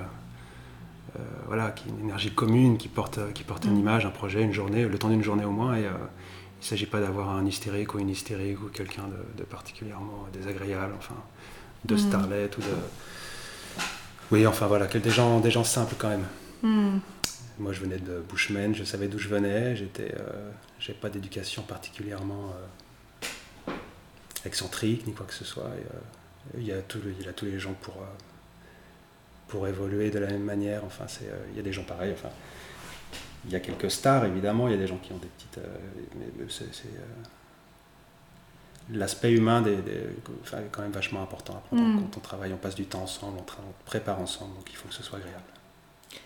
euh, 1.17 1.23
voilà, 1.47 1.71
qui 1.71 1.89
une 1.89 2.01
énergie 2.01 2.33
commune 2.33 2.77
qui 2.77 2.89
porte, 2.89 3.21
qui 3.35 3.45
porte 3.45 3.67
une 3.67 3.77
hmm. 3.77 3.81
image, 3.81 4.07
un 4.07 4.11
projet, 4.11 4.43
une 4.43 4.53
journée, 4.53 4.85
le 4.85 4.99
temps 4.99 5.09
d'une 5.09 5.23
journée 5.23 5.45
au 5.45 5.53
moins. 5.53 5.77
Et 5.77 5.83
il 5.83 5.85
ne 5.85 5.91
s'agit 6.61 6.87
pas 6.87 7.01
d'avoir 7.01 7.31
un 7.31 7.47
hystérique 7.47 7.95
ou 7.95 8.01
une 8.01 8.09
hystérique 8.09 8.61
ou 8.61 8.67
quelqu'un 8.67 9.05
de, 9.05 9.39
de, 9.39 9.45
particulièrement 9.45 10.27
désagréable. 10.33 10.93
Enfin, 10.99 11.15
de 11.85 11.95
mm. 11.95 11.99
Starlet 11.99 12.51
ou 12.59 12.61
de. 12.61 12.77
Oui, 14.33 14.47
enfin 14.47 14.67
voilà, 14.67 14.87
des 14.87 15.11
gens, 15.11 15.41
des 15.41 15.51
gens 15.51 15.65
simples 15.65 15.95
quand 15.99 16.09
même. 16.09 16.27
Mm. 16.63 16.99
Moi, 17.59 17.73
je 17.73 17.81
venais 17.81 17.99
de 17.99 18.23
Bushman, 18.29 18.75
je 18.75 18.83
savais 18.83 19.07
d'où 19.07 19.19
je 19.19 19.29
venais, 19.29 19.77
j'étais, 19.77 20.13
euh, 20.19 20.51
j'avais 20.81 20.99
pas 20.99 21.09
d'éducation 21.09 21.63
particulièrement 21.63 22.53
euh, 23.69 23.73
excentrique 24.45 25.07
ni 25.07 25.13
quoi 25.13 25.27
que 25.27 25.35
ce 25.35 25.45
soit. 25.45 25.65
Euh, 25.65 26.01
il, 26.57 26.67
y 26.67 26.73
a 26.73 26.81
tout, 26.83 27.01
il 27.19 27.25
y 27.25 27.29
a 27.29 27.33
tous 27.33 27.47
les 27.47 27.59
gens 27.59 27.75
pour, 27.81 27.95
pour 29.49 29.67
évoluer 29.67 30.11
de 30.11 30.19
la 30.19 30.29
même 30.29 30.45
manière. 30.45 30.85
Enfin, 30.85 31.05
c'est, 31.09 31.31
il 31.53 31.57
y 31.57 31.61
a 31.61 31.63
des 31.63 31.73
gens 31.73 31.85
pareils. 31.85 32.13
Enfin, 32.13 32.31
il 33.47 33.53
y 33.53 33.57
a 33.57 33.61
quelques 33.61 33.91
stars 33.91 34.25
évidemment, 34.25 34.69
il 34.69 34.73
y 34.73 34.75
a 34.75 34.79
des 34.79 34.87
gens 34.87 34.99
qui 34.99 35.13
ont 35.13 35.19
des 35.19 35.29
petites. 35.29 35.59
mais, 36.17 36.45
c'est, 36.49 36.67
l'aspect 38.93 39.33
humain 39.33 39.65
est 39.65 40.71
quand 40.71 40.83
même 40.83 40.93
vachement 40.93 41.23
important 41.23 41.55
à. 41.55 41.77
Quand 41.77 42.17
on 42.17 42.21
travaille, 42.21 42.53
on 42.53 42.57
passe 42.59 42.75
du 42.75 42.85
temps 42.85 43.03
ensemble, 43.03 43.39
on, 43.39 43.85
prépare 43.87 44.21
ensemble, 44.21 44.55
donc 44.55 44.67
il 44.71 44.77
faut 44.77 44.89
que 44.89 44.95
ce 44.95 45.03
soit 45.03 45.19
agréable. 45.19 45.43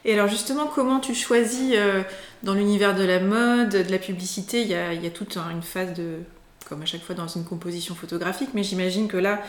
Et 0.04 0.12
alors 0.12 0.28
justement, 0.28 0.66
comment 0.66 1.00
tu 1.00 1.14
choisis 1.14 1.72
euh, 1.74 2.02
dans 2.42 2.54
l'univers 2.54 2.94
de 2.94 3.04
la 3.04 3.20
mode, 3.20 3.70
de 3.70 3.90
la 3.90 3.98
publicité, 3.98 4.62
il 4.62 4.68
y 4.68 4.74
a, 4.74 5.11
toute 5.11 5.37
une 5.37 5.62
phase 5.62 5.94
de, 5.94 6.18
comme 6.68 6.83
à 6.83 6.87
chaque 6.87 7.02
fois 7.02 7.14
dans 7.14 7.28
une 7.28 7.44
composition 7.44 7.94
photographique, 7.94 8.50
mais 8.54 8.62
j'imagine 8.62 9.09
que 9.09 9.16
là, 9.16 9.40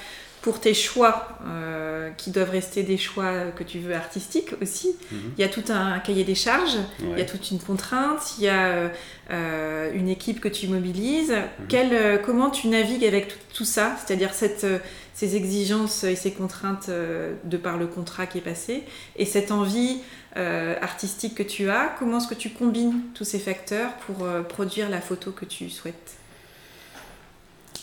pour 0.41 0.61
tes 0.61 0.73
choix, 0.73 1.27
euh, 1.45 2.11
qui 2.11 2.31
doivent 2.31 2.51
rester 2.51 2.83
des 2.83 2.97
choix 2.97 3.51
que 3.55 3.63
tu 3.63 3.79
veux 3.79 3.93
artistiques 3.93 4.53
aussi. 4.61 4.95
Mhm. 5.11 5.33
Il 5.37 5.41
y 5.41 5.43
a 5.43 5.49
tout 5.49 5.63
un 5.69 5.99
cahier 5.99 6.23
des 6.23 6.35
charges, 6.35 6.77
il 7.01 7.17
y 7.17 7.21
a 7.21 7.25
toute 7.25 7.51
une 7.51 7.59
contrainte, 7.59 8.35
il 8.37 8.45
y 8.45 8.47
a 8.47 8.91
euh, 9.31 9.91
une 9.93 10.07
équipe 10.07 10.39
que 10.39 10.47
tu 10.47 10.67
mobilises. 10.67 11.33
Mhm. 11.69 12.19
comment 12.25 12.49
tu 12.49 12.67
navigues 12.67 13.05
avec 13.05 13.33
tout, 13.53 13.65
ça, 13.65 13.95
c'est-à-dire 13.97 14.31
ces 14.33 15.35
exigences 15.35 16.05
et 16.05 16.15
ces 16.15 16.31
contraintes 16.31 16.89
de 16.89 17.57
par 17.57 17.77
le 17.77 17.87
contrat 17.87 18.25
qui 18.25 18.37
est 18.37 18.41
passé, 18.41 18.83
et 19.17 19.25
cette 19.25 19.51
envie 19.51 19.99
artistique 20.35 21.35
que 21.35 21.43
tu 21.43 21.69
as, 21.69 21.93
comment 21.99 22.19
est-ce 22.19 22.27
que 22.27 22.35
tu 22.35 22.51
combines 22.51 23.01
tous 23.13 23.25
ces 23.25 23.39
facteurs 23.39 23.91
pour 24.05 24.25
produire 24.47 24.89
la 24.89 25.01
photo 25.01 25.31
que 25.31 25.45
tu 25.45 25.69
souhaites? 25.69 26.18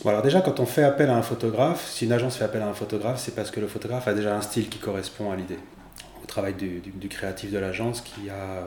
Alors 0.04 0.22
déjà, 0.22 0.40
quand 0.40 0.60
on 0.60 0.66
fait 0.66 0.84
appel 0.84 1.08
à 1.10 1.16
un 1.16 1.22
photographe, 1.22 1.88
si 1.88 2.04
une 2.04 2.12
agence 2.12 2.36
fait 2.36 2.44
appel 2.44 2.62
à 2.62 2.68
un 2.68 2.74
photographe, 2.74 3.18
c'est 3.18 3.34
parce 3.34 3.50
que 3.50 3.60
le 3.60 3.66
photographe 3.66 4.06
a 4.08 4.14
déjà 4.14 4.36
un 4.36 4.42
style 4.42 4.68
qui 4.68 4.78
correspond 4.78 5.30
à 5.30 5.36
l'idée. 5.36 5.58
Au 6.22 6.26
travail 6.26 6.54
du, 6.54 7.08
créatif 7.08 7.50
de 7.50 7.58
l'agence 7.58 8.02
qui 8.02 8.28
a, 8.28 8.62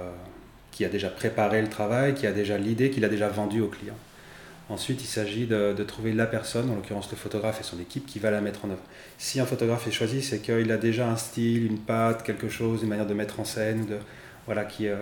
qui 0.71 0.87
déjà 0.87 1.09
préparé 1.09 1.61
le 1.61 1.69
travail, 1.69 2.13
qui 2.13 2.25
a 2.25 2.31
déjà 2.31 2.57
l'idée, 2.57 2.89
qu'il 2.89 3.05
a 3.05 3.09
déjà 3.09 3.27
vendue 3.27 3.61
au 3.61 3.67
client. 3.67 3.95
Ensuite, 4.69 5.01
il 5.01 5.07
s'agit 5.07 5.45
de, 5.47 5.83
trouver 5.83 6.13
la 6.13 6.27
personne, 6.27 6.69
en 6.69 6.75
l'occurrence 6.75 7.09
le 7.11 7.17
photographe 7.17 7.59
et 7.59 7.63
son 7.63 7.79
équipe, 7.79 8.05
qui 8.05 8.19
va 8.19 8.31
la 8.31 8.39
mettre 8.39 8.65
en 8.65 8.69
œuvre. 8.69 8.83
Si 9.17 9.39
un 9.39 9.45
photographe 9.45 9.87
est 9.87 9.91
choisi, 9.91 10.21
c'est 10.21 10.39
qu'il 10.39 10.71
a 10.71 10.77
déjà 10.77 11.09
un 11.09 11.17
style, 11.17 11.65
une 11.65 11.79
patte, 11.79 12.23
quelque 12.23 12.49
chose, 12.49 12.83
une 12.83 12.89
manière 12.89 13.07
de 13.07 13.13
mettre 13.13 13.39
en 13.39 13.45
scène, 13.45 13.87
voilà, 14.45 14.65
qui, 14.65 14.87
euh, 14.87 14.95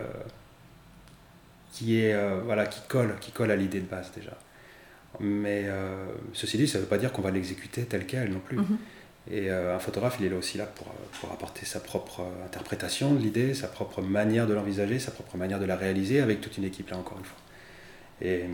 qui, 1.73 1.99
est, 1.99 2.13
euh, 2.13 2.39
voilà, 2.45 2.65
qui, 2.65 2.79
colle, 2.87 3.15
qui 3.19 3.31
colle 3.31 3.51
à 3.51 3.55
l'idée 3.55 3.81
de 3.81 3.85
base 3.85 4.11
déjà. 4.15 4.31
Mais 5.19 5.63
euh, 5.65 6.06
ceci 6.34 6.58
dit, 6.58 6.67
ça 6.67 6.77
ne 6.77 6.84
veut 6.84 6.89
pas 6.89 6.97
dire 6.97 7.12
qu'on 7.12 7.21
va 7.21 7.32
l'exécuter 7.32 7.84
tel 7.86 8.06
quel 8.06 8.32
non 8.32 8.39
plus. 8.39 8.58
Mhm. 8.58 8.77
Et 9.30 9.51
euh, 9.51 9.75
un 9.75 9.80
photographe, 9.80 10.17
il 10.19 10.25
est 10.25 10.30
là 10.30 10.38
aussi 10.38 10.58
là 10.58 10.65
pour, 10.65 10.88
euh, 10.88 11.19
pour 11.19 11.32
apporter 11.32 11.65
sa 11.65 11.80
propre 11.80 12.21
interprétation 12.45 13.13
de 13.13 13.19
l'idée, 13.19 13.53
sa 13.53 13.67
propre 13.67 14.01
manière 14.01 14.47
de 14.47 14.53
l'envisager, 14.53 14.99
sa 14.99 15.12
propre 15.12 15.36
manière 15.38 15.60
de 15.60 15.65
la 15.65 15.75
réaliser 15.75 16.21
avec 16.21 16.39
toute 16.39 16.58
une 16.58 16.63
équipe 16.63 16.89
là 16.89 16.97
encore 16.97 17.17
une 17.17 17.25
fois. 17.25 17.38
Et 18.21 18.45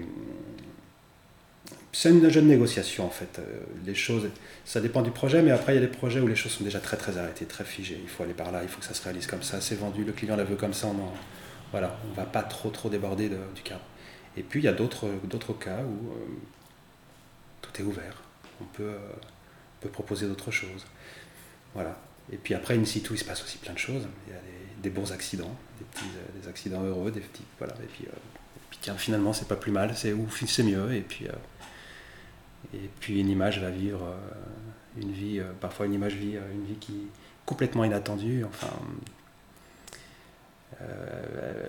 c'est 1.91 2.09
une 2.09 2.27
jeune 2.27 2.47
négociation 2.47 3.05
en 3.05 3.11
fait. 3.11 3.39
Les 3.85 3.93
choses, 3.93 4.29
ça 4.65 4.81
dépend 4.81 5.03
du 5.03 5.11
projet, 5.11 5.43
mais 5.43 5.51
après 5.51 5.73
il 5.73 5.75
y 5.75 5.77
a 5.77 5.85
des 5.85 5.91
projets 5.91 6.19
où 6.19 6.27
les 6.27 6.35
choses 6.35 6.53
sont 6.53 6.63
déjà 6.63 6.79
très 6.79 6.97
très 6.97 7.19
arrêtées, 7.19 7.45
très 7.45 7.63
figées. 7.63 7.99
Il 8.01 8.09
faut 8.09 8.23
aller 8.23 8.33
par 8.33 8.51
là, 8.51 8.61
il 8.63 8.67
faut 8.67 8.79
que 8.79 8.85
ça 8.85 8.95
se 8.95 9.03
réalise 9.03 9.27
comme 9.27 9.43
ça, 9.43 9.61
c'est 9.61 9.75
vendu, 9.75 10.03
le 10.03 10.11
client 10.11 10.35
la 10.35 10.43
veut 10.43 10.55
comme 10.55 10.73
ça, 10.73 10.87
on 10.87 10.93
ne 10.93 10.99
voilà, 11.71 11.97
on 12.09 12.13
va 12.13 12.25
pas 12.25 12.43
trop 12.43 12.69
trop 12.69 12.89
déborder 12.89 13.29
du 13.29 13.61
cadre. 13.63 13.81
Et 14.37 14.43
puis 14.43 14.61
il 14.61 14.63
y 14.63 14.67
a 14.67 14.73
d'autres 14.73 15.07
cas 15.59 15.81
où 15.81 16.11
euh, 16.11 16.25
tout 17.61 17.81
est 17.81 17.85
ouvert. 17.85 18.21
On 18.61 18.65
peut, 18.65 18.83
euh, 18.83 19.13
peut 19.81 19.89
proposer 19.89 20.27
d'autres 20.27 20.51
choses. 20.51 20.85
Voilà. 21.73 21.97
Et 22.31 22.37
puis 22.37 22.53
après, 22.53 22.77
in 22.77 22.85
situ, 22.85 23.13
il 23.13 23.17
se 23.17 23.25
passe 23.25 23.43
aussi 23.43 23.57
plein 23.57 23.73
de 23.73 23.79
choses. 23.79 24.07
Il 24.27 24.33
y 24.33 24.35
a 24.35 24.39
des, 24.81 24.89
bons 24.89 25.11
accidents, 25.11 25.55
des, 25.79 25.85
petits, 25.85 26.05
euh, 26.15 26.41
des 26.41 26.47
accidents 26.47 26.83
heureux, 26.83 27.11
des 27.11 27.19
petits. 27.19 27.45
Voilà. 27.57 27.73
Et 27.83 27.87
puis, 27.87 28.07
puis 28.69 28.79
tiens, 28.81 28.95
finalement, 28.95 29.33
c'est 29.33 29.47
pas 29.47 29.55
plus 29.55 29.71
mal, 29.71 29.95
c'est 29.95 30.13
ouf, 30.13 30.43
c'est 30.47 30.63
mieux. 30.63 30.93
Et 30.93 31.01
puis, 31.01 31.25
et 32.73 32.89
puis 32.99 33.19
une 33.19 33.29
image 33.29 33.59
va 33.59 33.69
vivre 33.69 34.15
une 34.97 35.11
vie, 35.11 35.41
parfois 35.59 35.85
une 35.85 35.93
image 35.93 36.15
vit 36.15 36.37
une 36.53 36.65
vie 36.65 36.77
qui 36.79 36.93
est 36.93 37.07
complètement 37.45 37.83
inattendue. 37.83 38.45
Enfin, 38.45 38.71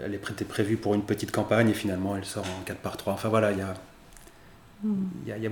elle 0.04 0.14
est 0.14 0.44
prévue 0.44 0.76
pour 0.76 0.94
une 0.94 1.04
petite 1.04 1.30
campagne 1.32 1.70
et 1.70 1.74
finalement 1.74 2.16
elle 2.16 2.24
sort 2.24 2.44
en 2.44 2.62
4 2.64 2.78
par 2.78 2.96
3. 2.96 3.12
Enfin 3.12 3.28
voilà, 3.28 3.52
il 3.52 3.58
y 3.58 3.62
a, 3.62 3.74
y, 5.38 5.46
a, 5.46 5.48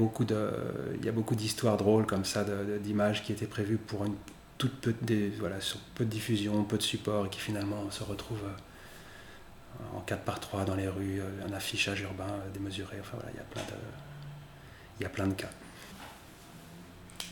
beaucoup 1.13 1.35
d'histoires 1.35 1.77
drôles 1.77 2.07
comme 2.07 2.25
ça, 2.25 2.45
d'images 2.81 3.23
qui 3.23 3.33
étaient 3.33 3.47
prévues 3.47 3.79
pour 3.79 4.05
une 4.05 4.15
toute 4.59 4.81
peu 4.81 4.95
de, 5.03 5.31
voilà, 5.41 5.61
sur 5.61 5.79
peu 5.95 6.05
de 6.05 6.11
diffusion, 6.11 6.63
peu 6.63 6.77
de 6.77 6.83
support 6.83 7.27
et 7.27 7.29
qui 7.29 7.41
finalement 7.41 7.91
se 7.91 8.05
retrouvent 8.05 8.45
euh, 8.45 9.97
en 9.97 10.01
4 10.01 10.23
par 10.23 10.39
3 10.39 10.65
dans 10.65 10.77
les 10.77 10.87
rues, 10.87 11.21
euh, 11.21 11.49
un 11.49 11.53
affichage 11.53 12.03
urbain 12.03 12.39
démesuré. 12.55 12.99
Enfin 13.01 13.17
voilà, 13.17 13.31
il 13.33 13.39
y 13.39 15.05
a 15.05 15.09
plein 15.09 15.27
de 15.27 15.35
cas. 15.35 15.51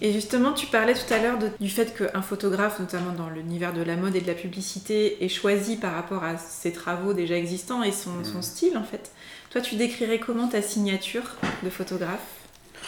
Et 0.02 0.12
justement, 0.12 0.52
tu 0.52 0.66
parlais 0.66 0.94
tout 0.94 1.12
à 1.12 1.18
l'heure 1.18 1.38
du 1.60 1.68
fait 1.68 1.94
qu'un 1.94 2.22
photographe, 2.22 2.80
notamment 2.80 3.12
dans 3.12 3.28
l'univers 3.28 3.74
de 3.74 3.82
la 3.82 3.96
mode 3.96 4.16
et 4.16 4.20
de 4.20 4.26
la 4.26 4.34
publicité, 4.34 5.22
est 5.22 5.28
choisi 5.28 5.76
par 5.76 5.94
rapport 5.94 6.24
à 6.24 6.38
ses 6.38 6.72
travaux 6.72 7.12
déjà 7.12 7.36
existants 7.36 7.82
et 7.82 7.92
son, 7.92 8.10
mm. 8.10 8.42
style 8.42 8.78
en 8.78 8.84
fait. 8.84 9.10
Toi, 9.50 9.60
tu 9.60 9.76
décrirais 9.76 10.18
comment 10.18 10.48
ta 10.48 10.62
signature 10.62 11.36
de 11.62 11.68
photographe? 11.68 12.20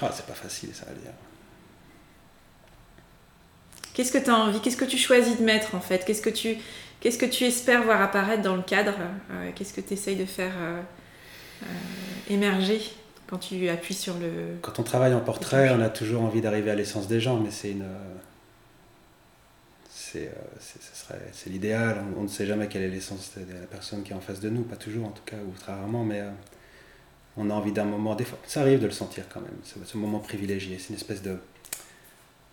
Ah, 0.00 0.10
c'est 0.12 0.26
pas 0.26 0.32
facile 0.32 0.70
ça 0.72 0.86
à 0.88 0.94
dire. 0.94 1.12
Qu'est-ce 3.92 4.12
que 4.12 4.18
tu 4.18 4.30
as 4.30 4.36
envie? 4.36 4.60
Qu'est-ce 4.60 4.78
que 4.78 4.86
tu 4.86 4.96
choisis 4.96 5.38
de 5.38 5.44
mettre 5.44 5.74
en 5.74 5.80
fait? 5.80 6.04
Qu'est-ce 6.06 6.22
que 6.22 6.30
tu 6.30 6.56
Qu'est-ce 7.00 7.18
que 7.18 7.26
tu 7.26 7.44
espères 7.44 7.82
voir 7.82 8.00
apparaître 8.00 8.42
dans 8.42 8.54
le 8.54 8.62
cadre? 8.62 8.94
Euh, 9.32 9.50
Qu'est-ce 9.54 9.74
que 9.74 9.80
tu 9.80 9.94
essayes 9.94 10.16
de 10.16 10.24
faire 10.24 10.52
euh, 10.56 10.80
euh, 11.64 11.66
émerger? 12.30 12.80
Quand 13.32 13.38
tu 13.38 13.66
appuies 13.70 13.94
sur 13.94 14.12
le... 14.18 14.58
Quand 14.60 14.78
on 14.78 14.82
travaille 14.82 15.14
en 15.14 15.20
portrait, 15.20 15.70
on 15.70 15.80
a 15.80 15.88
toujours 15.88 16.20
envie 16.20 16.42
d'arriver 16.42 16.70
à 16.70 16.74
l'essence 16.74 17.08
des 17.08 17.18
gens, 17.18 17.40
mais 17.40 17.50
c'est 17.50 17.70
une... 17.70 17.86
C'est, 19.88 20.26
euh, 20.26 21.16
c'est 21.32 21.48
l'idéal, 21.48 22.04
on, 22.18 22.24
ne 22.24 22.28
sait 22.28 22.44
jamais 22.44 22.68
quelle 22.68 22.82
est 22.82 22.90
l'essence 22.90 23.32
de 23.38 23.54
la 23.54 23.66
personne 23.66 24.02
qui 24.02 24.12
est 24.12 24.14
en 24.14 24.20
face 24.20 24.40
de 24.40 24.50
nous, 24.50 24.64
pas 24.64 24.76
toujours 24.76 25.06
en 25.06 25.12
tout 25.12 25.22
cas, 25.24 25.38
ou 25.38 25.58
très 25.58 25.72
rarement, 25.72 26.04
mais 26.04 26.20
euh, 26.20 26.30
on 27.38 27.48
a 27.48 27.54
envie 27.54 27.72
d'un 27.72 27.84
moment, 27.84 28.14
des 28.14 28.24
fois, 28.24 28.38
ça 28.46 28.60
arrive 28.60 28.80
de 28.80 28.86
le 28.86 28.92
sentir 28.92 29.24
quand 29.32 29.40
même, 29.40 29.56
ce, 29.64 29.82
ce 29.82 29.96
moment 29.96 30.18
privilégié, 30.18 30.76
c'est 30.78 30.90
une 30.90 30.96
espèce 30.96 31.22
de, 31.22 31.38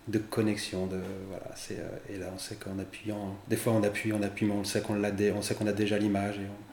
de 0.08 0.18
connexion, 0.18 0.86
de, 0.86 1.00
voilà, 1.28 1.54
c'est, 1.56 1.78
euh, 1.78 2.14
et 2.14 2.16
là 2.16 2.30
on 2.34 2.38
sait 2.38 2.54
qu'en 2.54 2.78
appuyant, 2.78 3.36
des 3.48 3.56
fois 3.56 3.74
on 3.74 3.82
appuie, 3.82 4.14
on 4.14 4.22
appuie, 4.22 4.46
mais 4.46 4.54
on 4.54 4.64
sait 4.64 4.80
qu'on, 4.80 4.94
l'a 4.94 5.10
on 5.36 5.42
sait 5.42 5.54
qu'on 5.54 5.66
a 5.66 5.72
déjà 5.72 5.98
l'image, 5.98 6.38
et 6.38 6.46
on, 6.48 6.69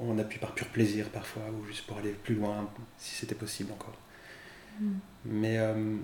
on 0.00 0.18
appuie 0.18 0.38
par 0.38 0.52
pur 0.52 0.66
plaisir 0.68 1.08
parfois, 1.10 1.42
ou 1.50 1.66
juste 1.66 1.86
pour 1.86 1.98
aller 1.98 2.12
plus 2.12 2.34
loin, 2.34 2.68
si 2.98 3.14
c'était 3.14 3.34
possible 3.34 3.72
encore. 3.72 3.96
Mm. 4.80 4.92
Mais 5.26 5.58
euh, 5.58 5.96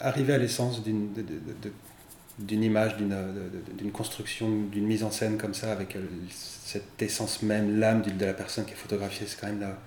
arriver 0.00 0.34
à 0.34 0.38
l'essence 0.38 0.82
d'une, 0.82 1.12
d'une 2.38 2.62
image, 2.62 2.96
d'une, 2.96 3.92
construction, 3.92 4.64
d'une 4.66 4.86
mise 4.86 5.04
en 5.04 5.10
scène 5.10 5.38
comme 5.38 5.54
ça, 5.54 5.72
avec 5.72 5.96
euh, 5.96 6.06
cette 6.28 7.00
essence 7.00 7.42
même, 7.42 7.78
l'âme 7.78 8.02
de 8.02 8.24
la 8.24 8.34
personne 8.34 8.64
qui 8.64 8.72
est 8.72 8.76
photographiée, 8.76 9.26
c'est 9.26 9.40
quand 9.40 9.48
même 9.48 9.60
là. 9.60 9.78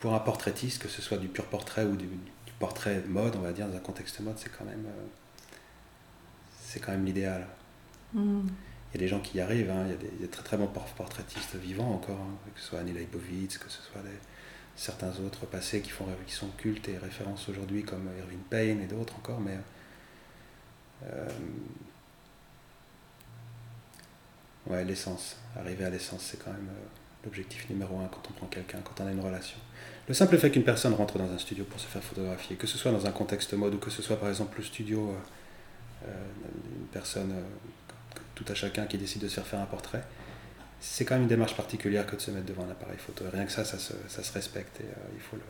Pour 0.00 0.14
un 0.14 0.18
portraitiste, 0.18 0.82
que 0.82 0.88
ce 0.88 1.00
soit 1.00 1.18
du 1.18 1.28
pur 1.28 1.44
portrait 1.44 1.84
ou 1.84 1.94
du, 1.94 2.08
portrait 2.58 3.02
mode, 3.06 3.36
on 3.36 3.40
va 3.40 3.52
dire, 3.52 3.68
dans 3.68 3.76
un 3.76 3.80
contexte 3.80 4.20
mode, 4.20 4.36
c'est 4.36 4.50
quand 4.56 4.64
même, 4.64 4.84
euh, 4.86 5.04
c'est 6.60 6.80
quand 6.80 6.92
même 6.92 7.04
l'idéal. 7.04 7.46
Mm 8.14 8.48
il 8.92 9.00
y 9.00 9.04
a 9.04 9.06
des 9.06 9.08
gens 9.08 9.20
qui 9.20 9.38
y 9.38 9.40
arrivent, 9.40 9.70
hein. 9.70 9.86
il, 9.86 9.90
y 9.90 9.94
a 9.94 10.20
des, 10.20 10.28
très 10.28 10.42
très 10.42 10.56
bons 10.58 10.68
portraitistes 10.68 11.54
vivants 11.56 11.94
encore, 11.94 12.18
hein. 12.18 12.50
que 12.54 12.60
ce 12.60 12.68
soit 12.68 12.80
Annie 12.80 12.92
Leibovitz, 12.92 13.56
que 13.56 13.70
ce 13.70 13.80
soit 13.80 14.02
certains 14.76 15.12
autres 15.20 15.46
passés 15.46 15.80
qui, 15.80 15.90
font, 15.90 16.06
qui 16.26 16.34
sont 16.34 16.48
cultes 16.58 16.88
et 16.88 16.98
références 16.98 17.48
aujourd'hui 17.48 17.84
comme 17.84 18.08
Irving 18.18 18.42
Payne 18.50 18.80
et 18.82 18.86
d'autres 18.86 19.16
encore, 19.16 19.40
mais 19.40 19.58
euh, 21.04 21.28
ouais, 24.66 24.84
l'essence, 24.84 25.36
arriver 25.56 25.84
à 25.84 25.90
l'essence, 25.90 26.22
c'est 26.22 26.42
quand 26.42 26.52
même 26.52 26.68
euh, 26.68 26.86
l'objectif 27.24 27.68
numéro 27.70 27.98
un 27.98 28.08
quand 28.08 28.22
on 28.30 28.32
prend 28.32 28.46
quelqu'un, 28.46 28.78
quand 28.84 29.02
on 29.02 29.06
a 29.06 29.12
une 29.12 29.20
relation. 29.20 29.58
Le 30.08 30.14
simple 30.14 30.36
fait 30.36 30.50
qu'une 30.50 30.64
personne 30.64 30.94
rentre 30.94 31.18
dans 31.18 31.30
un 31.30 31.38
studio 31.38 31.64
pour 31.64 31.80
se 31.80 31.86
faire 31.86 32.02
photographier, 32.02 32.56
que 32.56 32.66
ce 32.66 32.76
soit 32.76 32.92
dans 32.92 33.06
un 33.06 33.12
contexte 33.12 33.54
mode 33.54 33.74
ou 33.74 33.78
que 33.78 33.90
ce 33.90 34.02
soit 34.02 34.16
par 34.16 34.28
exemple 34.28 34.58
le 34.58 34.64
studio 34.64 35.14
euh, 36.04 36.08
d'une 36.68 36.86
personne 36.86 37.32
tout 38.34 38.44
à 38.48 38.54
chacun 38.54 38.86
qui 38.86 38.98
décide 38.98 39.22
de 39.22 39.28
se 39.28 39.34
faire 39.34 39.46
faire 39.46 39.60
un 39.60 39.66
portrait, 39.66 40.02
c'est 40.80 41.04
quand 41.04 41.14
même 41.14 41.22
une 41.22 41.28
démarche 41.28 41.54
particulière 41.54 42.06
que 42.06 42.16
de 42.16 42.20
se 42.20 42.30
mettre 42.30 42.46
devant 42.46 42.64
un 42.64 42.70
appareil 42.70 42.98
photo. 42.98 43.24
rien 43.32 43.44
que 43.44 43.52
ça, 43.52 43.64
ça 43.64 43.78
se, 43.78 43.92
ça 44.08 44.22
se 44.22 44.32
respecte. 44.32 44.80
Et, 44.80 44.84
euh, 44.84 45.14
il 45.14 45.20
faut, 45.20 45.36
le, 45.36 45.42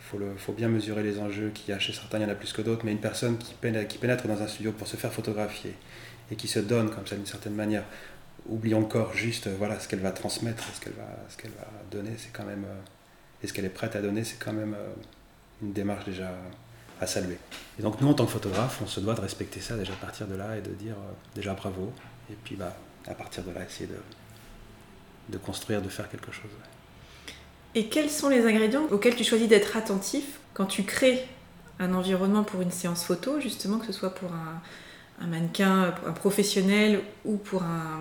faut, 0.00 0.18
le, 0.18 0.34
faut 0.36 0.52
bien 0.52 0.68
mesurer 0.68 1.02
les 1.02 1.18
enjeux 1.18 1.50
qu'il 1.50 1.68
y 1.68 1.72
a 1.72 1.78
chez 1.78 1.92
certains, 1.92 2.18
il 2.18 2.22
y 2.22 2.24
en 2.24 2.30
a 2.30 2.34
plus 2.34 2.52
que 2.52 2.62
d'autres, 2.62 2.84
mais 2.84 2.92
une 2.92 3.00
personne 3.00 3.36
qui 3.36 3.54
pénètre, 3.54 3.86
qui 3.88 3.98
pénètre 3.98 4.26
dans 4.26 4.40
un 4.40 4.48
studio 4.48 4.72
pour 4.72 4.86
se 4.86 4.96
faire 4.96 5.12
photographier 5.12 5.74
et 6.30 6.36
qui 6.36 6.48
se 6.48 6.58
donne 6.58 6.90
comme 6.90 7.06
ça 7.06 7.16
d'une 7.16 7.26
certaine 7.26 7.54
manière, 7.54 7.84
oublie 8.48 8.74
encore 8.74 9.14
juste 9.14 9.48
voilà, 9.48 9.78
ce 9.78 9.88
qu'elle 9.88 10.00
va 10.00 10.10
transmettre, 10.10 10.64
ce 10.74 10.80
qu'elle 10.80 10.94
va, 10.94 11.08
ce 11.28 11.36
qu'elle 11.36 11.52
va 11.52 11.66
donner, 11.90 12.12
c'est 12.16 12.32
quand 12.32 12.44
même, 12.44 12.64
euh, 12.64 12.80
et 13.42 13.46
ce 13.46 13.52
qu'elle 13.52 13.66
est 13.66 13.70
prête 13.70 13.94
à 13.94 14.00
donner, 14.00 14.24
c'est 14.24 14.38
quand 14.38 14.52
même 14.54 14.74
euh, 14.74 14.92
une 15.62 15.72
démarche 15.72 16.06
déjà 16.06 16.34
à 17.00 17.06
saluer. 17.06 17.38
Et 17.78 17.82
donc 17.82 18.00
nous, 18.00 18.08
en 18.08 18.14
tant 18.14 18.26
que 18.26 18.32
photographe, 18.32 18.80
on 18.82 18.86
se 18.86 19.00
doit 19.00 19.14
de 19.14 19.20
respecter 19.20 19.60
ça 19.60 19.76
déjà 19.76 19.92
à 19.92 19.96
partir 19.96 20.26
de 20.26 20.34
là 20.34 20.56
et 20.56 20.60
de 20.60 20.70
dire 20.70 20.94
euh, 20.94 21.12
déjà 21.34 21.54
bravo, 21.54 21.92
et 22.30 22.36
puis 22.44 22.56
bah, 22.56 22.74
à 23.06 23.14
partir 23.14 23.42
de 23.42 23.50
là, 23.50 23.64
essayer 23.64 23.88
de, 23.88 23.98
de 25.28 25.38
construire, 25.38 25.82
de 25.82 25.88
faire 25.88 26.08
quelque 26.08 26.32
chose. 26.32 26.50
Et 27.74 27.86
quels 27.88 28.10
sont 28.10 28.28
les 28.28 28.46
ingrédients 28.46 28.86
auxquels 28.90 29.16
tu 29.16 29.24
choisis 29.24 29.48
d'être 29.48 29.76
attentif 29.76 30.38
quand 30.52 30.66
tu 30.66 30.84
crées 30.84 31.26
un 31.80 31.92
environnement 31.92 32.44
pour 32.44 32.60
une 32.60 32.70
séance 32.70 33.04
photo, 33.04 33.40
justement, 33.40 33.78
que 33.78 33.86
ce 33.86 33.92
soit 33.92 34.14
pour 34.14 34.30
un, 34.32 34.60
un 35.20 35.26
mannequin, 35.26 35.94
un 36.06 36.12
professionnel 36.12 37.00
ou 37.24 37.36
pour 37.36 37.62
un, 37.62 38.00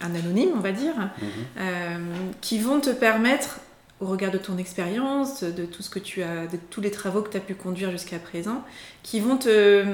un 0.00 0.14
anonyme, 0.14 0.50
on 0.54 0.60
va 0.60 0.72
dire, 0.72 0.94
mhm. 0.94 1.28
euh, 1.58 1.98
qui 2.40 2.58
vont 2.58 2.80
te 2.80 2.90
permettre 2.90 3.60
au 4.04 4.06
regard 4.06 4.30
de 4.30 4.38
ton 4.38 4.58
expérience, 4.58 5.42
de 5.42 5.64
tout 5.64 5.82
ce 5.82 5.88
que 5.88 5.98
tu 5.98 6.22
as, 6.22 6.46
de 6.46 6.58
tous 6.70 6.82
les 6.82 6.90
travaux 6.90 7.22
que 7.22 7.30
tu 7.30 7.38
as 7.38 7.40
pu 7.40 7.54
conduire 7.54 7.90
jusqu'à 7.90 8.18
présent, 8.18 8.62
qui 9.02 9.18
vont 9.18 9.38
te, 9.38 9.84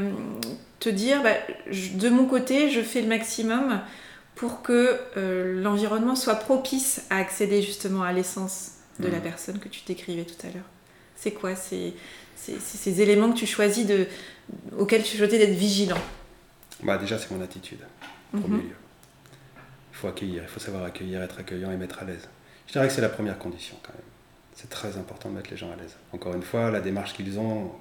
te 0.81 0.89
dire, 0.89 1.23
bah, 1.23 1.35
de 1.71 2.09
mon 2.09 2.27
côté, 2.27 2.71
je 2.71 2.81
fais 2.81 3.03
le 3.03 3.07
maximum 3.07 3.81
pour 4.35 4.63
que 4.63 4.99
euh, 5.17 5.63
l'environnement 5.63 6.17
soit 6.17 6.35
propice 6.35 7.03
à 7.11 7.19
accéder 7.19 7.63
justement 7.63 8.03
à 8.03 8.13
l'essence 8.13 8.73
de 8.99 9.07
la 9.07 9.19
mmh. 9.19 9.23
personne 9.23 9.59
que 9.61 9.69
tu 9.69 9.83
décrivais 9.87 10.25
tout 10.25 10.47
à 10.47 10.51
l'heure. 10.51 10.69
C'est 11.15 11.33
quoi 11.33 11.55
ces, 11.55 11.95
ces, 12.35 13.01
éléments 13.03 13.31
que 13.31 13.39
tu 13.39 13.47
choisis 13.47 13.87
de, 13.87 14.07
auxquels 14.77 15.05
tu 15.05 15.17
choisis 15.17 15.39
d'être 15.39 15.57
vigilant? 15.57 16.01
Bah 16.83 16.99
Déjà, 16.99 17.19
c'est 17.19 17.31
mon 17.31 17.43
attitude, 17.43 17.81
au 18.35 18.39
premier 18.39 18.63
lieu. 18.63 18.77
Il 19.93 19.97
faut 19.97 20.09
accueillir, 20.09 20.43
il 20.43 20.49
faut 20.49 20.61
savoir 20.61 20.85
accueillir, 20.85 21.23
être 21.23 21.39
accueillant 21.39 21.71
et 21.71 21.77
mettre 21.77 22.01
à 22.01 22.07
l'aise. 22.07 22.29
Je 22.71 22.75
dirais 22.75 22.87
que 22.87 22.95
c'est 22.95 23.01
la 23.01 23.09
première 23.09 23.37
condition 23.37 23.75
quand 23.83 23.93
même. 23.93 24.03
C'est 24.55 24.71
très 24.71 24.97
important 24.97 25.29
de 25.29 25.35
mettre 25.35 25.51
les 25.51 25.57
gens 25.57 25.73
à 25.73 25.75
l'aise. 25.75 25.97
Encore 26.13 26.35
une 26.35 26.43
fois, 26.43 26.71
la 26.71 26.81
démarche 26.81 27.15
qu'ils 27.15 27.37
ont. 27.37 27.73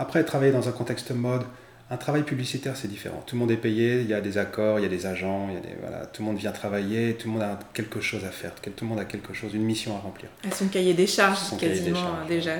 Après, 0.00 0.24
travailler 0.24 0.50
dans 0.50 0.68
un 0.68 0.72
contexte 0.72 1.12
mode, 1.12 1.44
un 1.90 1.96
travail 1.96 2.24
publicitaire, 2.24 2.76
c'est 2.76 2.88
différent. 2.88 3.22
Tout 3.24 3.36
le 3.36 3.38
monde 3.38 3.52
est 3.52 3.56
payé, 3.56 4.00
il 4.00 4.08
y 4.08 4.14
a 4.14 4.20
des 4.20 4.38
accords, 4.38 4.80
il 4.80 4.82
y 4.82 4.86
a 4.86 4.88
des 4.88 5.06
agents, 5.06 5.46
il 5.48 5.54
y 5.54 5.58
a 5.58 5.60
des, 5.60 5.76
voilà, 5.80 6.06
tout 6.06 6.22
le 6.22 6.26
monde 6.26 6.38
vient 6.38 6.50
travailler, 6.50 7.14
tout 7.14 7.28
le 7.28 7.34
monde 7.34 7.42
a 7.42 7.56
quelque 7.72 8.00
chose 8.00 8.24
à 8.24 8.30
faire, 8.30 8.52
tout 8.56 8.72
le 8.80 8.88
monde 8.88 8.98
a 8.98 9.04
quelque 9.04 9.32
chose, 9.32 9.54
une 9.54 9.62
mission 9.62 9.94
à 9.94 10.00
remplir. 10.00 10.28
À 10.44 10.52
son 10.52 10.66
cahier 10.66 10.94
des 10.94 11.06
charges, 11.06 11.56
quasiment 11.56 12.26
déjà. 12.26 12.56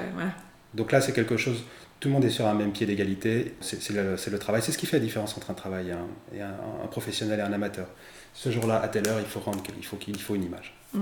Donc 0.74 0.92
là, 0.92 1.00
c'est 1.00 1.12
quelque 1.12 1.36
chose, 1.36 1.64
tout 1.98 2.06
le 2.06 2.14
monde 2.14 2.24
est 2.24 2.30
sur 2.30 2.46
un 2.46 2.54
même 2.54 2.70
pied 2.70 2.86
d'égalité, 2.86 3.56
c'est 3.60 3.90
le, 3.90 4.14
le, 4.14 4.38
travail. 4.38 4.62
C'est 4.62 4.70
ce 4.70 4.78
qui 4.78 4.86
fait 4.86 4.98
la 4.98 5.04
différence 5.04 5.36
entre 5.36 5.50
un 5.50 5.54
travail 5.54 5.88
et, 5.88 5.92
un, 5.92 6.06
et 6.32 6.42
un, 6.42 6.86
professionnel 6.92 7.40
et 7.40 7.42
un 7.42 7.52
amateur. 7.52 7.88
Ce 8.34 8.52
jour-là, 8.52 8.80
à 8.80 8.86
telle 8.86 9.08
heure, 9.08 9.18
il 9.18 9.26
faut 9.26 9.40
rendre, 9.40 9.60
il 9.76 10.18
faut 10.18 10.34
une 10.36 10.44
image. 10.44 10.74
Mmh. 10.94 11.00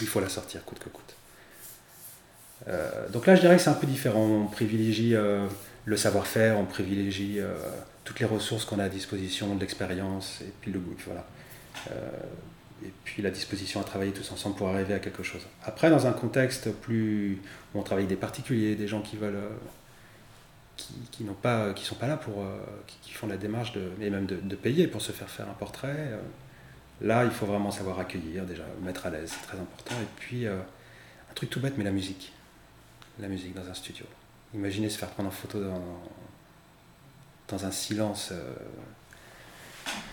Il 0.00 0.06
faut 0.06 0.20
la 0.20 0.28
sortir 0.28 0.64
coûte 0.64 0.78
que 0.78 0.88
coûte. 0.88 1.14
Euh, 2.68 3.08
donc 3.10 3.26
là, 3.26 3.34
je 3.34 3.40
dirais 3.40 3.56
que 3.56 3.62
c'est 3.62 3.70
un 3.70 3.74
peu 3.74 3.86
différent. 3.86 4.20
On 4.20 4.46
privilégie. 4.46 5.14
Euh, 5.14 5.46
le 5.86 5.98
savoir-faire, 5.98 6.58
on 6.58 6.64
privilégie 6.64 7.40
euh, 7.40 7.52
toutes 8.04 8.18
les 8.18 8.24
ressources 8.24 8.64
qu'on 8.64 8.78
a 8.78 8.84
à 8.84 8.88
disposition, 8.88 9.54
l'expérience, 9.58 10.40
et 10.40 10.50
puis 10.62 10.72
le 10.72 10.78
goût, 10.78 10.96
voilà. 11.04 11.26
Et 12.82 12.90
puis 13.04 13.20
la 13.20 13.30
disposition 13.30 13.82
à 13.82 13.84
travailler 13.84 14.12
tous 14.12 14.32
ensemble 14.32 14.56
pour 14.56 14.68
arriver 14.68 14.94
à 14.94 14.98
quelque 14.98 15.22
chose. 15.22 15.42
Après, 15.62 15.90
dans 15.90 16.06
un 16.06 16.12
contexte 16.12 16.72
plus 16.72 17.38
où 17.74 17.80
on 17.80 17.82
travaille 17.82 18.06
des 18.06 18.16
particuliers, 18.16 18.76
des 18.76 18.88
gens 18.88 19.02
qui 19.02 19.16
veulent, 19.16 19.38
qui, 20.78 21.24
sont 21.84 21.94
pas 21.94 22.06
là 22.06 22.16
pour, 22.16 22.42
qui, 23.02 23.12
font 23.12 23.26
la 23.26 23.36
démarche 23.36 23.72
de, 23.72 23.90
et 24.00 24.08
même 24.08 24.24
de, 24.24 24.56
payer 24.56 24.86
pour 24.86 25.02
se 25.02 25.12
faire 25.12 25.28
faire 25.28 25.48
un 25.48 25.54
portrait. 25.54 26.18
Là, 27.04 27.24
il 27.24 27.30
faut 27.30 27.46
vraiment 27.46 27.70
savoir 27.70 28.00
accueillir, 28.00 28.44
déjà 28.44 28.64
mettre 28.82 29.06
à 29.06 29.10
l'aise, 29.10 29.30
c'est 29.32 29.46
très 29.46 29.58
important. 29.58 29.94
Et 29.94 30.08
puis 30.16 30.46
un 30.46 31.34
truc 31.34 31.50
tout 31.50 31.60
bête, 31.60 31.74
mais 31.76 31.84
la 31.84 31.90
musique, 31.90 32.32
la 33.18 33.28
musique 33.28 33.54
dans 33.54 33.68
un 33.68 33.74
studio. 33.74 34.06
Imaginez 34.54 34.88
se 34.88 34.98
faire 34.98 35.08
prendre 35.08 35.28
en 35.28 35.32
photo 35.32 35.60
dans, 35.60 35.82
dans 37.48 37.66
un 37.66 37.70
silence. 37.70 38.30
Euh, 38.32 38.54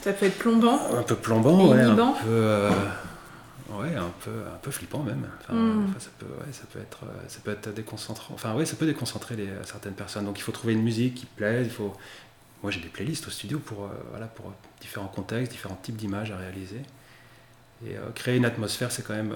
ça 0.01 0.13
peut 0.13 0.25
être 0.25 0.37
plombant. 0.37 0.79
Un 0.95 1.03
peu 1.03 1.15
plombant, 1.15 1.69
ouais, 1.69 1.81
un 1.81 1.95
peu, 1.95 2.27
euh, 2.27 2.71
ouais, 3.69 3.95
un 3.95 4.11
peu, 4.23 4.31
un 4.31 4.57
peu 4.61 4.71
flippant 4.71 5.03
même. 5.03 5.27
Hmm. 5.49 5.93
ça 5.99 6.09
peut, 6.17 6.25
ouais, 6.25 6.51
ça 6.51 6.63
peut 6.71 6.79
être, 6.79 7.03
euh, 7.03 7.27
ça 7.27 7.39
peut 7.43 7.51
être 7.51 7.73
déconcentrant. 7.73 8.33
Enfin, 8.33 8.55
ouais, 8.55 8.65
ça 8.65 8.75
peut 8.75 8.85
déconcentrer 8.85 9.35
les, 9.35 9.49
certaines 9.63 9.93
personnes. 9.93 10.25
Donc, 10.25 10.39
il 10.39 10.41
faut 10.41 10.51
trouver 10.51 10.73
une 10.73 10.83
musique 10.83 11.15
qui 11.15 11.25
plaise. 11.25 11.67
Il 11.67 11.73
faut. 11.73 11.95
Moi, 12.63 12.71
j'ai 12.71 12.79
des 12.79 12.89
playlists 12.89 13.27
au 13.27 13.31
studio 13.31 13.59
pour, 13.59 13.89
voilà, 14.11 14.27
pour 14.27 14.53
différents 14.79 15.07
contextes, 15.07 15.51
différents 15.51 15.79
types 15.81 15.95
d'images 15.95 16.31
à 16.31 16.37
réaliser. 16.37 16.81
Et 17.85 17.95
créer 18.13 18.37
une 18.37 18.45
atmosphère, 18.45 18.91
c'est 18.91 19.01
quand 19.01 19.15
même 19.15 19.35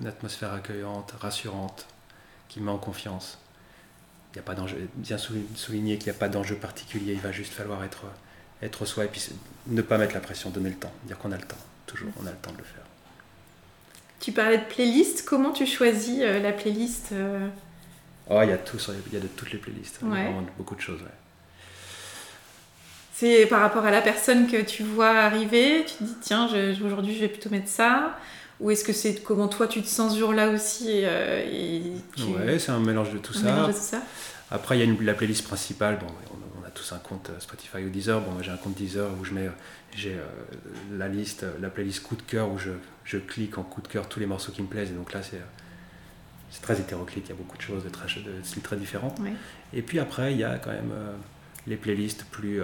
une 0.00 0.06
atmosphère 0.06 0.52
accueillante, 0.52 1.12
rassurante, 1.18 1.86
qui 2.48 2.60
met 2.60 2.70
en 2.70 2.78
confiance 2.78 3.38
il 4.36 4.40
a 4.40 4.42
pas 4.42 4.54
d'enjeu, 4.54 4.88
bien 4.96 5.16
souligner 5.16 5.96
qu'il 5.96 6.12
n'y 6.12 6.16
a 6.16 6.18
pas 6.18 6.28
d'enjeu 6.28 6.56
particulier, 6.56 7.14
il 7.14 7.20
va 7.20 7.32
juste 7.32 7.54
falloir 7.54 7.82
être, 7.84 8.04
être 8.62 8.84
soi 8.84 9.06
et 9.06 9.08
puis 9.08 9.30
ne 9.66 9.80
pas 9.80 9.96
mettre 9.96 10.12
la 10.12 10.20
pression, 10.20 10.50
donner 10.50 10.68
le 10.68 10.76
temps, 10.76 10.92
dire 11.04 11.16
qu'on 11.16 11.32
a 11.32 11.38
le 11.38 11.42
temps, 11.42 11.56
toujours, 11.86 12.10
on 12.22 12.26
a 12.26 12.30
le 12.30 12.36
temps 12.36 12.52
de 12.52 12.58
le 12.58 12.64
faire. 12.64 12.82
Tu 14.20 14.32
parlais 14.32 14.58
de 14.58 14.64
playlist, 14.64 15.24
comment 15.24 15.52
tu 15.52 15.66
choisis 15.66 16.20
euh, 16.20 16.40
la 16.40 16.52
playlist 16.52 17.12
euh? 17.12 17.48
Oh, 18.28 18.40
il 18.42 18.50
y 18.50 18.52
a 18.52 18.58
tout, 18.58 18.76
il 19.06 19.14
y 19.14 19.16
a 19.16 19.20
de 19.20 19.26
toutes 19.26 19.52
les 19.52 19.58
playlists, 19.58 20.00
vraiment 20.02 20.44
beaucoup 20.58 20.74
de 20.74 20.80
choses. 20.80 21.00
C'est 23.18 23.46
par 23.46 23.62
rapport 23.62 23.86
à 23.86 23.90
la 23.90 24.02
personne 24.02 24.46
que 24.46 24.60
tu 24.60 24.82
vois 24.82 25.08
arriver, 25.08 25.86
tu 25.86 25.94
te 25.94 26.04
dis 26.04 26.16
tiens, 26.20 26.50
aujourd'hui 26.84 27.14
je 27.14 27.20
vais 27.20 27.28
plutôt 27.28 27.48
mettre 27.48 27.68
ça, 27.68 28.18
ou 28.60 28.70
est-ce 28.70 28.84
que 28.84 28.92
c'est 28.92 29.22
comment 29.22 29.48
toi 29.48 29.66
tu 29.66 29.80
te 29.80 29.86
sens 29.86 30.12
ce 30.12 30.18
jour-là 30.18 30.50
aussi 30.50 30.86
euh, 30.90 31.42
et, 31.50 31.82
Ouais, 32.18 32.58
c'est 32.58 32.72
un 32.72 32.78
mélange 32.78 33.14
de 33.14 33.18
tout, 33.18 33.32
ça. 33.32 34.02
Après, 34.50 34.76
il 34.76 34.80
y 34.80 34.82
a 34.82 34.84
une, 34.84 35.02
la 35.02 35.14
playlist 35.14 35.46
principale. 35.46 35.98
Bon, 35.98 36.08
on, 36.60 36.66
a 36.66 36.70
tous 36.70 36.92
un 36.92 36.98
compte 36.98 37.30
euh, 37.30 37.40
Spotify 37.40 37.78
ou 37.78 37.88
Deezer. 37.88 38.20
Bon, 38.20 38.32
moi 38.32 38.42
j'ai 38.42 38.50
un 38.50 38.58
compte 38.58 38.74
Deezer 38.74 39.08
où 39.18 39.24
je 39.24 39.32
mets 39.32 39.48
j'ai 39.96 40.12
euh, 40.12 40.26
la 40.98 41.08
liste, 41.08 41.46
la 41.62 41.70
playlist 41.70 42.02
coup 42.02 42.16
de 42.16 42.22
cœur 42.22 42.50
où 42.50 42.58
je, 42.58 42.72
je, 43.04 43.16
clique 43.16 43.56
en 43.56 43.62
coup 43.62 43.80
de 43.80 43.88
cœur 43.88 44.10
tous 44.10 44.20
les 44.20 44.26
morceaux 44.26 44.52
qui 44.52 44.60
me 44.60 44.68
plaisent. 44.68 44.90
Et 44.90 44.94
donc 44.94 45.14
là, 45.14 45.22
c'est 45.22 45.40
c'est 46.50 46.60
très 46.60 46.78
hétéroclite. 46.78 47.24
Il 47.28 47.30
y 47.30 47.32
a 47.32 47.36
beaucoup 47.36 47.56
de 47.56 47.62
choses 47.62 47.82
de, 47.82 47.88
très, 47.88 48.08
de 48.20 48.42
styles 48.42 48.62
très 48.62 48.76
différents. 48.76 49.14
Et 49.72 49.80
puis 49.80 49.98
après, 50.00 50.32
il 50.32 50.38
y 50.38 50.44
a 50.44 50.58
quand 50.58 50.70
même 50.70 50.92
les 51.66 51.76
playlists 51.76 52.24
plus 52.24 52.60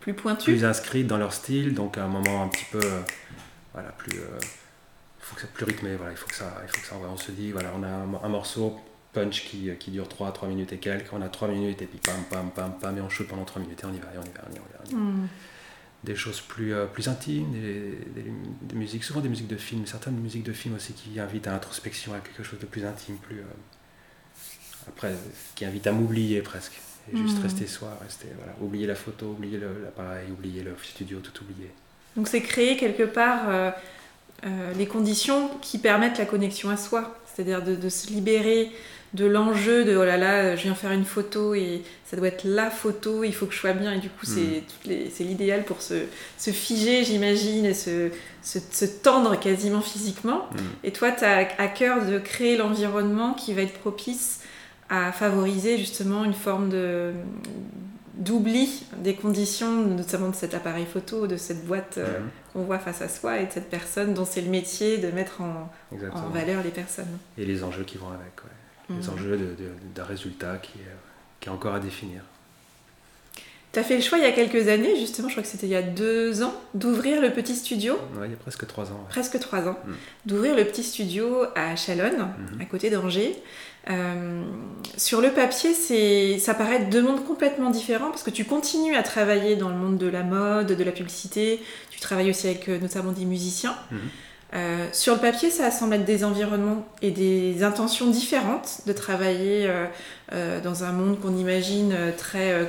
plus 0.00 0.14
pointues, 0.14 0.52
plus 0.52 0.64
inscrites 0.64 1.06
dans 1.06 1.18
leur 1.18 1.32
style. 1.32 1.74
Donc 1.74 1.98
à 1.98 2.04
un 2.04 2.08
moment 2.08 2.42
un 2.44 2.48
petit 2.48 2.66
peu 2.70 2.80
voilà, 3.72 3.90
plus, 3.92 4.18
euh, 4.18 4.38
faut 5.20 5.34
que 5.36 5.42
ça 5.42 5.46
plus 5.48 5.64
rythmé, 5.64 5.96
voilà, 5.96 6.12
il 6.12 6.16
faut 6.16 6.28
que 6.28 6.34
ça, 6.34 6.60
il 6.62 6.68
faut 6.68 6.80
que 6.80 6.86
ça, 6.86 6.96
on 6.96 7.16
se 7.16 7.30
dit, 7.30 7.52
voilà, 7.52 7.72
on 7.76 7.82
a 7.82 7.88
un, 7.88 8.28
morceau 8.28 8.80
punch 9.12 9.44
qui, 9.44 9.70
qui, 9.78 9.90
dure 9.90 10.08
3, 10.08 10.32
3 10.32 10.48
minutes 10.48 10.72
et 10.72 10.78
quelques, 10.78 11.12
on 11.12 11.22
a 11.22 11.28
3 11.28 11.48
minutes 11.48 11.82
et 11.82 11.86
puis 11.86 11.98
pam, 11.98 12.22
pam, 12.30 12.50
pam, 12.50 12.78
pam, 12.80 12.98
et 12.98 13.00
on 13.00 13.08
shoot 13.08 13.28
pendant 13.28 13.44
3 13.44 13.62
minutes 13.62 13.80
et 13.82 13.86
on 13.86 13.92
y 13.92 13.98
va, 13.98 14.08
et 14.14 14.18
on 14.18 14.22
y 14.22 14.32
va, 14.32 14.42
on 14.48 14.52
y 14.52 14.58
va. 14.58 14.62
On 14.62 14.88
y 14.88 14.92
va. 14.92 14.98
Hmm. 14.98 15.28
Des 16.02 16.16
choses 16.16 16.40
plus, 16.40 16.74
euh, 16.74 16.86
plus 16.86 17.08
intimes, 17.08 17.52
des, 17.52 17.98
des, 18.62 18.74
musiques, 18.74 19.04
souvent 19.04 19.20
des 19.20 19.28
musiques 19.28 19.48
de 19.48 19.56
films, 19.56 19.86
certaines 19.86 20.16
musiques 20.16 20.44
de 20.44 20.52
films 20.52 20.76
aussi 20.76 20.94
qui 20.94 21.20
invitent 21.20 21.46
à 21.46 21.52
l'introspection, 21.52 22.14
à 22.14 22.20
quelque 22.20 22.42
chose 22.42 22.58
de 22.58 22.66
plus 22.66 22.84
intime, 22.86 23.16
plus. 23.18 23.40
Euh, 23.40 24.88
après, 24.88 25.14
qui 25.54 25.66
invite 25.66 25.86
à 25.86 25.92
m'oublier 25.92 26.40
presque. 26.40 26.80
Et 27.12 27.16
juste 27.16 27.38
hmm. 27.38 27.42
rester 27.42 27.66
soi, 27.66 27.98
rester, 28.02 28.28
voilà, 28.36 28.52
oublier 28.60 28.86
la 28.86 28.94
photo, 28.94 29.26
oublier 29.26 29.58
l'appareil, 29.58 30.30
oublier 30.30 30.62
le 30.62 30.74
studio, 30.82 31.18
tout 31.18 31.42
oublier. 31.42 31.70
Donc 32.16 32.28
c'est 32.28 32.40
créer 32.40 32.76
quelque 32.76 33.02
part 33.02 33.48
euh, 33.48 33.70
euh, 34.46 34.72
les 34.78 34.86
conditions 34.86 35.50
qui 35.60 35.78
permettent 35.78 36.18
la 36.18 36.24
connexion 36.24 36.70
à 36.70 36.76
soi, 36.76 37.18
c'est-à-dire 37.26 37.62
de, 37.62 37.88
se 37.88 38.08
libérer 38.08 38.70
de 39.14 39.26
l'enjeu 39.26 39.84
de 39.84 39.96
oh 39.96 40.04
là 40.04 40.16
là, 40.16 40.54
je 40.54 40.62
viens 40.62 40.74
faire 40.74 40.92
une 40.92 41.04
photo 41.04 41.54
et 41.54 41.82
ça 42.06 42.16
doit 42.16 42.28
être 42.28 42.44
la 42.44 42.70
photo, 42.70 43.24
il 43.24 43.34
faut 43.34 43.46
que 43.46 43.54
je 43.54 43.58
sois 43.58 43.72
bien 43.72 43.92
et 43.92 43.98
du 43.98 44.08
coup 44.08 44.24
c'est 44.24 44.62
mm. 44.86 45.24
l'idéal 45.24 45.64
pour 45.64 45.82
se, 45.82 45.94
se 46.38 46.50
figer 46.50 47.04
j'imagine 47.04 47.66
et 47.66 47.74
se, 47.74 48.10
se, 48.42 48.84
tendre 48.84 49.38
quasiment 49.38 49.80
physiquement. 49.80 50.48
Mm. 50.52 50.58
Et 50.84 50.92
toi 50.92 51.10
tu 51.10 51.24
as 51.24 51.48
à 51.58 51.68
cœur 51.68 52.04
de 52.06 52.18
créer 52.18 52.56
l'environnement 52.56 53.34
qui 53.34 53.52
va 53.52 53.62
être 53.62 53.78
propice 53.78 54.40
à 54.90 55.12
favoriser 55.12 55.78
justement 55.78 56.24
une 56.24 56.34
forme 56.34 56.68
de, 56.68 57.12
d'oubli 58.20 58.84
des 58.98 59.14
conditions, 59.14 59.86
notamment 59.86 60.28
de 60.28 60.34
cet 60.34 60.52
appareil 60.52 60.84
photo, 60.84 61.26
de 61.28 61.36
cette 61.36 61.64
boîte 61.64 61.96
euh, 61.98 62.20
mhm. 62.20 62.28
qu'on 62.52 62.62
voit 62.64 62.80
face 62.80 63.00
à 63.00 63.08
soi 63.08 63.40
et 63.40 63.46
de 63.46 63.52
cette 63.52 63.70
personne 63.70 64.14
dont 64.14 64.24
c'est 64.24 64.42
le 64.42 64.50
métier 64.50 64.98
de 64.98 65.08
mettre 65.10 65.40
en, 65.40 65.70
valeur 66.32 66.62
les 66.62 66.70
personnes. 66.70 67.18
Et 67.38 67.46
les 67.46 67.62
enjeux 67.64 67.84
qui 67.84 67.98
vont 67.98 68.08
avec, 68.08 68.32
les 68.90 68.96
mhm. 68.96 69.14
enjeux 69.14 69.56
d'un 69.94 70.04
résultat 70.04 70.58
qui 70.58 70.78
est, 70.78 70.96
qui 71.40 71.48
est 71.48 71.52
encore 71.52 71.74
à 71.74 71.80
définir. 71.80 72.22
Tu 73.72 73.78
as 73.78 73.84
fait 73.84 73.94
le 73.94 74.02
choix 74.02 74.18
il 74.18 74.24
y 74.24 74.26
a 74.26 74.32
quelques 74.32 74.66
années, 74.66 74.96
justement, 74.96 75.28
je 75.28 75.34
crois 75.34 75.44
que 75.44 75.48
c'était 75.48 75.68
il 75.68 75.70
y 75.70 75.76
a 75.76 75.82
deux 75.82 76.42
ans, 76.42 76.52
d'ouvrir 76.74 77.22
le 77.22 77.30
petit 77.30 77.54
studio. 77.54 77.96
Oui, 78.16 78.26
il 78.26 78.30
y 78.32 78.34
a 78.34 78.36
presque 78.36 78.66
trois 78.66 78.90
ans. 78.90 79.06
Presque 79.08 79.38
trois 79.38 79.68
ans. 79.68 79.78
Mm. 79.86 79.92
D'ouvrir 80.26 80.56
le 80.56 80.64
petit 80.64 80.82
studio 80.82 81.44
à 81.54 81.76
Chalonne, 81.76 82.32
à 82.60 82.64
côté 82.64 82.90
d'Angers. 82.90 83.40
Euh, 83.88 84.42
sur 84.96 85.20
le 85.20 85.30
papier, 85.30 85.72
ça 86.38 86.54
paraît 86.54 86.84
deux 86.84 87.02
mondes 87.02 87.24
complètement 87.24 87.70
différents 87.70 88.10
parce 88.10 88.22
que 88.22 88.30
tu 88.30 88.44
continues 88.44 88.94
à 88.94 89.02
travailler 89.02 89.56
dans 89.56 89.70
le 89.70 89.76
monde 89.76 89.96
de 89.96 90.06
la 90.06 90.22
mode, 90.22 90.68
de 90.68 90.84
la 90.84 90.92
publicité. 90.92 91.62
Tu 91.90 92.00
travailles 92.00 92.30
aussi 92.30 92.48
avec 92.48 92.68
euh, 92.68 92.78
notamment 92.78 93.12
des 93.12 93.24
musiciens. 93.24 93.74
Mm-hmm. 93.92 93.96
Euh, 94.52 94.86
sur 94.92 95.14
le 95.14 95.20
papier, 95.20 95.50
ça 95.50 95.70
semble 95.70 95.94
être 95.94 96.04
des 96.04 96.24
environnements 96.24 96.86
et 97.02 97.10
des 97.10 97.62
intentions 97.62 98.10
différentes 98.10 98.80
de 98.86 98.92
travailler 98.92 99.70
dans 100.64 100.82
un 100.82 100.90
monde 100.90 101.20
qu'on 101.20 101.36
imagine 101.36 101.94
très 102.18 102.66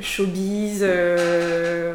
showbiz, 0.00 0.80
euh, 0.82 1.94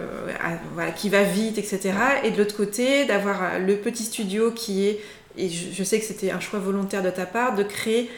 qui 0.96 1.10
va 1.10 1.24
vite, 1.24 1.58
etc. 1.58 1.94
Et 2.24 2.32
de 2.32 2.38
l'autre 2.38 2.56
côté, 2.56 3.06
d'avoir 3.06 3.60
le 3.60 3.76
petit 3.76 4.04
studio 4.04 4.52
qui 4.52 4.88
est, 4.88 5.00
et 5.38 5.50
je, 5.50 5.84
sais 5.84 6.00
que 6.00 6.06
c'était 6.06 6.32
un 6.32 6.40
choix 6.40 6.60
volontaire 6.60 7.02
de 7.02 7.10
ta 7.10 7.26
part, 7.26 7.56
de 7.56 7.64
créer 7.64 8.10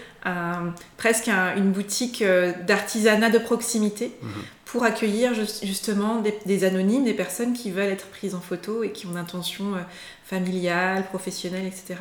presque 0.98 1.30
une 1.30 1.72
boutique 1.72 2.24
euh, 2.24 2.52
d'artisanat 2.66 3.30
de 3.30 3.38
proximité 3.38 4.12
mhm. 4.22 4.30
pour 4.66 4.84
accueillir 4.84 5.34
justement 5.36 6.24
des, 6.46 6.64
anonymes, 6.64 7.04
des 7.04 7.14
personnes 7.14 7.54
qui 7.54 7.70
veulent 7.70 7.92
être 7.92 8.08
prises 8.08 8.34
en 8.34 8.42
photo 8.42 8.84
et 8.84 8.92
qui 8.92 9.06
ont 9.06 9.12
une 9.12 9.18
intention 9.18 9.74
familiale, 10.24 11.06
professionnelle, 11.06 11.66
etc. 11.66 12.00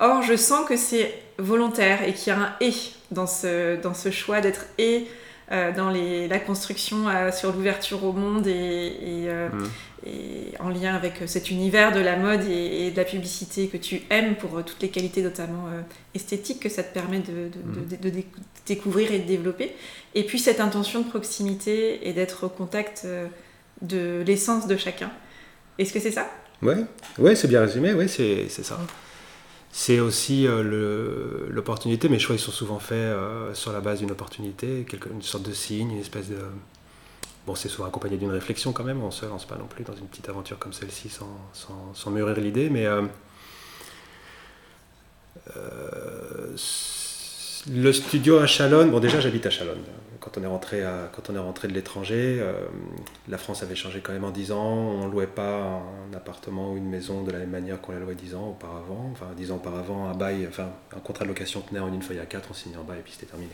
or, 0.00 0.22
je 0.22 0.36
sens 0.36 0.64
que 0.68 0.76
c'est 0.76 1.12
volontaire 1.38 2.04
et 2.04 2.14
qu'il 2.14 2.32
y 2.32 2.36
a 2.36 2.38
un 2.38 2.54
et 2.60 2.72
dans 3.10 3.26
ce, 3.26 3.80
dans 3.80 3.94
ce 3.94 4.12
choix 4.12 4.40
d'être 4.40 4.66
et 4.78 5.08
dans 5.50 5.90
les, 5.90 6.28
la 6.28 6.38
construction 6.38 7.06
sur 7.32 7.52
l'ouverture 7.52 8.04
au 8.04 8.12
monde 8.12 8.46
et, 8.46 9.28
mmh 9.52 9.64
et 10.08 10.54
en 10.60 10.68
lien 10.68 10.94
avec 10.94 11.22
euh, 11.22 11.26
cet 11.26 11.50
univers 11.50 11.92
de 11.92 12.00
la 12.00 12.16
mode 12.16 12.44
et, 12.48 12.90
de 12.90 12.96
la 12.96 13.04
publicité 13.04 13.68
que 13.68 13.76
tu 13.76 14.02
aimes 14.10 14.36
pour 14.36 14.56
euh, 14.56 14.62
toutes 14.62 14.80
les 14.82 14.88
qualités 14.88 15.22
notamment 15.22 15.66
euh, 15.68 15.80
esthétiques 16.14 16.60
que 16.60 16.68
ça 16.68 16.82
te 16.82 16.92
permet 16.92 17.20
de, 17.20 17.48
de, 17.48 18.08
mm. 18.08 18.22
découvrir 18.66 19.12
et 19.12 19.18
de 19.18 19.26
développer. 19.26 19.72
Et 20.14 20.24
puis 20.24 20.38
cette 20.38 20.60
intention 20.60 21.02
de 21.02 21.08
proximité 21.08 22.08
et 22.08 22.12
d'être 22.12 22.44
au 22.44 22.48
contact 22.48 23.06
de 23.82 24.22
l'essence 24.26 24.66
de 24.66 24.76
chacun. 24.76 25.10
Est-ce 25.78 25.92
que 25.92 26.00
c'est 26.00 26.10
ça? 26.10 26.28
Ouais, 26.62 26.84
ouais 27.18 27.36
c'est 27.36 27.48
bien 27.48 27.60
résumé, 27.60 27.92
ouais, 27.92 28.08
c'est 28.08 28.48
ça. 28.48 28.74
Mm. 28.76 28.86
C'est 29.70 30.00
aussi 30.00 30.46
l'opportunité, 31.50 32.08
mes 32.08 32.18
choix 32.18 32.34
ils 32.34 32.40
sont 32.40 32.50
souvent 32.50 32.78
faits 32.78 33.14
sur 33.52 33.70
la 33.72 33.80
base 33.80 34.00
d'une 34.00 34.10
opportunité, 34.10 34.84
une 35.12 35.22
sorte 35.22 35.46
de 35.46 35.52
signe, 35.52 35.92
une 35.92 36.00
espèce 36.00 36.28
de 36.28 36.38
Bon, 37.46 37.54
c'est 37.54 37.68
souvent 37.68 37.88
accompagné 37.88 38.16
d'une 38.16 38.30
réflexion 38.30 38.72
quand 38.72 38.84
même, 38.84 39.02
on 39.02 39.06
ne 39.06 39.10
se 39.10 39.24
lance 39.24 39.46
pas 39.46 39.56
non 39.56 39.66
plus 39.66 39.84
dans 39.84 39.94
une 39.94 40.06
petite 40.06 40.28
aventure 40.28 40.58
comme 40.58 40.72
celle-ci 40.72 41.08
sans, 41.08 42.10
mûrir 42.10 42.38
l'idée, 42.38 42.68
mais 42.68 42.86
euh, 42.86 43.02
euh, 45.56 46.56
le 47.70 47.92
studio 47.92 48.38
à 48.38 48.46
Chalonne, 48.46 48.90
bon 48.90 49.00
déjà 49.00 49.20
j'habite 49.20 49.46
à 49.46 49.50
Chalonne, 49.50 49.82
quand 50.20 50.38
on 50.38 50.42
est 50.42 51.38
rentré, 51.38 51.68
de 51.68 51.72
l'étranger, 51.72 52.38
euh, 52.40 52.66
la 53.28 53.38
France 53.38 53.62
avait 53.62 53.74
changé 53.74 54.00
quand 54.00 54.12
même 54.12 54.24
en 54.24 54.30
10 54.30 54.52
ans, 54.52 54.66
on 54.66 55.06
ne 55.06 55.10
louait 55.10 55.26
pas 55.26 55.82
un 56.10 56.14
appartement 56.14 56.72
ou 56.72 56.76
une 56.76 56.88
maison 56.88 57.22
de 57.22 57.30
la 57.30 57.38
même 57.38 57.50
manière 57.50 57.80
qu'on 57.80 57.92
la 57.92 57.98
louait 57.98 58.14
10 58.14 58.34
ans 58.34 58.48
auparavant, 58.48 59.08
enfin 59.12 59.26
10 59.36 59.52
ans 59.52 59.56
auparavant, 59.56 60.08
un 60.08 60.14
bail, 60.14 60.46
enfin 60.48 60.70
un 60.94 61.00
contrat 61.00 61.24
de 61.24 61.30
location 61.30 61.60
tenait 61.62 61.80
en 61.80 61.92
une 61.92 62.02
feuille 62.02 62.20
à 62.20 62.26
4, 62.26 62.48
on 62.50 62.54
signait 62.54 62.76
en 62.76 62.84
bas 62.84 62.96
et 62.96 63.02
puis 63.02 63.12
c'était 63.12 63.26
terminé. 63.26 63.52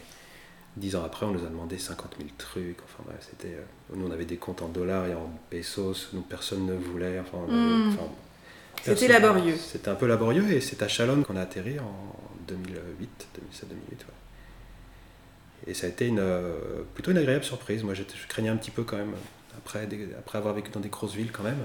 Dix 0.76 0.96
ans 0.96 1.04
après, 1.04 1.24
on 1.24 1.30
nous 1.30 1.44
a 1.44 1.48
demandé 1.48 1.78
50 1.78 2.16
000 2.18 2.30
trucs. 2.36 2.78
Enfin, 2.82 3.08
c'était, 3.20 3.54
euh, 3.54 3.94
nous, 3.94 4.06
on 4.06 4.10
avait 4.10 4.24
des 4.24 4.36
comptes 4.36 4.62
en 4.62 4.68
dollars 4.68 5.06
et 5.06 5.14
en 5.14 5.30
pesos. 5.50 6.08
Nous, 6.12 6.22
personne 6.22 6.66
ne 6.66 6.74
voulait. 6.74 7.20
Enfin, 7.20 7.38
hmm. 7.46 7.96
c'était 8.82 9.08
laborieux. 9.08 9.56
C'était 9.56 9.88
un 9.88 9.94
peu 9.94 10.06
laborieux 10.06 10.50
et 10.50 10.60
c'est 10.60 10.82
à 10.82 10.88
Chalon 10.88 11.22
qu'on 11.22 11.36
a 11.36 11.42
atterri 11.42 11.78
en 11.78 12.16
2008, 12.48 13.28
2007-2008. 13.38 13.66
Et 15.66 15.74
ça 15.74 15.86
a 15.86 15.90
été 15.90 16.08
une, 16.08 16.18
euh, 16.18 16.82
plutôt 16.94 17.12
une 17.12 17.18
agréable 17.18 17.44
surprise. 17.44 17.84
Moi, 17.84 17.94
je, 17.94 18.02
je 18.02 18.26
craignais 18.26 18.50
un 18.50 18.56
petit 18.56 18.72
peu 18.72 18.82
quand 18.82 18.96
même, 18.96 19.14
après, 19.56 19.88
après 20.18 20.38
avoir 20.38 20.54
vécu 20.54 20.70
dans 20.72 20.80
des 20.80 20.88
grosses 20.88 21.14
villes 21.14 21.32
quand 21.32 21.44
même 21.44 21.64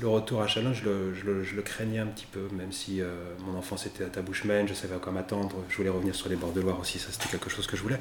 le 0.00 0.08
retour 0.08 0.42
à 0.42 0.46
Chalon, 0.46 0.72
je 0.72 0.84
le, 0.84 1.62
craignais 1.62 1.98
un 1.98 2.06
petit 2.06 2.26
peu, 2.26 2.48
même 2.52 2.72
si 2.72 3.00
euh, 3.00 3.10
mon 3.46 3.58
enfance 3.58 3.86
était 3.86 4.04
à 4.04 4.08
Tabouchemaine, 4.08 4.68
je 4.68 4.74
savais 4.74 4.94
à 4.94 4.98
quoi 4.98 5.12
m'attendre. 5.12 5.56
Je 5.68 5.76
voulais 5.76 5.88
revenir 5.88 6.14
sur 6.14 6.28
les 6.28 6.36
bords 6.36 6.52
de 6.52 6.60
Loire 6.60 6.78
aussi, 6.80 6.98
ça 6.98 7.08
c'était 7.10 7.28
quelque 7.28 7.50
chose 7.50 7.66
que 7.66 7.76
je 7.76 7.82
voulais. 7.82 7.98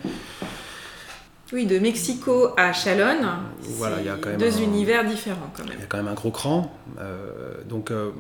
Oui, 1.52 1.66
de 1.66 1.80
Mexico 1.80 2.50
à 2.58 2.74
Chalonne, 2.74 3.28
voilà, 3.62 4.00
il 4.00 4.06
y 4.06 4.10
a 4.10 4.18
quand 4.18 4.30
même 4.30 4.40
deux 4.40 4.62
univers 4.62 5.04
différents 5.04 5.52
quand 5.56 5.64
même. 5.64 5.78
Il 5.78 5.82
y 5.82 5.84
a 5.84 5.88
quand 5.88 5.98
même 5.98 6.08
un 6.08 6.14
gros 6.14 6.32
cran. 6.32 6.72
Euh, 7.00 7.64
donc, 7.66 7.90
euh, 7.90 8.12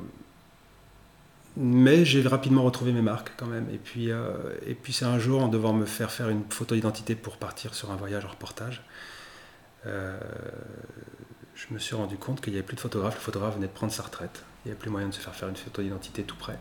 mais 1.55 2.05
j'ai 2.05 2.21
rapidement 2.23 2.63
retrouvé 2.63 2.91
mes 2.91 3.03
marques 3.03 3.32
quand 3.38 3.45
même. 3.45 3.67
Et 3.71 3.77
puis, 3.77 4.10
et 4.65 4.73
puis 4.73 4.93
c'est 4.93 5.05
un 5.05 5.19
jour 5.19 5.43
en 5.43 5.47
devant 5.47 5.73
me 5.73 5.86
faire 5.86 6.12
faire 6.12 6.29
une 6.29 6.43
photo 6.49 6.73
d'identité 6.73 7.15
pour 7.15 7.38
partir 7.38 7.75
sur 7.75 7.91
un 7.91 7.95
voyage 7.95 8.25
en 8.25 8.29
reportage 8.29 8.82
je 11.59 11.73
me 11.73 11.79
suis 11.79 11.95
rendu 11.95 12.17
compte 12.17 12.41
qu'il 12.41 12.53
n'y 12.53 12.59
avait 12.59 12.65
plus 12.65 12.75
de 12.75 12.81
photographe. 12.81 13.15
Le 13.15 13.21
photographe 13.21 13.55
venait 13.55 13.67
de 13.67 13.71
prendre 13.71 13.91
sa 13.91 14.03
retraite. 14.03 14.43
Il 14.63 14.69
n'y 14.69 14.71
avait 14.71 14.79
plus 14.79 14.89
moyen 14.89 15.09
de 15.09 15.13
se 15.13 15.19
faire 15.19 15.35
faire 15.35 15.49
une 15.49 15.55
photo 15.55 15.81
d'identité 15.81 16.23
tout 16.23 16.37
près. 16.37 16.57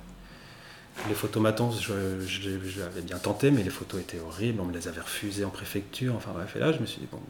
Les 1.09 1.15
photomatons, 1.15 1.71
je, 1.71 2.21
je, 2.21 2.81
l'avais 2.81 3.03
bien 3.03 3.19
tenté, 3.19 3.53
mais 3.53 3.63
les 3.63 3.71
photos 3.71 4.01
étaient 4.01 4.19
horribles. 4.19 4.61
On 4.61 4.65
me 4.65 4.73
les 4.73 4.89
avait 4.89 5.01
refusées 5.01 5.45
en 5.45 5.51
préfecture. 5.51 6.17
Enfin 6.17 6.33
bref, 6.35 6.57
et 6.57 6.59
là, 6.59 6.73
je 6.73 6.81
me 6.81 6.87
suis 6.87 7.01
dit, 7.01 7.09
bon, 7.11 7.21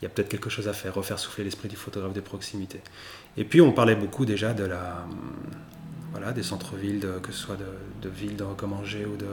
il 0.00 0.04
y 0.04 0.06
a 0.06 0.08
peut-être 0.08 0.28
quelque 0.28 0.50
chose 0.50 0.66
à 0.66 0.72
faire, 0.72 0.94
refaire 0.94 1.20
souffler 1.20 1.44
l'esprit 1.44 1.68
du 1.68 1.76
photographe 1.76 2.12
de 2.12 2.20
proximité. 2.20 2.80
Et 3.36 3.44
puis, 3.44 3.60
on 3.60 3.70
parlait 3.70 3.94
beaucoup 3.94 4.24
déjà 4.24 4.52
de 4.52 4.64
la, 4.64 5.06
voilà, 6.10 6.32
des 6.32 6.42
centres-villes, 6.42 7.06
que 7.22 7.30
ce 7.30 7.38
soit 7.38 7.56
de, 7.56 8.08
villes 8.08 8.36
de 8.36 8.44
Recommanger 8.44 9.06
ou 9.06 9.16
de, 9.16 9.28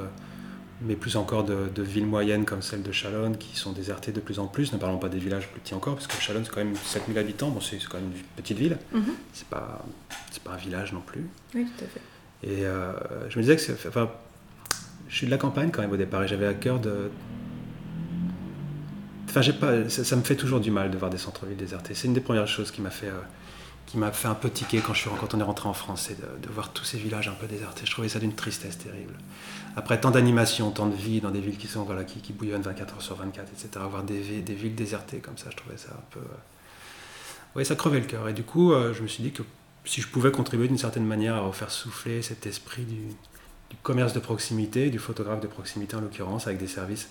mais 0.81 0.95
plus 0.95 1.15
encore 1.15 1.43
de, 1.43 1.81
villes 1.81 2.05
moyennes 2.05 2.45
comme 2.45 2.61
celle 2.61 2.83
de 2.83 2.91
Chalonne 2.91 3.37
qui 3.37 3.55
sont 3.55 3.71
désertées 3.71 4.11
de 4.11 4.19
plus 4.19 4.39
en 4.39 4.47
plus. 4.47 4.73
Ne 4.73 4.77
parlons 4.77 4.97
pas 4.97 5.09
des 5.09 5.19
villages 5.19 5.47
plus 5.47 5.61
petits 5.61 5.73
encore, 5.73 5.95
parce 5.95 6.07
que 6.07 6.21
Chalonne 6.21 6.43
c'est 6.45 6.51
quand 6.51 6.63
même 6.63 6.75
7000 6.75 7.17
habitants, 7.17 7.49
bon, 7.49 7.61
c'est 7.61 7.77
quand 7.89 7.97
même 7.97 8.11
une 8.11 8.23
petite 8.35 8.57
ville, 8.57 8.77
mm-hmm. 8.93 8.99
c'est 9.33 9.47
pas, 9.47 9.85
pas 10.43 10.53
un 10.53 10.57
village 10.57 10.93
non 10.93 11.01
plus. 11.01 11.25
Oui, 11.53 11.65
tout 11.65 11.83
à 11.83 11.87
fait. 11.87 12.01
Et 12.43 12.65
euh, 12.65 12.93
je 13.29 13.39
me 13.39 13.43
disais 13.43 13.55
que 13.55 13.87
enfin, 13.87 14.11
je 15.07 15.15
suis 15.15 15.25
de 15.25 15.31
la 15.31 15.37
campagne 15.37 15.71
quand 15.71 15.81
même 15.81 15.91
au 15.91 15.97
départ 15.97 16.23
et 16.23 16.27
j'avais 16.27 16.47
à 16.47 16.53
cœur 16.53 16.79
de. 16.79 17.09
Enfin, 19.29 19.41
j'ai 19.41 19.53
pas, 19.53 19.89
ça, 19.89 20.15
me 20.15 20.21
fait 20.21 20.35
toujours 20.35 20.59
du 20.59 20.71
mal 20.71 20.91
de 20.91 20.97
voir 20.97 21.11
des 21.11 21.17
centres-villes 21.17 21.57
désertés. 21.57 21.93
C'est 21.93 22.07
une 22.07 22.13
des 22.13 22.21
premières 22.21 22.47
choses 22.47 22.71
qui 22.71 22.81
m'a 22.81 22.89
fait. 22.89 23.07
Euh, 23.07 23.19
qui 23.85 23.97
m'a 23.97 24.11
fait 24.11 24.27
un 24.27 24.35
peu 24.35 24.49
tiquer 24.49 24.81
quand, 24.81 25.33
on 25.33 25.39
est 25.39 25.43
rentré 25.43 25.69
en 25.69 25.73
France, 25.73 26.05
c'est 26.07 26.19
de, 26.19 26.49
voir 26.49 26.71
tous 26.73 26.83
ces 26.83 26.97
villages 26.97 27.27
un 27.27 27.33
peu 27.33 27.47
désertés. 27.47 27.85
Je 27.85 27.91
trouvais 27.91 28.09
ça 28.09 28.19
d'une 28.19 28.33
tristesse 28.33 28.77
terrible. 28.77 29.13
Après 29.75 29.99
tant 29.99 30.11
d'animation, 30.11 30.71
tant 30.71 30.87
de 30.87 30.95
vie 30.95 31.21
dans 31.21 31.31
des 31.31 31.41
villes 31.41 31.57
qui 31.57 32.33
bouillonnent 32.33 32.61
24 32.61 32.95
heures 32.95 33.01
sur 33.01 33.15
24, 33.15 33.47
etc. 33.51 33.69
Avoir 33.75 34.03
des, 34.03 34.19
villes 34.21 34.75
désertées 34.75 35.19
comme 35.19 35.37
ça, 35.37 35.49
je 35.51 35.55
trouvais 35.55 35.77
ça 35.77 35.89
un 35.91 36.03
peu. 36.11 36.19
Euh, 36.19 36.37
oui, 37.55 37.65
ça 37.65 37.75
crevait 37.75 37.99
le 37.99 38.05
cœur. 38.05 38.27
Et 38.27 38.33
du 38.33 38.43
coup, 38.43 38.73
euh, 38.73 38.93
je 38.93 39.01
me 39.01 39.07
suis 39.07 39.23
dit 39.23 39.31
que 39.31 39.43
si 39.85 40.01
je 40.01 40.07
pouvais 40.07 40.31
contribuer 40.31 40.67
d'une 40.67 40.77
certaine 40.77 41.05
manière 41.05 41.35
à 41.35 41.41
refaire 41.41 41.71
souffler 41.71 42.21
cet 42.21 42.45
esprit 42.45 42.83
du, 42.83 43.15
commerce 43.83 44.13
de 44.13 44.19
proximité, 44.19 44.89
du 44.89 44.99
photographe 44.99 45.41
de 45.41 45.47
proximité 45.47 45.95
en 45.95 46.01
l'occurrence, 46.01 46.47
avec 46.47 46.59
des 46.59 46.67
services 46.67 47.09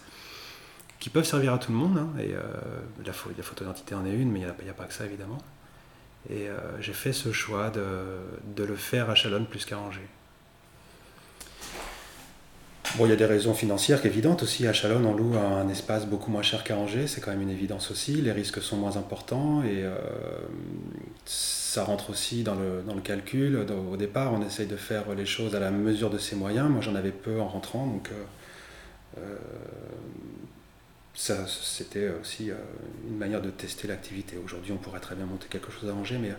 qui 0.99 1.11
peuvent 1.11 1.27
servir 1.27 1.53
à 1.53 1.59
tout 1.59 1.71
le 1.71 1.79
monde. 1.79 1.99
Hein, 1.99 2.09
et 2.19 2.35
euh, 2.35 2.41
la, 3.05 3.13
photo 3.13 3.65
d'identité 3.65 3.95
en 3.95 4.05
est 4.07 4.15
une, 4.15 4.31
mais 4.31 4.41
il 4.41 4.65
n'y 4.65 4.71
a, 4.71 4.75
pas 4.75 4.85
que 4.85 4.95
ça 4.95 5.05
évidemment. 5.05 5.39
Et 6.31 6.49
euh, 6.49 6.57
j'ai 6.81 6.93
fait 6.93 7.13
ce 7.13 7.33
choix 7.33 7.71
de, 7.71 7.85
de, 8.57 8.65
le 8.65 8.77
faire 8.77 9.11
à 9.11 9.15
Chalonne 9.15 9.47
plus 9.47 9.65
qu'à 9.65 9.79
Angers. 9.79 10.09
Bon, 12.97 13.07
il 13.07 13.11
y 13.11 13.13
a 13.13 13.17
des 13.17 13.27
raisons 13.27 13.55
financières 13.55 14.07
évidentes 14.07 14.43
aussi. 14.43 14.67
À 14.67 14.73
Chalonne, 14.73 15.05
on 15.05 15.15
loue 15.15 15.37
un 15.37 15.69
espace 15.69 16.07
beaucoup 16.07 16.31
moins 16.31 16.43
cher 16.43 16.63
qu'à 16.65 16.77
Angers, 16.77 17.09
c'est 17.09 17.21
quand 17.21 17.33
même 17.33 17.43
une 17.43 17.51
évidence 17.51 17.91
aussi. 17.91 18.15
Les 18.15 18.33
risques 18.33 18.63
sont 18.63 18.77
moins 18.77 18.97
importants 18.97 19.65
et 19.65 19.83
euh, 19.83 19.97
ça 21.27 21.83
rentre 21.83 22.11
aussi 22.11 22.43
dans 22.43 22.55
le, 22.55 22.83
dans 22.87 22.95
le 22.95 23.01
calcul. 23.01 23.67
Au 23.91 23.97
départ, 23.97 24.33
on 24.33 24.47
essaye 24.47 24.67
de 24.67 24.77
faire 24.77 25.13
les 25.15 25.27
choses 25.27 25.57
à 25.57 25.61
la 25.61 25.73
mesure 25.73 26.09
de 26.09 26.19
ses 26.19 26.37
moyens. 26.37 26.71
Moi, 26.71 26.81
j'en 26.83 26.95
avais 26.95 27.11
peu 27.11 27.41
en 27.41 27.49
rentrant, 27.49 27.87
donc 27.87 28.11
euh, 29.19 29.37
ça, 31.14 31.46
c'était 31.46 32.11
aussi 32.20 32.50
euh, 32.50 32.57
une 33.09 33.16
manière 33.16 33.40
de 33.40 33.50
tester 33.50 33.87
l'activité. 33.87 34.37
Aujourd'hui, 34.44 34.72
on 34.72 34.79
pourrait 34.79 35.00
très 35.00 35.14
bien 35.14 35.27
monter 35.27 35.46
quelque 35.48 35.70
chose 35.70 35.88
à 35.88 35.94
Angers, 35.94 36.18
mais 36.18 36.31
euh, 36.31 36.37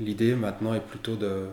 l'idée 0.00 0.34
maintenant 0.34 0.74
est 0.74 0.80
plutôt 0.80 1.16
de 1.16 1.46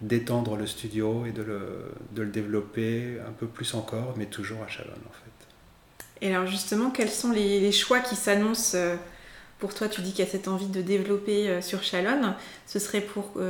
d'étendre 0.00 0.56
le 0.56 0.66
studio 0.66 1.26
et 1.26 1.30
de 1.30 1.42
le, 1.44 2.26
développer 2.26 3.18
un 3.24 3.30
peu 3.30 3.46
plus 3.46 3.72
encore, 3.74 4.14
mais 4.16 4.26
toujours 4.26 4.60
à 4.64 4.66
Chalonne 4.66 4.90
en 4.94 5.12
fait. 5.12 6.26
Et 6.26 6.34
alors 6.34 6.48
justement, 6.48 6.90
quels 6.90 7.08
sont 7.08 7.30
les, 7.30 7.70
choix 7.70 8.00
qui 8.00 8.16
s'annoncent 8.16 8.76
euh, 8.76 8.96
pour 9.60 9.72
toi? 9.72 9.86
Tu 9.86 10.00
dis 10.00 10.10
qu'il 10.10 10.24
y 10.24 10.28
a 10.28 10.30
cette 10.30 10.48
envie 10.48 10.66
de 10.66 10.82
développer 10.82 11.62
sur 11.62 11.84
Chalonne. 11.84 12.34
Ce 12.66 12.80
serait 12.80 13.00
pour 13.00 13.40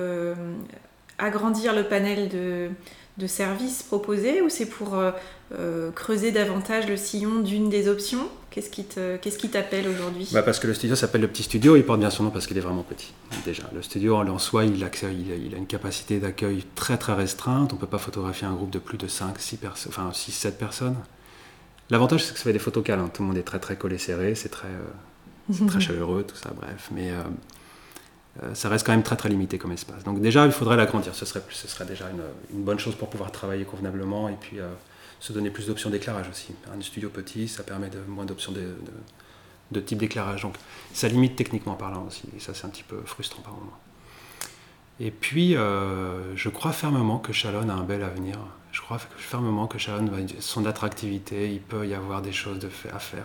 agrandir 1.16 1.74
le 1.74 1.84
panel 1.84 2.28
de, 2.28 2.68
de 3.18 3.26
services 3.26 3.82
proposés 3.82 4.40
ou 4.40 4.48
c'est 4.48 4.66
pour 4.66 4.94
euh, 4.94 5.10
euh, 5.58 5.90
creuser 5.90 6.32
davantage 6.32 6.88
le 6.88 6.96
sillon 6.96 7.40
d'une 7.40 7.68
des 7.68 7.88
options? 7.88 8.28
Qu'est-ce 8.50 8.68
qui, 8.68 9.48
t'appelle 9.48 9.88
aujourd'hui? 9.88 10.28
Bah 10.32 10.42
Parce 10.42 10.58
que 10.58 10.66
le 10.66 10.74
studio 10.74 10.94
s'appelle 10.94 11.22
le 11.22 11.28
petit 11.28 11.42
studio, 11.42 11.74
il 11.74 11.84
porte 11.84 12.00
bien 12.00 12.10
son 12.10 12.24
nom 12.24 12.30
parce 12.30 12.46
qu'il 12.46 12.58
est 12.58 12.62
vraiment 12.62 12.82
petit. 12.82 13.14
Déjà, 13.46 13.62
le 13.74 13.80
studio 13.80 14.16
en 14.16 14.38
soi, 14.38 14.64
il, 14.64 14.76
il, 14.76 14.84
a, 14.84 15.56
une 15.56 15.66
capacité 15.66 16.20
d'accueil 16.20 16.62
très 16.74 16.98
très 16.98 17.14
restreinte. 17.14 17.72
On 17.72 17.76
ne 17.76 17.80
peut 17.80 17.86
pas 17.86 17.96
photographier 17.96 18.46
un 18.46 18.52
groupe 18.52 18.70
de 18.70 18.78
plus 18.78 18.98
de 18.98 19.08
5, 19.08 19.38
6 19.38 19.56
personnes, 19.56 19.92
enfin 19.96 20.10
6, 20.12 20.32
7 20.32 20.58
personnes. 20.58 20.96
L'avantage, 21.88 22.24
c'est 22.24 22.32
que 22.32 22.38
ça 22.38 22.44
fait 22.44 22.52
des 22.52 22.58
photos 22.58 22.84
calmes. 22.84 23.08
Tout 23.12 23.22
le 23.22 23.28
monde 23.28 23.38
est 23.38 23.42
très 23.42 23.58
très 23.58 23.76
collé 23.76 23.96
serré, 23.96 24.34
c'est 24.34 24.50
très, 24.50 24.68
euh, 24.68 25.66
très 25.66 25.80
chaleureux, 25.80 26.24
tout 26.24 26.36
ça, 26.36 26.50
bref. 26.54 26.90
Mais 26.94 27.10
euh, 27.10 27.22
ça 28.54 28.68
reste 28.68 28.86
quand 28.86 28.92
même 28.92 29.02
très 29.02 29.16
très 29.16 29.28
limité 29.28 29.58
comme 29.58 29.72
espace. 29.72 30.04
Donc 30.04 30.20
déjà, 30.20 30.46
il 30.46 30.52
faudrait 30.52 30.76
l'agrandir. 30.76 31.14
Ce 31.14 31.26
serait, 31.26 31.42
ce 31.50 31.68
serait 31.68 31.84
déjà 31.84 32.06
une, 32.10 32.62
bonne 32.62 32.78
chose 32.78 32.94
pour 32.94 33.10
pouvoir 33.10 33.30
travailler 33.30 33.64
convenablement 33.64 34.28
et 34.28 34.36
puis 34.40 34.58
euh, 34.58 34.68
se 35.20 35.32
donner 35.32 35.50
plus 35.50 35.66
d'options 35.66 35.90
d'éclairage 35.90 36.28
aussi. 36.30 36.54
Un 36.74 36.80
studio 36.80 37.10
petit, 37.10 37.46
ça 37.46 37.62
permet 37.62 37.90
de, 37.90 37.98
moins 38.08 38.24
d'options 38.24 38.52
de, 38.52 39.80
type 39.80 39.98
d'éclairage. 39.98 40.42
Donc 40.42 40.56
ça 40.94 41.08
limite 41.08 41.36
techniquement 41.36 41.74
parlant 41.74 42.06
aussi. 42.06 42.24
Et 42.34 42.40
ça, 42.40 42.54
c'est 42.54 42.64
un 42.64 42.70
petit 42.70 42.84
peu 42.84 43.02
frustrant 43.04 43.42
par 43.42 43.52
moment. 43.52 43.78
Et 44.98 45.10
puis, 45.10 45.56
euh, 45.56 46.34
je 46.36 46.48
crois 46.48 46.72
fermement 46.72 47.18
que 47.18 47.32
Chalon 47.32 47.68
a 47.68 47.74
un 47.74 47.84
bel 47.84 48.02
avenir 48.02 48.38
je 48.72 48.80
crois 48.80 48.98
fermement 49.16 49.66
que 49.66 49.78
Chalon, 49.78 50.10
son 50.40 50.64
attractivité, 50.64 51.50
il 51.50 51.60
peut 51.60 51.86
y 51.86 51.92
avoir 51.92 52.22
des 52.22 52.32
choses 52.32 52.58
à 52.92 52.98
faire. 52.98 53.24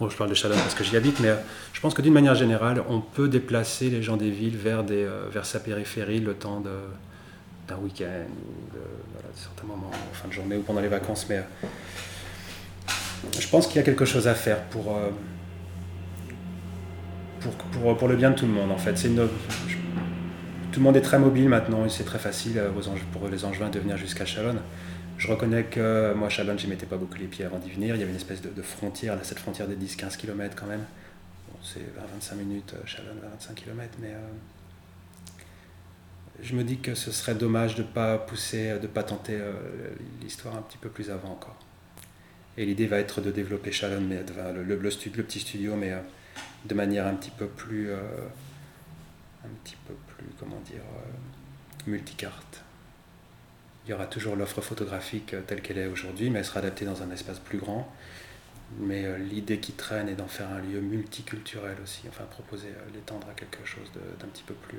Bon, 0.00 0.10
je 0.10 0.16
parle 0.16 0.30
de 0.30 0.34
Chalon 0.34 0.56
parce 0.56 0.74
que 0.74 0.82
j'y 0.82 0.96
habite, 0.96 1.20
mais 1.20 1.28
euh, 1.28 1.36
je 1.72 1.80
pense 1.80 1.94
que 1.94 2.02
d'une 2.02 2.12
manière 2.12 2.34
générale, 2.34 2.82
on 2.88 3.00
peut 3.00 3.28
déplacer 3.28 3.90
les 3.90 4.02
gens 4.02 4.16
des 4.16 4.30
villes 4.30 4.56
vers, 4.56 4.84
euh, 4.90 5.42
sa 5.44 5.60
périphérie 5.60 6.18
le 6.18 6.34
temps 6.34 6.60
d'un 7.68 7.76
week-end 7.76 8.26
ou 8.26 8.74
de, 8.74 8.82
certains 9.36 9.68
moments 9.68 9.92
en 9.92 10.14
fin 10.14 10.26
de 10.26 10.32
journée 10.32 10.56
ou 10.56 10.62
pendant 10.62 10.80
les 10.80 10.88
vacances. 10.88 11.26
Mais 11.28 11.44
je 13.38 13.46
pense 13.46 13.68
qu'il 13.68 13.76
y 13.76 13.78
a 13.78 13.84
quelque 13.84 14.04
chose 14.04 14.26
à 14.26 14.34
faire 14.34 14.64
pour, 14.64 14.96
le 18.08 18.16
bien 18.16 18.32
de 18.32 18.34
tout 18.34 18.46
le 18.46 18.52
monde 18.52 18.72
en 18.72 18.78
fait. 18.78 18.94
Tout 20.72 20.80
le 20.80 20.84
monde 20.84 20.96
est 20.96 21.02
très 21.02 21.20
mobile 21.20 21.48
maintenant 21.48 21.84
et 21.84 21.88
c'est 21.88 22.04
très 22.04 22.18
facile 22.18 22.60
pour 23.12 23.28
les 23.28 23.44
Angevins 23.44 23.70
de 23.70 23.78
venir 23.78 23.96
jusqu'à 23.96 24.24
Chalonne. 24.26 24.58
Je 25.18 25.26
reconnais 25.26 25.64
que 25.64 26.14
moi, 26.14 26.28
Chalonne, 26.28 26.60
je 26.60 26.68
mettais 26.68 26.86
pas 26.86 26.96
beaucoup 26.96 27.18
les 27.18 27.26
pieds 27.26 27.44
avant 27.44 27.58
d'y 27.58 27.70
venir. 27.70 27.96
Il 27.96 27.98
y 27.98 28.02
avait 28.02 28.12
une 28.12 28.16
espèce 28.16 28.40
de, 28.40 28.62
frontière, 28.62 29.18
cette 29.24 29.40
frontière 29.40 29.66
des 29.66 29.74
10-15 29.74 30.16
km 30.16 30.54
quand 30.56 30.66
même. 30.66 30.84
c'est 31.60 31.84
25 32.14 32.36
minutes, 32.36 32.74
euh, 32.74 32.86
Chalonne, 32.86 33.18
25 33.32 33.56
km, 33.56 33.98
mais 34.00 34.12
euh, 34.12 34.20
je 36.40 36.54
me 36.54 36.62
dis 36.62 36.78
que 36.78 36.94
ce 36.94 37.10
serait 37.10 37.34
dommage 37.34 37.74
de 37.74 37.82
ne 37.82 37.88
pas 37.88 38.16
pousser, 38.16 38.74
de 38.74 38.82
ne 38.82 38.86
pas 38.86 39.02
tenter 39.02 39.34
euh, 39.34 39.54
l'histoire 40.22 40.56
un 40.56 40.62
petit 40.62 40.78
peu 40.78 40.88
plus 40.88 41.10
avant 41.10 41.32
encore. 41.32 41.56
Et 42.56 42.64
l'idée 42.64 42.86
va 42.86 43.00
être 43.00 43.20
de 43.20 43.32
développer 43.32 43.72
Chalonne, 43.72 44.06
mais 44.06 44.22
le, 44.54 44.76
petit 44.76 45.40
studio, 45.40 45.74
mais 45.74 45.94
de 46.64 46.74
manière 46.74 47.08
un 47.08 47.14
petit 47.14 47.30
peu 47.30 47.46
plus, 47.46 47.92
un 47.92 49.48
petit 49.64 49.76
peu 49.86 49.94
plus, 50.16 50.26
comment 50.38 50.60
dire, 50.60 50.82
multicarte. 51.86 52.47
Il 53.88 53.92
y 53.92 53.94
aura 53.94 54.06
toujours 54.06 54.36
l'offre 54.36 54.60
photographique 54.60 55.32
euh, 55.32 55.40
telle 55.40 55.62
qu'elle 55.62 55.78
est 55.78 55.86
aujourd'hui, 55.86 56.28
mais 56.28 56.40
elle 56.40 56.44
sera 56.44 56.60
adaptée 56.60 56.84
dans 56.84 57.02
un 57.02 57.10
espace 57.10 57.38
plus 57.38 57.56
grand. 57.56 57.90
Mais 58.78 59.06
euh, 59.06 59.16
l'idée 59.16 59.60
qui 59.60 59.72
traîne 59.72 60.10
est 60.10 60.14
d'en 60.14 60.28
faire 60.28 60.50
un 60.50 60.60
lieu 60.60 60.82
multiculturel 60.82 61.74
aussi, 61.82 62.02
enfin 62.06 62.24
proposer, 62.24 62.68
euh, 62.68 62.90
l'étendre 62.94 63.26
à 63.30 63.32
quelque 63.32 63.64
chose 63.64 63.90
d'un 64.20 64.26
petit 64.26 64.42
peu 64.42 64.52
plus... 64.52 64.78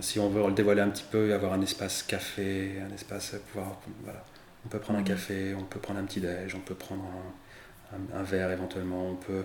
si 0.00 0.18
on 0.18 0.30
veut 0.30 0.46
le 0.46 0.54
dévoiler 0.54 0.80
un 0.80 0.88
petit 0.88 1.04
peu, 1.10 1.34
avoir 1.34 1.52
un 1.52 1.60
espace 1.60 2.02
café, 2.02 2.80
un 2.80 2.94
espace 2.94 3.36
pouvoir... 3.52 3.78
Voilà. 4.04 4.24
On 4.64 4.70
peut 4.70 4.78
prendre 4.78 5.00
un 5.00 5.02
mmh. 5.02 5.04
café, 5.04 5.54
on 5.54 5.64
peut 5.64 5.80
prendre 5.80 6.00
un 6.00 6.04
petit 6.04 6.20
déj, 6.20 6.54
on 6.54 6.60
peut 6.60 6.74
prendre 6.74 7.04
un 7.92 8.22
verre 8.22 8.50
éventuellement, 8.50 9.10
on 9.10 9.16
peut 9.16 9.44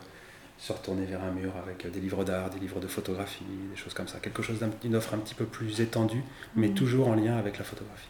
se 0.66 0.72
retourner 0.72 1.05
vers 1.05 1.22
un 1.22 1.32
mur 1.32 1.51
avec 1.61 1.91
des 1.91 1.99
livres 1.99 2.24
d'art, 2.24 2.49
des 2.49 2.59
livres 2.59 2.80
de 2.80 2.88
photographie, 2.88 3.43
des 3.70 3.76
choses 3.76 3.93
comme 3.93 4.07
ça. 4.07 4.20
Quelque 4.20 4.41
chose 4.41 4.59
d'une 4.82 4.95
offre 4.95 5.14
un 5.14 5.18
petit 5.18 5.36
peu 5.36 5.43
plus 5.43 5.82
étendue, 5.82 6.24
mais 6.55 6.70
mm. 6.70 6.74
toujours 6.74 7.09
en 7.09 7.16
lien 7.16 7.36
avec 7.38 7.57
la 7.57 7.66
photographie. 7.66 8.07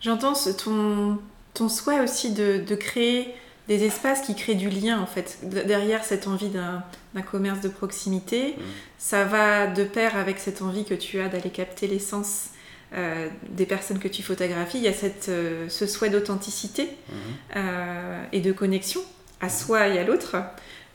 J'entends 0.00 0.34
ton, 0.56 1.18
ton 1.52 1.68
souhait 1.68 1.98
aussi 1.98 2.32
de, 2.32 2.62
de, 2.64 2.74
créer 2.76 3.34
des 3.66 3.84
espaces 3.84 4.20
qui 4.20 4.36
créent 4.36 4.54
du 4.54 4.68
lien 4.68 5.00
en 5.00 5.06
fait. 5.06 5.40
Derrière 5.42 6.04
cette 6.04 6.28
envie 6.28 6.50
d'un 6.50 6.84
commerce 7.22 7.60
de 7.60 7.68
proximité, 7.68 8.50
mm. 8.50 8.62
ça 8.96 9.24
va 9.24 9.66
de 9.66 9.82
pair 9.82 10.16
avec 10.16 10.38
cette 10.38 10.62
envie 10.62 10.84
que 10.84 10.94
tu 10.94 11.18
as 11.18 11.28
d'aller 11.28 11.50
capter 11.50 11.88
l'essence 11.88 12.50
euh, 12.94 13.28
des 13.48 13.66
personnes 13.66 13.98
que 13.98 14.06
tu 14.06 14.22
photographies. 14.22 14.78
Il 14.78 14.84
y 14.84 14.88
a 14.88 14.92
cette, 14.92 15.28
euh, 15.28 15.68
ce 15.68 15.88
souhait 15.88 16.10
d'authenticité 16.10 16.84
mm. 16.84 17.12
euh, 17.56 18.24
et 18.30 18.40
de 18.40 18.52
connexion 18.52 19.00
à 19.40 19.48
soi 19.48 19.88
et 19.88 19.98
à 19.98 20.04
l'autre. 20.04 20.36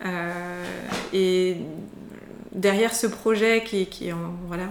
Euh, 0.06 0.64
et 1.14 1.58
derrière 2.52 2.94
ce 2.96 3.08
projet 3.08 3.64
qui, 3.64 3.88
qui 3.88 4.10
est 4.10 4.14
en, 4.14 4.34
voilà, 4.48 4.64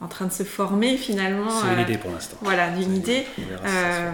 en, 0.00 0.08
train 0.08 0.26
de 0.26 0.32
se 0.32 0.42
former 0.42 0.96
finalement. 0.96 1.48
C'est 1.50 1.72
une 1.72 1.78
euh, 1.78 1.82
idée 1.82 1.98
pour 1.98 2.10
l'instant. 2.10 2.36
Voilà, 2.42 2.70
d'une 2.70 2.94
idée. 2.94 3.24
Euh, 3.64 4.10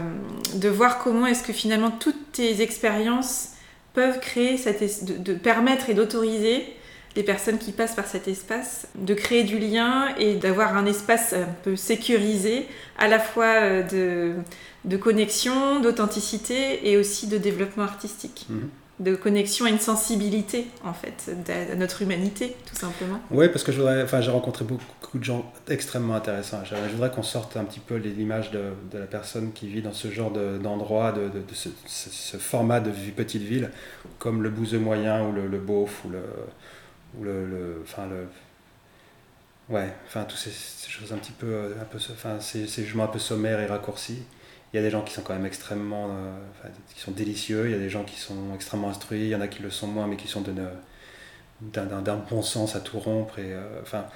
de 0.55 0.69
voir 0.69 0.99
comment 0.99 1.27
est-ce 1.27 1.43
que 1.43 1.53
finalement 1.53 1.91
toutes 1.91 2.33
tes 2.33 2.63
expériences 2.63 3.51
peuvent 3.93 4.21
créer, 4.21 4.57
cette, 4.57 5.05
de, 5.05 5.17
de 5.17 5.35
permettre 5.37 5.91
et 5.91 5.95
d'autoriser 5.95 6.65
les 7.17 7.25
personnes 7.25 7.59
qui 7.59 7.73
passent 7.73 7.97
par 7.97 8.07
cet 8.07 8.29
espace, 8.29 8.87
de 8.95 9.15
créer 9.15 9.43
du 9.43 9.59
lien 9.59 10.15
et 10.17 10.37
d'avoir 10.37 10.77
un 10.77 10.87
espace 10.87 11.33
un 11.33 11.49
peu 11.65 11.75
sécurisé, 11.75 12.69
à 12.99 13.09
la 13.09 13.19
fois 13.19 13.83
de, 13.83 14.35
de 14.85 14.97
connexion, 14.97 15.81
d'authenticité 15.81 16.89
et 16.89 16.97
aussi 16.97 17.27
de 17.27 17.37
développement 17.37 17.83
artistique. 17.83 18.47
Mhm 18.49 18.71
de 19.01 19.17
connexion 19.17 19.65
à 19.65 19.71
une 19.71 19.79
sensibilité, 19.79 20.67
en 20.85 20.93
fait, 20.93 21.31
à 21.49 21.75
notre 21.75 22.03
humanité, 22.03 22.55
tout 22.67 22.77
simplement. 22.77 23.21
Oui, 23.31 23.49
parce 23.49 23.65
que 23.65 23.73
j'ai 23.73 24.31
rencontré 24.31 24.65
beaucoup 24.65 25.19
de 25.19 25.25
gens 25.25 25.51
extrêmement 25.69 26.15
intéressants. 26.15 26.63
Je 26.65 26.93
voudrais 26.93 27.11
qu'on 27.11 27.23
sorte 27.23 27.57
un 27.57 27.65
petit 27.65 27.81
peu 27.81 27.97
l'image 27.97 28.51
de, 28.51 28.73
la 28.93 29.07
personne 29.07 29.53
qui 29.53 29.69
vit 29.69 29.81
dans 29.81 29.95
ce 29.95 30.11
genre 30.11 30.31
d'endroit, 30.31 31.13
de, 31.13 31.31
ce, 31.55 32.37
format 32.37 32.81
de 32.81 32.91
petite 33.17 33.43
ville, 33.43 33.71
comme 34.19 34.43
le 34.43 34.51
bouseux 34.51 34.79
moyen 34.79 35.27
ou 35.27 35.33
le, 35.33 35.59
beauf 35.59 36.05
ou 36.05 36.11
le, 36.11 36.23
ou 37.19 37.25
le, 37.25 37.83
enfin 37.83 38.07
le, 38.07 38.29
ouais, 39.75 39.89
enfin 40.07 40.25
toutes 40.25 40.39
ces, 40.39 40.51
choses 40.91 41.13
un 41.15 41.17
petit 41.17 41.33
peu, 41.33 41.75
un 41.81 41.85
peu, 41.85 41.99
ces 42.41 42.85
jugements 42.85 43.05
un 43.05 43.09
peu 43.09 43.19
sommaires 43.19 43.61
et 43.61 43.67
raccourcis. 43.67 44.25
Il 44.73 44.77
y 44.77 44.79
a 44.79 44.83
des 44.83 44.91
gens 44.91 45.03
qui 45.03 45.13
sont 45.13 45.23
quand 45.23 45.35
même 45.35 45.47
extrêmement, 45.47 46.11
euh, 46.11 46.69
qui 46.95 47.01
sont 47.01 47.11
délicieux, 47.11 47.67
il 47.67 47.73
y 47.73 47.75
a 47.75 47.79
des 47.79 47.91
gens 47.91 48.05
qui 48.05 48.19
sont 48.19 48.55
extrêmement 48.55 48.89
instruits, 48.89 49.23
il 49.23 49.29
y 49.29 49.35
en 49.35 49.41
a 49.41 49.49
qui 49.49 49.63
le 49.63 49.71
sont 49.71 49.89
moins, 49.89 50.07
mais 50.07 50.17
qui 50.17 50.29
sont 50.29 50.45
d'un 51.61 52.17
bon 52.31 52.43
sens 52.43 52.77
à 52.77 52.81
tout 52.81 53.01
rompre. 53.01 53.41
Et, 53.41 53.53
euh, 53.53 53.81
enfin, 53.83 54.07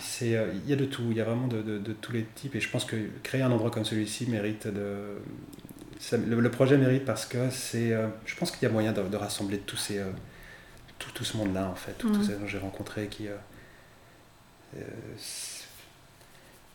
c'est, 0.00 0.36
euh, 0.36 0.52
il 0.54 0.70
y 0.70 0.72
a 0.72 0.76
de 0.76 0.84
tout, 0.84 1.02
il 1.10 1.16
y 1.16 1.20
a 1.20 1.24
vraiment 1.24 1.48
de, 1.48 1.62
de, 1.62 1.92
tous 1.92 2.12
les 2.12 2.24
types. 2.24 2.54
Et 2.54 2.60
je 2.60 2.70
pense 2.70 2.84
que 2.84 2.96
créer 3.24 3.42
un 3.42 3.50
endroit 3.50 3.70
comme 3.70 3.84
celui-ci 3.84 4.26
mérite 4.30 4.68
de. 4.68 5.18
le, 6.12 6.50
projet 6.50 6.76
mérite 6.78 7.04
parce 7.04 7.26
que 7.26 7.50
c'est. 7.50 7.90
je 8.24 8.36
pense 8.36 8.52
qu'il 8.52 8.62
y 8.62 8.66
a 8.66 8.72
moyen 8.72 8.92
de, 8.92 9.16
rassembler 9.16 9.58
tous 9.58 9.76
ces, 9.76 10.00
tout, 11.00 11.10
tout, 11.12 11.24
ce 11.24 11.36
monde-là, 11.36 11.68
en 11.68 11.74
fait, 11.74 11.94
tous 11.98 12.08
mmh. 12.08 12.22
ces 12.22 12.32
gens 12.34 12.38
que 12.38 12.46
j'ai 12.46 12.58
rencontrés 12.58 13.08
qui 13.08 13.26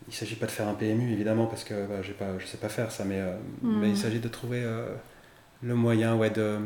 il 0.08 0.12
ne 0.12 0.16
s'agit 0.16 0.36
pas 0.36 0.46
de 0.46 0.50
faire 0.50 0.66
un 0.66 0.72
PMU, 0.72 1.12
évidemment, 1.12 1.46
parce 1.46 1.64
que 1.64 1.86
bah, 1.86 1.96
pas, 2.18 2.38
je 2.38 2.44
ne 2.44 2.48
sais 2.48 2.56
pas 2.56 2.70
faire 2.70 2.90
ça, 2.90 3.04
mais, 3.04 3.20
euh, 3.20 3.36
hmm. 3.60 3.80
mais 3.80 3.90
il 3.90 3.96
s'agit 3.96 4.20
de 4.20 4.28
trouver 4.28 4.62
euh, 4.62 4.86
le 5.62 5.74
moyen 5.74 6.16
ouais, 6.16 6.30
de... 6.30 6.58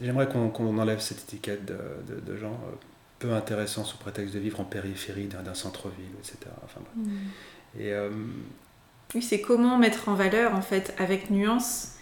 J'aimerais 0.00 0.28
qu'on 0.28 0.78
enlève 0.78 1.00
cette 1.00 1.22
étiquette 1.22 1.64
de, 1.64 2.20
de, 2.20 2.36
gens 2.36 2.52
euh, 2.52 2.76
peu 3.18 3.32
intéressants 3.32 3.82
sous 3.82 3.96
prétexte 3.96 4.32
de 4.34 4.38
vivre 4.38 4.60
en 4.60 4.64
périphérie 4.64 5.26
d'un 5.26 5.54
centre-ville, 5.54 6.14
etc. 6.20 6.38
Enfin, 6.64 6.80
hmm. 6.94 7.80
et, 7.80 7.92
oui, 9.14 9.22
c'est 9.22 9.40
comment 9.40 9.78
mettre 9.78 10.08
en 10.08 10.14
valeur, 10.14 10.54
en 10.54 10.60
fait, 10.60 10.94
avec 10.98 11.30
nuance, 11.30 11.94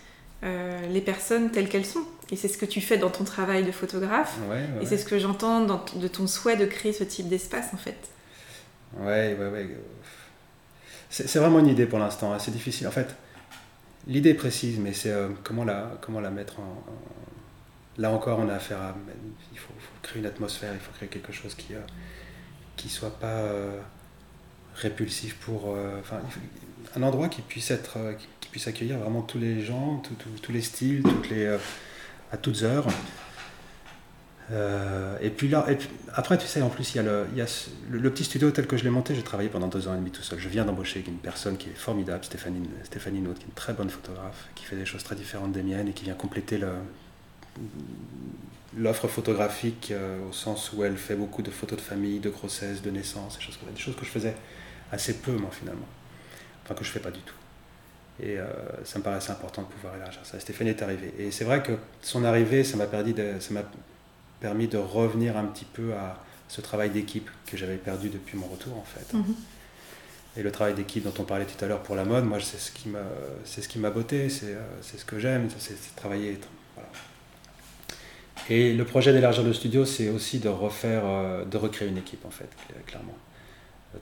les 0.42 1.00
personnes 1.00 1.50
telles 1.50 1.68
qu'elles 1.68 1.86
sont. 1.86 2.04
Et 2.30 2.36
c'est 2.36 2.48
ce 2.48 2.58
que 2.58 2.66
tu 2.66 2.82
fais 2.82 2.98
dans 2.98 3.10
ton 3.10 3.24
travail 3.24 3.64
de 3.64 3.70
photographe. 3.70 4.36
et 4.82 4.86
c'est 4.86 4.98
ce 4.98 5.06
que 5.06 5.18
j'entends 5.18 5.64
de 5.64 6.08
ton 6.08 6.26
souhait 6.26 6.56
de 6.56 6.66
créer 6.66 6.92
ce 6.92 7.04
type 7.04 7.28
d'espace, 7.28 7.72
en 7.72 7.78
fait. 7.78 7.96
Ouais, 9.00 9.36
ouais, 9.38 9.48
ouais. 9.48 9.76
C'est 11.08 11.38
vraiment 11.38 11.60
une 11.60 11.68
idée 11.68 11.86
pour 11.86 11.98
l'instant, 11.98 12.32
hein. 12.32 12.38
c'est 12.38 12.50
difficile. 12.50 12.86
En 12.88 12.90
fait, 12.90 13.14
l'idée 14.06 14.30
est 14.30 14.34
précise, 14.34 14.78
mais 14.78 14.92
c'est 14.92 15.10
euh, 15.10 15.28
comment, 15.44 15.64
la, 15.64 15.98
comment 16.00 16.20
la 16.20 16.30
mettre 16.30 16.60
en, 16.60 16.84
Là 17.98 18.10
encore, 18.10 18.40
on 18.40 18.48
a 18.50 18.54
affaire 18.54 18.78
à. 18.78 18.94
Il 19.52 19.58
faut, 19.58 19.72
créer 20.02 20.20
une 20.20 20.26
atmosphère, 20.26 20.74
il 20.74 20.80
faut 20.80 20.92
créer 20.92 21.08
quelque 21.08 21.32
chose 21.32 21.54
qui 21.54 21.72
ne 21.72 21.78
euh, 21.78 21.82
qui 22.76 22.90
soit 22.90 23.18
pas 23.18 23.26
euh, 23.26 23.80
répulsif 24.74 25.36
pour. 25.36 25.74
Enfin, 26.00 26.20
un 26.94 27.02
endroit 27.02 27.28
qui 27.28 27.40
puisse, 27.40 27.70
être, 27.70 27.96
qui, 28.40 28.48
puisse 28.48 28.68
accueillir 28.68 28.98
vraiment 28.98 29.22
tous 29.22 29.38
les 29.38 29.62
gens, 29.62 30.02
tous 30.42 30.52
les 30.52 30.60
styles, 30.60 31.02
toutes 31.02 31.30
les, 31.30 31.56
à 32.30 32.36
toutes 32.36 32.62
heures. 32.64 32.86
Euh, 34.52 35.16
et 35.20 35.30
puis 35.30 35.48
là, 35.48 35.66
après, 36.14 36.38
tu 36.38 36.46
sais, 36.46 36.62
en 36.62 36.68
plus, 36.68 36.94
il 36.94 36.98
y 36.98 37.00
a, 37.00 37.46
le, 37.90 38.10
petit 38.10 38.24
studio 38.24 38.50
tel 38.50 38.66
que 38.66 38.76
je 38.76 38.84
l'ai 38.84 38.90
monté. 38.90 39.14
J'ai 39.14 39.22
travaillé 39.22 39.48
pendant 39.48 39.68
deux 39.68 39.88
ans 39.88 39.94
et 39.94 39.98
demi 39.98 40.10
tout 40.10 40.22
seul. 40.22 40.38
Je 40.38 40.48
viens 40.48 40.64
d'embaucher 40.64 41.04
une 41.06 41.18
personne 41.18 41.56
qui 41.56 41.68
est 41.68 41.74
formidable, 41.74 42.24
Stéphanie, 42.24 42.68
Stéphanie 42.84 43.20
Naute, 43.20 43.38
qui 43.38 43.44
est 43.44 43.48
une 43.48 43.54
très 43.54 43.72
bonne 43.72 43.90
photographe, 43.90 44.48
qui 44.54 44.64
fait 44.64 44.76
des 44.76 44.86
choses 44.86 45.02
très 45.02 45.16
différentes 45.16 45.52
des 45.52 45.62
miennes 45.62 45.88
et 45.88 45.92
qui 45.92 46.04
vient 46.04 46.14
compléter 46.14 46.60
l'offre 48.76 49.08
photographique 49.08 49.88
euh, 49.90 50.18
au 50.28 50.32
sens 50.32 50.72
où 50.74 50.84
elle 50.84 50.98
fait 50.98 51.16
beaucoup 51.16 51.42
de 51.42 51.50
photos 51.50 51.78
de 51.78 51.82
famille, 51.82 52.20
de 52.20 52.28
grossesse, 52.28 52.82
de 52.82 52.90
naissance, 52.90 53.38
des 53.38 53.42
choses, 53.42 53.58
des 53.74 53.80
choses 53.80 53.96
que 53.96 54.04
je 54.04 54.10
faisais 54.10 54.34
assez 54.92 55.14
peu, 55.14 55.32
moi, 55.32 55.50
finalement. 55.50 55.88
Enfin, 56.62 56.74
que 56.74 56.84
je 56.84 56.90
fais 56.90 57.00
pas 57.00 57.10
du 57.10 57.20
tout. 57.20 57.34
Et 58.20 58.38
euh, 58.38 58.46
ça 58.84 58.98
me 58.98 59.04
paraissait 59.04 59.30
important 59.30 59.62
de 59.62 59.66
pouvoir 59.66 59.96
élargir 59.96 60.20
ça. 60.24 60.38
Stéphanie 60.38 60.70
est 60.70 60.82
arrivée. 60.82 61.12
Et 61.18 61.30
c'est 61.30 61.44
vrai 61.44 61.62
que 61.62 61.72
son 62.00 62.24
arrivée, 62.24 62.64
ça 62.64 62.76
m'a 62.76 62.86
permis 62.86 63.12
de, 63.12 63.34
ça 63.40 63.52
permis 64.40 64.68
de 64.68 64.78
revenir 64.78 65.36
un 65.36 65.44
petit 65.44 65.64
peu 65.64 65.94
à 65.94 66.22
ce 66.48 66.60
travail 66.60 66.90
d'équipe 66.90 67.28
que 67.46 67.56
j'avais 67.56 67.76
perdu 67.76 68.08
depuis 68.08 68.38
mon 68.38 68.46
retour 68.46 68.76
en 68.76 68.84
fait. 68.84 69.14
Mhm. 69.14 69.34
Et 70.36 70.42
le 70.42 70.52
travail 70.52 70.74
d'équipe 70.74 71.02
dont 71.02 71.14
on 71.18 71.24
parlait 71.24 71.46
tout 71.46 71.62
à 71.64 71.68
l'heure 71.68 71.82
pour 71.82 71.96
la 71.96 72.04
mode, 72.04 72.24
moi 72.24 72.38
c'est 72.40 72.58
ce 72.58 72.70
qui 72.70 72.88
m'a, 72.88 72.98
c'est 73.44 73.62
ce 73.62 73.68
qui 73.68 73.78
m'a 73.78 73.90
botté, 73.90 74.28
c'est, 74.28 74.54
euh, 74.54 74.60
c'est 74.82 74.98
ce 74.98 75.04
que 75.04 75.18
j'aime, 75.18 75.48
c'est, 75.58 75.96
travailler. 75.96 76.38
Et 78.50 78.74
le 78.74 78.84
projet 78.84 79.12
d'élargir 79.12 79.42
le 79.42 79.52
studio, 79.54 79.84
c'est 79.84 80.10
aussi 80.10 80.38
de 80.38 80.48
refaire, 80.48 81.02
euh, 81.04 81.44
de 81.44 81.56
recréer 81.56 81.88
une 81.88 81.96
équipe 81.96 82.24
en 82.24 82.30
fait, 82.30 82.50
clairement. 82.86 83.16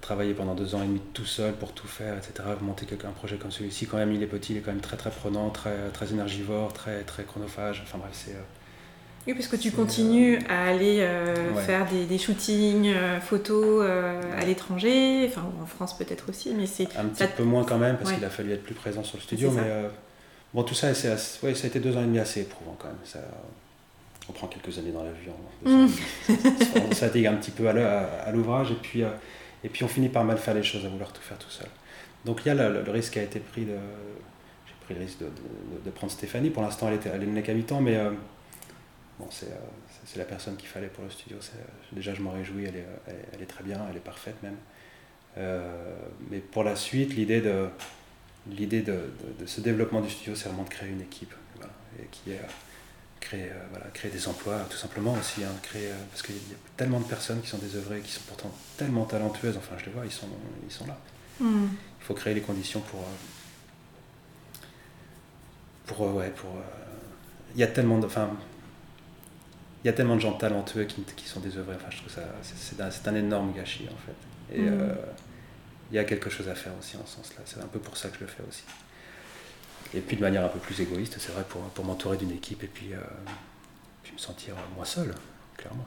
Travailler 0.01 0.35
pendant 0.35 0.57
deux 0.57 0.74
ans 0.74 0.82
et 0.82 0.87
demi 0.87 1.01
tout 1.12 1.24
seul 1.24 1.55
pour 1.55 1.72
tout 1.72 1.87
faire, 1.87 2.16
etc. 2.16 2.49
Monter 2.61 2.85
un 3.05 3.12
projet 3.12 3.37
comme 3.37 3.53
celui-ci, 3.53 3.87
quand 3.87 3.97
même 3.97 4.12
il 4.12 4.20
est 4.22 4.26
petit, 4.26 4.55
il 4.55 4.59
est 4.59 4.61
quand 4.61 4.72
même 4.72 4.80
très 4.80 4.97
très 4.97 5.11
prenant, 5.11 5.51
très, 5.51 5.89
très 5.93 6.11
énergivore, 6.11 6.72
très, 6.72 7.05
très 7.05 7.22
chronophage. 7.22 7.80
Enfin 7.85 7.99
bref, 7.99 8.11
c'est, 8.12 8.32
euh, 8.32 8.43
Oui, 9.27 9.35
parce 9.35 9.49
que 9.49 9.57
tu 9.57 9.70
continues 9.70 10.39
à 10.49 10.66
aller 10.66 11.07
faire 11.66 11.87
des, 12.09 12.18
shootings, 12.18 12.93
photos 13.22 13.87
à 13.87 14.45
l'étranger, 14.45 15.27
enfin 15.29 15.43
en 15.62 15.66
France 15.66 15.97
peut-être 15.97 16.29
aussi, 16.29 16.53
mais 16.55 16.66
c'est... 16.66 16.95
Un 16.97 17.07
petit 17.07 17.25
peu 17.37 17.43
moins 17.43 17.64
quand 17.64 17.79
même, 17.79 17.97
parce 17.97 18.12
qu'il 18.12 18.25
a 18.25 18.31
fallu 18.31 18.53
être 18.53 18.62
plus 18.62 18.75
présent 18.75 19.03
sur 19.03 19.16
le 19.16 19.22
studio, 19.22 19.51
mais 19.51 19.62
bon, 20.53 20.62
tout 20.62 20.75
ça, 20.75 20.93
ça 20.95 21.16
a 21.43 21.66
été 21.66 21.81
deux 21.81 21.97
ans 21.97 22.03
et 22.03 22.07
demi 22.07 22.18
assez 22.18 22.43
éprouvant 22.43 22.77
quand 22.79 22.89
même. 22.89 22.97
Ça, 23.05 23.20
on 24.29 24.33
prend 24.33 24.47
quelques 24.47 24.79
années 24.79 24.93
dans 24.93 25.05
l'avion. 25.05 25.35
Mm. 25.64 25.87
on 26.91 26.95
s'attire 26.95 27.33
un 27.33 27.37
petit 27.37 27.51
peu 27.51 27.68
à 27.68 28.31
l'ouvrage, 28.33 28.72
et 28.72 28.77
puis, 28.81 29.03
et 29.03 29.68
puis 29.68 29.85
on 29.85 29.89
finit 29.89 30.09
par 30.09 30.25
mal 30.25 30.39
faire 30.39 30.55
les 30.55 30.62
choses, 30.62 30.85
à 30.85 30.89
vouloir 30.89 31.12
tout 31.12 31.22
faire 31.22 31.39
tout 31.39 31.51
seul. 31.51 31.68
Donc 32.25 32.41
il 32.45 32.49
y 32.49 32.51
a 32.51 32.55
le, 32.55 32.91
risque 32.91 33.14
qui 33.14 33.18
a 33.18 33.22
été 33.22 33.39
pris 33.41 33.64
de. 33.64 33.77
J'ai 34.66 34.75
pris 34.85 34.95
le 34.95 35.01
risque 35.01 35.18
de, 35.18 35.91
prendre 35.91 36.12
Stéphanie. 36.12 36.51
Pour 36.51 36.62
l'instant, 36.62 36.89
elle, 36.89 36.95
était, 36.95 37.11
elle 37.12 37.29
n'est 37.29 37.43
qu'à 37.43 37.55
mi-temps, 37.55 37.81
mais 37.81 37.99
euh, 39.21 39.25
bon, 39.25 39.27
euh, 39.27 39.47
c'est, 40.07 40.19
la 40.19 40.25
personne 40.25 40.57
qu'il 40.57 40.69
fallait 40.69 40.89
pour 40.89 41.05
le 41.05 41.11
studio. 41.11 41.39
déjà, 41.93 42.15
je 42.15 42.23
m'en 42.23 42.31
réjouis, 42.31 42.65
elle 42.65 42.77
est, 42.77 42.87
elle, 43.33 43.43
est, 43.43 43.47
très 43.47 43.65
bien, 43.65 43.81
elle 43.91 43.97
est 43.97 44.01
parfaite 44.01 44.43
même. 44.43 44.57
Euh, 45.37 45.97
mais 46.31 46.39
pour 46.39 46.65
la 46.65 46.77
suite, 46.77 47.15
l'idée 47.15 47.41
de, 47.41 47.69
l'idée 48.49 48.83
de, 48.83 49.11
ce 49.47 49.61
développement 49.61 50.01
du 50.01 50.11
studio, 50.11 50.35
c'est 50.35 50.49
vraiment 50.49 50.65
de 50.65 50.71
créer 50.71 50.91
une 50.91 51.01
équipe 51.03 51.35
et 52.01 52.07
qui 52.11 52.33
est 52.33 52.41
créer, 53.21 53.51
voilà, 53.71 53.87
créer 53.95 54.11
des 54.11 54.29
emplois 54.29 54.67
tout 54.69 54.77
simplement 54.77 55.15
aussi, 55.15 55.45
hein, 55.45 55.53
créer, 55.62 55.89
parce 56.11 56.23
qu'il 56.23 56.35
y 56.35 56.53
a 56.53 56.59
tellement 56.77 56.99
de 57.01 57.07
personnes 57.07 57.41
qui 57.41 57.49
sont 57.49 57.59
désœuvrées, 57.59 58.01
qui 58.01 58.11
sont 58.11 58.21
pourtant 58.27 58.53
tellement 58.77 59.05
talentueuses, 59.05 59.57
enfin 59.57 59.77
je 59.79 59.87
les 59.87 59.93
vois, 59.93 60.05
ils 60.05 60.12
sont, 60.12 60.29
ils 60.67 60.73
sont 60.73 60.87
là. 60.87 60.99
Hmm 61.41 61.69
il 62.05 62.09
faut 62.09 62.15
créer 62.15 62.35
les 62.35 62.43
conditions 62.43 62.81
pour. 62.81 63.01
Euh, 63.01 64.65
pour. 65.87 66.07
Euh, 66.07 66.12
ouais, 66.12 66.31
pour. 66.37 66.51
Euh, 66.51 66.62
il 67.55 67.61
y 67.61 67.65
a 67.65 67.67
tellement 67.67 67.99
de. 67.99 68.05
Enfin, 68.05 68.29
il 69.85 69.87
y 69.87 69.91
a 69.91 69.93
tellement 69.93 70.16
de 70.16 70.20
gens 70.20 70.32
talentueux 70.32 70.85
qui, 70.85 71.03
qui 71.03 71.26
sont 71.26 71.41
désœuvrés. 71.41 71.76
Enfin, 71.76 71.91
je 71.91 71.99
trouve 71.99 72.12
ça. 72.12 72.22
C'est 72.43 72.80
un, 72.80 73.12
un, 73.12 73.16
énorme 73.16 73.53
gâchis, 73.53 73.87
en 73.87 73.99
fait. 74.07 74.57
Et 74.59 74.62
mm. 74.62 74.97
il 75.93 75.97
y 75.97 75.99
a 75.99 76.05
quelque 76.05 76.30
chose 76.30 76.49
à 76.49 76.55
faire 76.55 76.72
aussi 76.78 76.97
en 76.97 77.07
ce 77.07 77.16
sens-là. 77.16 77.43
C'est 77.45 77.61
un 77.61 77.66
peu 77.66 77.78
pour 77.78 77.97
ça 77.97 78.09
que 78.09 78.16
je 78.16 78.20
le 78.20 78.26
fais 78.26 78.43
aussi. 78.49 78.64
Et 79.95 80.01
puis 80.01 80.16
de 80.16 80.22
manière 80.22 80.45
un 80.45 80.49
peu 80.49 80.59
plus 80.59 80.80
égoïste, 80.80 81.16
c'est 81.18 81.32
vrai, 81.32 81.45
pour, 81.49 81.61
pour 81.61 81.85
m'entourer 81.85 82.16
d'une 82.16 82.32
équipe 82.32 82.64
et 82.64 82.66
puis, 82.66 82.91
puis 84.03 84.12
me 84.12 84.18
sentir 84.18 84.55
moi 84.74 84.85
seul, 84.85 85.14
clairement. 85.57 85.87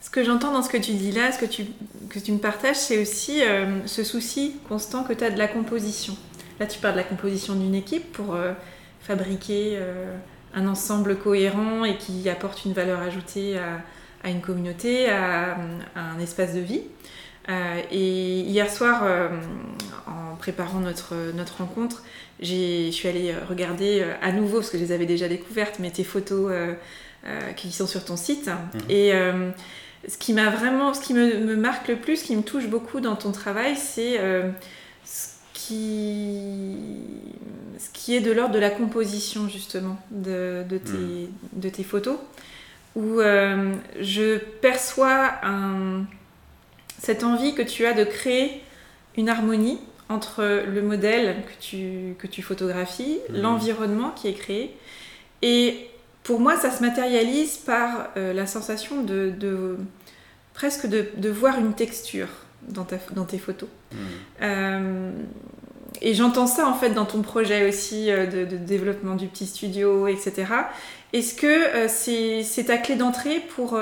Ce 0.00 0.08
que 0.08 0.24
j'entends 0.24 0.52
dans 0.52 0.62
ce 0.62 0.70
que 0.70 0.78
tu 0.78 0.92
dis 0.92 1.12
là, 1.12 1.30
ce 1.30 1.38
que 1.38 1.44
tu, 1.44 1.66
que 2.08 2.18
tu 2.18 2.32
me 2.32 2.38
partages, 2.38 2.76
c'est 2.76 2.98
aussi 2.98 3.42
euh, 3.42 3.86
ce 3.86 4.02
souci 4.02 4.56
constant 4.68 5.04
que 5.04 5.12
tu 5.12 5.24
as 5.24 5.30
de 5.30 5.38
la 5.38 5.46
composition. 5.46 6.16
Là, 6.58 6.66
tu 6.66 6.78
parles 6.78 6.94
de 6.94 7.00
la 7.00 7.04
composition 7.04 7.54
d'une 7.54 7.74
équipe 7.74 8.10
pour 8.12 8.34
euh, 8.34 8.52
fabriquer 9.02 9.74
euh, 9.74 10.16
un 10.54 10.66
ensemble 10.66 11.16
cohérent 11.16 11.84
et 11.84 11.96
qui 11.96 12.28
apporte 12.28 12.64
une 12.64 12.72
valeur 12.72 13.00
ajoutée 13.00 13.58
à, 13.58 13.82
à 14.24 14.30
une 14.30 14.40
communauté, 14.40 15.08
à, 15.08 15.56
un 15.96 16.18
espace 16.20 16.54
de 16.54 16.60
vie. 16.60 16.82
et 17.90 18.40
hier 18.40 18.70
soir, 18.70 19.02
en 20.06 20.36
préparant 20.36 20.80
notre, 20.80 21.14
notre 21.34 21.58
rencontre, 21.58 22.02
je 22.40 22.90
suis 22.90 23.08
allée 23.08 23.34
regarder 23.48 24.04
à 24.22 24.32
nouveau, 24.32 24.58
parce 24.58 24.70
que 24.70 24.78
je 24.78 24.84
les 24.84 24.92
avais 24.92 25.06
déjà 25.06 25.28
découvertes, 25.28 25.78
mais 25.78 25.90
tes 25.90 26.04
photos 26.04 26.52
qui 27.56 27.72
sont 27.72 27.86
sur 27.86 28.04
ton 28.04 28.16
site. 28.16 28.48
Mhm. 28.48 28.80
Et 28.90 29.12
ce 30.08 30.16
qui 30.16 30.32
m'a 30.32 30.50
vraiment, 30.50 30.94
ce 30.94 31.00
qui 31.00 31.14
me, 31.14 31.56
marque 31.56 31.88
le 31.88 31.96
plus, 31.96 32.18
ce 32.18 32.24
qui 32.24 32.36
me 32.36 32.42
touche 32.42 32.66
beaucoup 32.66 33.00
dans 33.00 33.16
ton 33.16 33.32
travail, 33.32 33.76
c'est 33.76 34.18
euh, 34.18 34.50
ce, 34.50 34.54
qui, 35.70 36.74
ce 37.78 37.90
qui 37.92 38.16
est 38.16 38.20
de 38.20 38.32
l'ordre 38.32 38.54
de 38.54 38.58
la 38.58 38.70
composition 38.70 39.48
justement 39.48 39.98
de, 40.10 40.64
de, 40.68 40.78
tes, 40.78 40.92
hmm. 40.92 41.30
de 41.52 41.68
tes, 41.68 41.84
photos, 41.84 42.16
où 42.96 43.20
euh, 43.20 43.72
je 44.00 44.38
perçois 44.38 45.34
un, 45.44 46.04
cette 46.98 47.22
envie 47.22 47.54
que 47.54 47.62
tu 47.62 47.86
as 47.86 47.92
de 47.92 48.04
créer 48.04 48.62
une 49.16 49.28
harmonie 49.28 49.78
entre 50.08 50.64
le 50.66 50.82
modèle 50.82 51.36
que 51.44 51.64
tu, 51.64 52.14
que 52.18 52.26
tu 52.26 52.42
photographies, 52.42 53.18
hmm. 53.28 53.36
l'environnement 53.36 54.10
qui 54.10 54.26
est 54.26 54.34
créé, 54.34 54.76
et 55.42 55.86
pour 56.24 56.40
moi, 56.40 56.56
ça 56.56 56.70
se 56.70 56.82
matérialise 56.82 57.58
par 57.58 58.08
euh, 58.16 58.32
la 58.32 58.46
sensation 58.46 59.02
de, 59.02 59.76
presque 60.52 60.86
de, 60.86 61.30
voir 61.30 61.58
une 61.58 61.74
texture 61.74 62.28
dans, 62.68 62.84
ta, 62.84 62.96
dans 63.12 63.24
tes 63.24 63.38
photos. 63.38 63.68
Hmm. 63.92 63.96
Euh, 64.42 65.10
et 66.00 66.14
j'entends 66.14 66.46
ça 66.46 66.66
en 66.66 66.74
fait 66.74 66.90
dans 66.90 67.04
ton 67.04 67.22
projet 67.22 67.68
aussi 67.68 68.10
euh, 68.10 68.26
de, 68.26 68.56
développement 68.56 69.14
du 69.14 69.26
petit 69.26 69.46
studio, 69.46 70.06
etc. 70.08 70.46
Est-ce 71.12 71.34
que 71.34 71.88
c'est 71.88 72.64
ta 72.64 72.78
clé 72.78 72.96
d'entrée 72.96 73.40
pour 73.56 73.76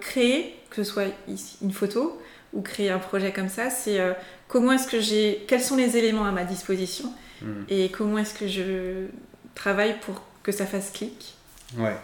créer, 0.00 0.56
que 0.70 0.82
ce 0.82 0.90
soit 0.90 1.04
ici, 1.28 1.58
une 1.60 1.72
photo 1.72 2.18
ou 2.54 2.62
créer 2.62 2.88
un 2.88 2.98
projet 2.98 3.30
comme 3.30 3.50
ça 3.50 3.68
C'est 3.68 4.00
comment 4.48 4.72
est-ce 4.72 4.88
que 4.88 4.98
j'ai, 4.98 5.44
quels 5.46 5.60
sont 5.60 5.76
les 5.76 5.98
éléments 5.98 6.24
à 6.24 6.32
ma 6.32 6.44
disposition 6.44 7.12
hmm. 7.42 7.64
et 7.68 7.90
comment 7.90 8.16
est-ce 8.16 8.32
que 8.32 8.48
je 8.48 9.06
travaille 9.54 10.00
pour 10.00 10.22
que 10.42 10.50
ça 10.50 10.64
fasse 10.64 10.90
clic? 10.90 11.34
Ouais. 11.76 11.96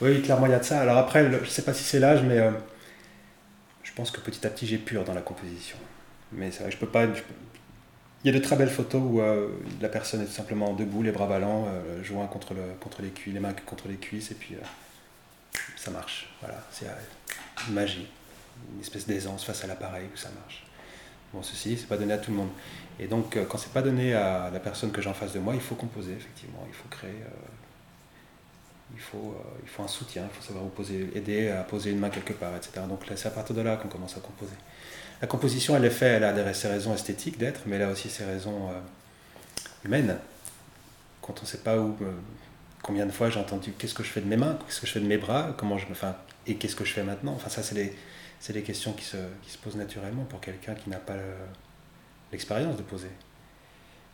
Oui, 0.00 0.22
clairement, 0.22 0.46
il 0.46 0.52
y 0.52 0.54
a 0.54 0.58
de 0.58 0.64
ça. 0.64 0.80
Alors 0.80 0.96
après, 0.96 1.24
je 1.30 1.36
ne 1.36 1.44
sais 1.44 1.62
pas 1.62 1.74
si 1.74 1.82
c'est 1.82 1.98
l'âge, 1.98 2.22
mais 2.22 2.38
euh, 2.38 2.50
je 3.82 3.92
pense 3.92 4.10
que 4.10 4.20
petit 4.20 4.46
à 4.46 4.50
petit, 4.50 4.66
j'ai 4.66 4.78
pur 4.78 5.04
dans 5.04 5.14
la 5.14 5.20
composition. 5.20 5.76
Mais 6.32 6.50
c'est 6.50 6.62
vrai, 6.62 6.70
je 6.70 6.76
peux 6.76 6.86
pas. 6.86 7.06
Il 8.24 8.32
y 8.32 8.36
a 8.36 8.38
de 8.38 8.44
très 8.44 8.56
belles 8.56 8.70
photos 8.70 9.00
où 9.04 9.20
euh, 9.20 9.48
la 9.80 9.88
personne 9.88 10.20
est 10.22 10.26
tout 10.26 10.32
simplement 10.32 10.72
debout, 10.72 11.02
les 11.02 11.12
bras 11.12 11.26
ballants, 11.26 11.66
euh, 11.68 12.02
jouant 12.02 12.26
contre, 12.26 12.52
le, 12.54 12.60
contre 12.80 13.02
les 13.02 13.10
cuisses, 13.10 13.34
les 13.34 13.40
mains 13.40 13.52
contre 13.64 13.88
les 13.88 13.96
cuisses, 13.96 14.30
et 14.32 14.34
puis 14.34 14.56
ça 15.76 15.90
marche. 15.90 16.28
Voilà, 16.40 16.60
c'est 16.72 16.86
une 17.68 17.74
magie, 17.74 18.08
une 18.74 18.80
espèce 18.80 19.06
d'aisance 19.06 19.44
face 19.44 19.62
à 19.62 19.66
l'appareil 19.68 20.06
où 20.12 20.16
ça 20.16 20.30
marche. 20.40 20.64
Bon, 21.32 21.42
ceci, 21.42 21.76
c'est 21.76 21.86
pas 21.86 21.96
donné 21.96 22.12
à 22.14 22.18
tout 22.18 22.30
le 22.30 22.38
monde. 22.38 22.50
Et 22.98 23.06
donc, 23.06 23.38
quand 23.48 23.58
c'est 23.58 23.72
pas 23.72 23.82
donné 23.82 24.14
à 24.14 24.50
la 24.50 24.60
personne 24.60 24.90
que 24.90 25.00
j'ai 25.00 25.10
en 25.10 25.14
face 25.14 25.34
de 25.34 25.38
moi, 25.38 25.54
il 25.54 25.60
faut 25.60 25.74
composer, 25.74 26.12
effectivement. 26.12 26.64
Il 26.66 26.74
faut 26.74 26.88
créer 26.88 27.22
il 28.94 29.00
faut, 29.00 29.34
euh, 29.36 29.82
un 29.82 29.88
soutien, 29.88 30.24
il 30.24 30.36
faut 30.36 30.42
savoir 30.42 30.64
aider 31.14 31.50
à 31.50 31.62
poser 31.62 31.90
une 31.90 31.98
main 31.98 32.10
quelque 32.10 32.32
part, 32.32 32.54
etc. 32.56 32.80
Donc 32.88 33.00
c'est 33.14 33.28
à 33.28 33.30
partir 33.30 33.54
de 33.54 33.60
là 33.60 33.76
qu'on 33.76 33.88
commence 33.88 34.16
à 34.16 34.20
composer. 34.20 34.54
La 35.20 35.26
composition, 35.26 35.76
elle 35.76 35.84
est 35.84 35.90
faite, 35.90 36.22
elle 36.22 36.24
a 36.24 36.54
ses 36.54 36.68
raisons 36.68 36.94
esthétiques 36.94 37.38
d'être, 37.38 37.62
mais 37.66 37.76
elle 37.76 37.82
a 37.82 37.90
aussi 37.90 38.08
ses 38.08 38.24
raisons 38.24 38.70
euh, 38.70 38.80
humaines. 39.84 40.16
Quand 41.20 41.34
on 41.38 41.42
ne 41.42 41.46
sait 41.46 41.58
pas 41.58 41.78
où, 41.78 41.96
euh, 42.02 42.12
combien 42.82 43.04
de 43.04 43.10
fois 43.10 43.28
j'ai 43.28 43.40
entendu 43.40 43.72
qu'est-ce 43.72 43.94
que 43.94 44.04
je 44.04 44.10
fais 44.10 44.20
de 44.20 44.28
mes 44.28 44.36
mains, 44.36 44.58
qu'est-ce 44.66 44.80
que 44.80 44.86
je 44.86 44.92
fais 44.92 45.00
de 45.00 45.06
mes 45.06 45.18
bras, 45.18 45.54
comment 45.58 45.76
je 45.76 45.86
me, 45.86 45.94
et 46.46 46.56
qu'est-ce 46.56 46.76
que 46.76 46.84
je 46.84 46.92
fais 46.92 47.02
maintenant? 47.02 47.32
Enfin, 47.32 47.48
ça, 47.48 47.62
c'est 47.62 47.74
les, 47.74 47.96
c'est 48.38 48.52
les 48.52 48.62
questions 48.62 48.92
qui 48.92 49.04
se, 49.04 49.16
qui 49.42 49.50
se 49.50 49.58
posent 49.58 49.76
naturellement 49.76 50.24
pour 50.24 50.40
quelqu'un 50.40 50.74
qui 50.74 50.88
n'a 50.88 50.98
pas 50.98 51.16
l'expérience 52.30 52.76
de 52.76 52.82
poser. 52.82 53.10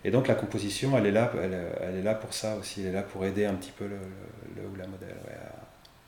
Et 0.04 0.10
donc 0.10 0.28
la 0.28 0.34
composition, 0.34 0.96
elle 0.98 1.06
est 1.06 1.12
là, 1.12 2.14
pour 2.14 2.34
ça 2.34 2.56
aussi, 2.56 2.82
elle 2.82 2.88
est 2.88 2.92
là 2.92 3.02
pour 3.02 3.24
aider 3.24 3.46
un 3.46 3.54
petit 3.54 3.72
peu 3.72 3.86
le, 3.86 3.96
ou 4.66 4.76
la 4.76 4.86
modèle 4.86 5.16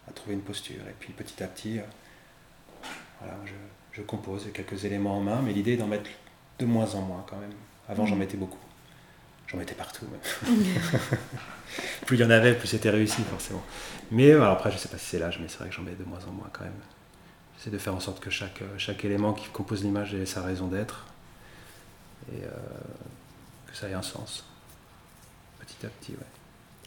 à, 0.06 0.12
trouver 0.12 0.34
une 0.34 0.42
posture. 0.42 0.82
Et 0.88 0.94
puis 1.00 1.12
petit 1.14 1.42
à 1.42 1.46
petit, 1.46 1.78
euh, 1.78 1.82
voilà, 3.20 3.34
compose 4.02 4.48
quelques 4.52 4.84
éléments 4.84 5.16
en 5.16 5.20
main, 5.20 5.40
mais 5.44 5.52
l'idée 5.52 5.74
est 5.74 5.76
d'en 5.76 5.86
mettre 5.86 6.10
de 6.58 6.66
moins 6.66 6.94
en 6.94 7.02
moins 7.02 7.24
quand 7.28 7.36
même. 7.36 7.52
Avant 7.88 8.06
j'en 8.06 8.16
mmh. 8.16 8.18
mettais 8.18 8.36
beaucoup. 8.36 8.58
J'en 9.46 9.58
mettais 9.58 9.74
partout. 9.74 10.06
plus 12.06 12.16
il 12.16 12.20
y 12.20 12.24
en 12.24 12.30
avait, 12.30 12.54
plus 12.54 12.68
c'était 12.68 12.90
réussi 12.90 13.22
forcément. 13.22 13.62
Mais 14.10 14.32
après, 14.32 14.72
je 14.72 14.76
sais 14.76 14.88
pas 14.88 14.98
si 14.98 15.06
c'est 15.06 15.18
l'âge, 15.18 15.38
mais 15.40 15.48
c'est 15.48 15.58
vrai 15.58 15.68
que 15.68 15.74
j'en 15.74 15.82
mets 15.82 15.94
de 15.94 16.04
moins 16.04 16.18
en 16.28 16.32
moins 16.32 16.50
quand 16.52 16.64
même. 16.64 16.72
J'essaie 17.56 17.70
de 17.70 17.78
faire 17.78 17.94
en 17.94 18.00
sorte 18.00 18.20
que 18.20 18.30
chaque, 18.30 18.62
chaque 18.76 19.04
élément 19.04 19.32
qui 19.32 19.48
compose 19.48 19.84
l'image 19.84 20.14
ait 20.14 20.26
sa 20.26 20.42
raison 20.42 20.66
d'être. 20.66 21.06
Et 22.32 22.44
euh, 22.44 22.50
ça 23.72 23.88
ait 23.88 23.94
un 23.94 24.02
sens. 24.02 24.44
Petit 25.60 25.86
à 25.86 25.88
petit, 25.88 26.12
ouais. 26.12 26.35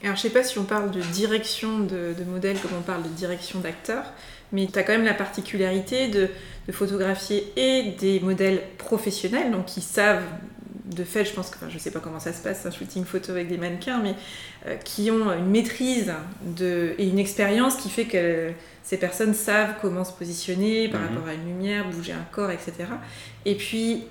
Alors 0.04 0.16
je 0.16 0.22
sais 0.22 0.30
pas 0.30 0.44
si 0.44 0.58
on 0.58 0.64
parle 0.64 0.92
de 0.92 1.02
direction 1.02 1.80
de, 1.80 2.16
modèle 2.26 2.58
comme 2.60 2.72
on 2.78 2.82
parle 2.82 3.04
de 3.04 3.10
direction 3.10 3.60
d'acteur, 3.60 4.04
mais 4.52 4.68
tu 4.72 4.80
as 4.80 4.84
quand 4.84 4.94
même 4.94 5.06
la 5.06 5.14
particularité 5.14 6.08
de, 6.08 6.30
photographier 6.72 7.52
et 7.56 7.96
des 8.00 8.20
modèles 8.20 8.62
professionnels, 8.78 9.52
donc 9.52 9.66
qui 9.66 9.82
savent 9.82 10.24
de 10.86 11.04
fait, 11.04 11.26
je 11.26 11.34
pense 11.34 11.50
que, 11.50 11.56
enfin, 11.56 11.68
je 11.70 11.78
sais 11.80 11.90
pas 11.92 12.00
comment 12.00 12.20
ça 12.20 12.32
se 12.32 12.44
passe, 12.44 12.66
un 12.66 12.72
shooting 12.72 13.06
photo 13.06 13.32
avec 13.32 13.48
des 13.48 13.58
mannequins, 13.58 14.00
mais 14.02 14.14
euh, 14.68 14.76
qui 14.76 15.10
ont 15.10 15.34
une 15.34 15.50
maîtrise 15.50 16.14
et 16.60 17.08
une 17.08 17.20
expérience 17.20 17.76
qui 17.78 17.90
fait 17.90 18.06
que 18.06 18.52
ces 18.90 18.98
personnes 18.98 19.36
savent 19.36 19.76
comment 19.80 20.04
se 20.04 20.12
positionner 20.12 20.90
par 20.90 21.00
mhm. 21.00 21.08
rapport 21.10 21.28
à 21.28 21.36
une 21.36 21.46
lumière, 21.46 21.88
bouger 21.88 22.12
un 22.12 22.26
corps, 22.32 22.50
etc. 22.50 22.74
Et 23.46 23.54
puis, 23.54 24.06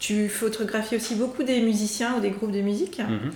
tu 0.00 0.28
photographies 0.28 0.96
aussi 0.96 1.14
beaucoup 1.14 1.44
des 1.44 1.60
musiciens 1.60 2.16
ou 2.16 2.20
des 2.20 2.30
groupes 2.30 2.50
de 2.50 2.60
musique, 2.60 2.98
mhm, 2.98 3.30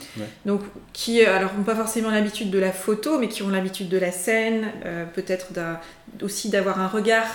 donc 0.46 0.62
qui 0.92 1.24
euh, 1.24 1.36
alors 1.36 1.54
n'ont 1.54 1.62
pas 1.62 1.76
forcément 1.76 2.10
l'habitude 2.10 2.50
de 2.50 2.58
la 2.58 2.72
photo, 2.72 3.20
mais 3.20 3.28
qui 3.28 3.44
ont 3.44 3.50
l'habitude 3.50 3.88
de 3.88 3.98
la 3.98 4.10
scène, 4.10 4.66
euh, 4.84 5.04
peut-être 5.04 5.52
aussi 6.22 6.48
d'avoir 6.48 6.80
un 6.80 6.88
regard 6.88 7.28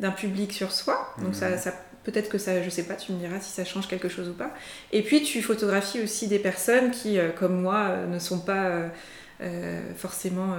d'un 0.00 0.10
public 0.10 0.52
sur 0.52 0.72
soi. 0.72 1.14
Donc 1.22 1.36
ça, 1.36 1.50
mhm. 1.50 1.58
ça 1.58 1.72
peut-être 2.02 2.28
que 2.28 2.38
ça, 2.38 2.60
je 2.60 2.70
sais 2.70 2.82
pas, 2.82 2.94
tu 2.94 3.12
me 3.12 3.20
diras 3.20 3.38
si 3.38 3.52
ça 3.52 3.64
change 3.64 3.86
quelque 3.86 4.08
chose 4.08 4.30
ou 4.30 4.34
pas. 4.34 4.52
Et 4.90 5.02
puis 5.02 5.22
tu 5.22 5.42
photographies 5.42 6.00
aussi 6.00 6.26
des 6.26 6.40
personnes 6.40 6.90
qui, 6.90 7.20
euh, 7.20 7.28
comme 7.30 7.62
moi, 7.62 7.98
ne 8.10 8.18
sont 8.18 8.40
pas 8.40 8.90
euh, 9.40 9.80
forcément 9.96 10.56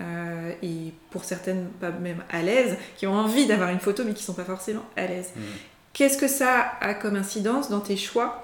euh, 0.00 0.52
et 0.62 0.92
pour 1.10 1.24
certaines 1.24 1.66
pas 1.80 1.90
même 1.90 2.22
à 2.30 2.42
l'aise, 2.42 2.76
qui 2.96 3.06
ont 3.06 3.14
envie 3.14 3.46
d'avoir 3.46 3.70
une 3.70 3.80
photo 3.80 4.02
mais 4.04 4.12
qui 4.12 4.22
sont 4.22 4.34
pas 4.34 4.44
forcément 4.44 4.84
à 4.96 5.06
l'aise. 5.06 5.32
Mmh. 5.34 5.40
Qu'est-ce 5.92 6.18
que 6.18 6.28
ça 6.28 6.72
a 6.80 6.94
comme 6.94 7.16
incidence 7.16 7.70
dans 7.70 7.80
tes 7.80 7.96
choix 7.96 8.42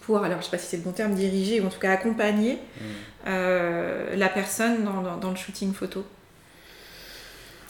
pour, 0.00 0.24
alors 0.24 0.40
je 0.40 0.46
sais 0.46 0.50
pas 0.50 0.58
si 0.58 0.66
c'est 0.66 0.78
le 0.78 0.82
bon 0.82 0.92
terme, 0.92 1.14
diriger 1.14 1.60
ou 1.60 1.66
en 1.66 1.70
tout 1.70 1.78
cas 1.78 1.92
accompagner 1.92 2.54
mmh. 2.54 2.84
euh, 3.28 4.16
la 4.16 4.28
personne 4.28 4.84
dans, 4.84 5.30
le 5.30 5.36
shooting 5.36 5.72
photo? 5.72 6.04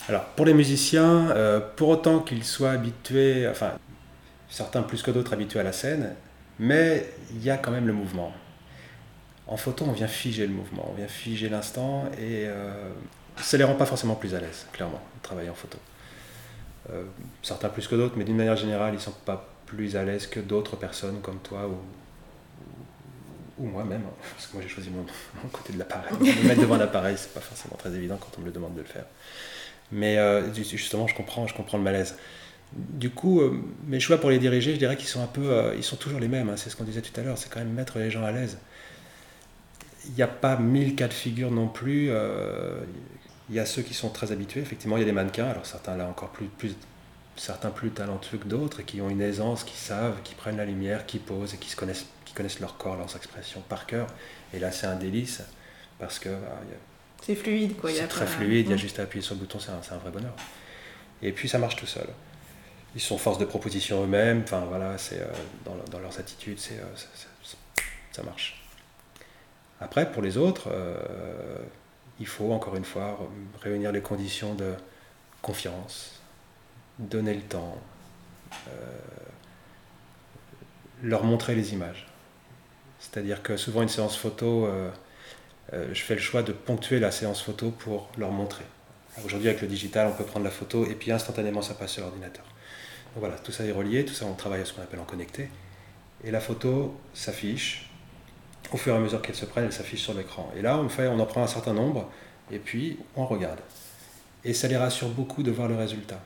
Alors 0.08 0.24
pour 0.24 0.46
les 0.46 0.54
musiciens, 0.54 1.30
euh, 1.30 1.60
pour 1.76 1.90
autant 1.90 2.20
qu'ils 2.20 2.44
soient 2.44 2.70
habitués, 2.70 3.46
enfin 3.48 3.72
certains 4.48 4.82
plus 4.82 5.02
que 5.02 5.10
d'autres 5.10 5.32
habitués 5.32 5.60
à 5.60 5.64
la 5.64 5.72
scène, 5.72 6.14
mais 6.58 7.06
il 7.34 7.42
y 7.42 7.50
a 7.50 7.56
quand 7.56 7.70
même 7.70 7.86
le 7.86 7.92
mouvement. 7.92 8.32
En 9.52 9.58
photo, 9.58 9.84
on 9.86 9.92
vient 9.92 10.08
figer 10.08 10.46
le 10.46 10.54
mouvement, 10.54 10.88
on 10.90 10.94
vient 10.94 11.06
figer 11.06 11.50
l'instant 11.50 12.06
et 12.16 12.46
euh, 12.46 12.72
ça 13.36 13.58
les 13.58 13.64
rend 13.64 13.74
pas 13.74 13.84
forcément 13.84 14.14
plus 14.14 14.34
à 14.34 14.40
l'aise, 14.40 14.66
clairement, 14.72 15.02
de 15.16 15.22
travailler 15.22 15.50
en 15.50 15.54
photo. 15.54 15.76
Euh, 16.88 17.04
certains 17.42 17.68
plus 17.68 17.86
que 17.86 17.94
d'autres, 17.94 18.14
mais 18.16 18.24
d'une 18.24 18.38
manière 18.38 18.56
générale, 18.56 18.94
ils 18.94 19.00
sont 19.00 19.12
pas 19.26 19.46
plus 19.66 19.94
à 19.94 20.04
l'aise 20.04 20.26
que 20.26 20.40
d'autres 20.40 20.76
personnes 20.76 21.20
comme 21.20 21.38
toi 21.40 21.68
ou, 21.68 21.76
ou 23.62 23.66
moi-même, 23.66 24.00
hein, 24.06 24.14
parce 24.32 24.46
que 24.46 24.54
moi 24.54 24.62
j'ai 24.62 24.70
choisi 24.70 24.88
mon, 24.88 25.04
côté 25.50 25.74
de 25.74 25.78
l'appareil. 25.78 26.14
Me 26.20 26.48
mettre 26.48 26.62
devant 26.62 26.78
l'appareil, 26.78 27.16
c'est 27.18 27.34
pas 27.34 27.40
forcément 27.40 27.76
très 27.76 27.94
évident 27.94 28.16
quand 28.18 28.30
on 28.38 28.40
me 28.40 28.46
le 28.46 28.52
demande 28.52 28.72
de 28.72 28.80
le 28.80 28.86
faire. 28.86 29.04
Mais 29.90 30.16
euh, 30.16 30.50
justement, 30.54 31.06
je 31.06 31.14
comprends, 31.14 31.46
je 31.46 31.54
comprends 31.54 31.76
le 31.76 31.84
malaise. 31.84 32.16
Du 32.72 33.10
coup, 33.10 33.42
euh, 33.42 33.62
mes 33.86 34.00
choix 34.00 34.16
pour 34.16 34.30
les 34.30 34.38
diriger, 34.38 34.72
je 34.72 34.78
dirais 34.78 34.96
qu'ils 34.96 35.08
sont 35.08 35.22
un 35.22 35.26
peu, 35.26 35.74
ils 35.76 35.84
sont 35.84 35.96
toujours 35.96 36.20
les 36.20 36.28
mêmes. 36.28 36.48
Hein, 36.48 36.56
c'est 36.56 36.70
ce 36.70 36.76
qu'on 36.76 36.84
disait 36.84 37.02
tout 37.02 37.20
à 37.20 37.22
l'heure, 37.22 37.36
c'est 37.36 37.50
quand 37.50 37.58
même 37.58 37.74
mettre 37.74 37.98
les 37.98 38.10
gens 38.10 38.24
à 38.24 38.32
l'aise. 38.32 38.56
Il 40.06 40.14
n'y 40.14 40.22
a 40.22 40.28
pas 40.28 40.56
mille 40.56 40.96
cas 40.96 41.08
de 41.08 41.12
figure 41.12 41.50
non 41.50 41.68
plus. 41.68 42.10
Il 43.48 43.54
y 43.54 43.58
a 43.58 43.66
ceux 43.66 43.82
qui 43.82 43.94
sont 43.94 44.08
très 44.08 44.32
habitués. 44.32 44.60
Effectivement, 44.60 44.96
il 44.96 45.00
y 45.00 45.02
a 45.02 45.06
des 45.06 45.12
mannequins. 45.12 45.48
Alors 45.48 45.66
certains 45.66 45.96
là 45.96 46.08
encore 46.08 46.30
plus, 46.30 46.46
plus 46.46 46.74
certains 47.36 47.70
plus 47.70 47.90
talentueux 47.90 48.38
que 48.38 48.48
d'autres 48.48 48.80
et 48.80 48.84
qui 48.84 49.00
ont 49.00 49.10
une 49.10 49.20
aisance, 49.20 49.64
qui 49.64 49.76
savent, 49.76 50.16
qui 50.24 50.34
prennent 50.34 50.56
la 50.56 50.64
lumière, 50.64 51.06
qui 51.06 51.18
posent 51.18 51.54
et 51.54 51.56
qui 51.56 51.70
se 51.70 51.76
connaissent 51.76 52.06
connaissent 52.34 52.60
leur 52.60 52.76
corps, 52.76 52.96
leurs 52.96 53.14
expressions 53.16 53.60
par 53.68 53.86
cœur. 53.86 54.06
Et 54.52 54.58
là, 54.58 54.72
c'est 54.72 54.86
un 54.86 54.96
délice 54.96 55.42
parce 55.98 56.18
que. 56.18 56.28
Bah, 56.28 56.60
c'est 57.22 57.34
fluide, 57.34 57.76
quoi. 57.76 57.90
C'est 57.92 58.08
très 58.08 58.26
fluide, 58.26 58.66
il 58.66 58.70
y 58.70 58.74
a 58.74 58.76
juste 58.76 58.98
à 58.98 59.04
appuyer 59.04 59.22
sur 59.22 59.34
le 59.34 59.40
bouton, 59.40 59.60
c'est 59.60 59.70
un, 59.70 59.96
un, 59.96 59.98
vrai 59.98 60.10
bonheur. 60.10 60.34
Et 61.22 61.30
puis, 61.32 61.48
ça 61.48 61.58
marche 61.58 61.76
tout 61.76 61.86
seul. 61.86 62.08
Ils 62.94 63.00
sont 63.00 63.16
force 63.16 63.38
de 63.38 63.44
proposition 63.44 64.02
eux-mêmes, 64.02 64.42
enfin 64.42 64.64
voilà, 64.68 64.98
c'est 64.98 65.20
euh, 65.20 65.26
dans, 65.64 65.76
dans, 65.90 66.00
leurs 66.00 66.18
attitudes, 66.18 66.58
c'est, 66.58 66.74
euh, 66.74 67.46
ça 68.10 68.22
marche. 68.22 68.61
Après, 69.82 70.10
pour 70.10 70.22
les 70.22 70.36
autres, 70.36 70.68
euh, 70.70 70.96
il 72.20 72.26
faut 72.26 72.52
encore 72.52 72.76
une 72.76 72.84
fois 72.84 73.18
réunir 73.60 73.92
les 73.92 74.00
conditions 74.00 74.54
de 74.54 74.74
confiance, 75.42 76.20
donner 76.98 77.34
le 77.34 77.42
temps, 77.42 77.76
leur 81.02 81.24
montrer 81.24 81.54
les 81.54 81.72
images. 81.72 82.06
C'est-à-dire 83.02 83.42
que 83.42 83.56
souvent 83.56 83.82
une 83.82 83.88
séance 83.88 84.16
photo, 84.16 84.66
euh, 84.66 84.90
euh, 85.72 85.88
je 85.92 86.02
fais 86.02 86.14
le 86.14 86.20
choix 86.20 86.42
de 86.42 86.52
ponctuer 86.52 87.00
la 87.00 87.10
séance 87.10 87.42
photo 87.42 87.70
pour 87.70 88.08
leur 88.16 88.30
montrer. 88.30 88.64
Aujourd'hui 89.24 89.48
avec 89.48 89.60
le 89.60 89.68
digital, 89.68 90.06
on 90.06 90.16
peut 90.16 90.24
prendre 90.24 90.44
la 90.44 90.50
photo 90.50 90.86
et 90.86 90.94
puis 90.94 91.10
instantanément 91.10 91.60
ça 91.60 91.74
passe 91.74 91.92
sur 91.92 92.02
l'ordinateur. 92.02 92.44
Donc 92.44 93.20
voilà, 93.20 93.34
tout 93.36 93.52
ça 93.52 93.64
est 93.64 93.72
relié, 93.72 94.04
tout 94.04 94.14
ça 94.14 94.24
on 94.24 94.34
travaille 94.34 94.62
à 94.62 94.64
ce 94.64 94.72
qu'on 94.72 94.82
appelle 94.82 95.00
en 95.00 95.04
connecté. 95.04 95.50
Et 96.24 96.30
la 96.30 96.40
photo 96.40 96.96
s'affiche. 97.12 97.91
Au 98.72 98.76
fur 98.76 98.94
et 98.94 98.96
à 98.96 99.00
mesure 99.00 99.20
qu'elle 99.20 99.34
se 99.34 99.44
prenne, 99.44 99.64
elle 99.64 99.72
s'affiche 99.72 100.02
sur 100.02 100.14
l'écran. 100.14 100.50
Et 100.56 100.62
là, 100.62 100.78
on, 100.78 100.88
fait, 100.88 101.06
on 101.06 101.18
en 101.18 101.26
prend 101.26 101.42
un 101.42 101.46
certain 101.46 101.74
nombre 101.74 102.08
et 102.50 102.58
puis 102.58 102.98
on 103.16 103.26
regarde. 103.26 103.60
Et 104.44 104.54
ça 104.54 104.66
les 104.66 104.76
rassure 104.76 105.08
beaucoup 105.08 105.42
de 105.42 105.50
voir 105.50 105.68
le 105.68 105.76
résultat. 105.76 106.20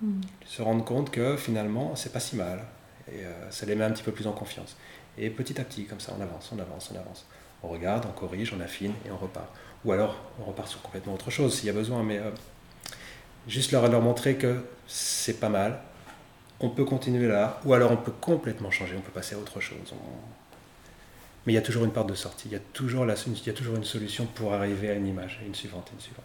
Hmm. 0.00 0.20
Se 0.44 0.60
rendre 0.60 0.84
compte 0.84 1.10
que 1.10 1.36
finalement, 1.36 1.94
c'est 1.94 2.12
pas 2.12 2.20
si 2.20 2.36
mal. 2.36 2.64
Et 3.08 3.24
euh, 3.24 3.50
ça 3.50 3.64
les 3.66 3.74
met 3.74 3.84
un 3.84 3.92
petit 3.92 4.02
peu 4.02 4.12
plus 4.12 4.26
en 4.26 4.32
confiance. 4.32 4.76
Et 5.16 5.30
petit 5.30 5.60
à 5.60 5.64
petit, 5.64 5.84
comme 5.84 6.00
ça, 6.00 6.14
on 6.18 6.20
avance, 6.20 6.50
on 6.54 6.58
avance, 6.58 6.90
on 6.92 6.98
avance. 6.98 7.26
On 7.62 7.68
regarde, 7.68 8.06
on 8.08 8.12
corrige, 8.12 8.52
on 8.56 8.60
affine 8.60 8.92
et 9.06 9.10
on 9.10 9.16
repart. 9.16 9.48
Ou 9.84 9.92
alors, 9.92 10.16
on 10.40 10.44
repart 10.44 10.68
sur 10.68 10.82
complètement 10.82 11.14
autre 11.14 11.30
chose 11.30 11.54
s'il 11.54 11.66
y 11.66 11.70
a 11.70 11.74
besoin, 11.74 12.02
mais 12.02 12.18
euh, 12.18 12.30
juste 13.46 13.70
leur, 13.70 13.88
leur 13.88 14.00
montrer 14.00 14.36
que 14.36 14.64
c'est 14.88 15.38
pas 15.38 15.48
mal, 15.48 15.80
on 16.60 16.70
peut 16.70 16.84
continuer 16.84 17.26
là, 17.26 17.60
ou 17.64 17.74
alors 17.74 17.90
on 17.90 17.96
peut 17.96 18.12
complètement 18.12 18.70
changer, 18.70 18.96
on 18.96 19.00
peut 19.00 19.12
passer 19.12 19.34
à 19.34 19.38
autre 19.38 19.60
chose. 19.60 19.94
Mais 21.46 21.52
il 21.52 21.56
y 21.56 21.58
a 21.58 21.62
toujours 21.62 21.84
une 21.84 21.92
part 21.92 22.04
de 22.04 22.14
sortie, 22.14 22.48
il 22.48 22.52
y, 22.52 22.56
a 22.56 22.60
toujours 22.72 23.04
la, 23.04 23.14
il 23.14 23.46
y 23.46 23.50
a 23.50 23.52
toujours 23.52 23.76
une 23.76 23.84
solution 23.84 24.26
pour 24.26 24.54
arriver 24.54 24.90
à 24.90 24.94
une 24.94 25.08
image, 25.08 25.40
une 25.44 25.54
suivante, 25.54 25.90
une 25.92 26.00
suivante. 26.00 26.24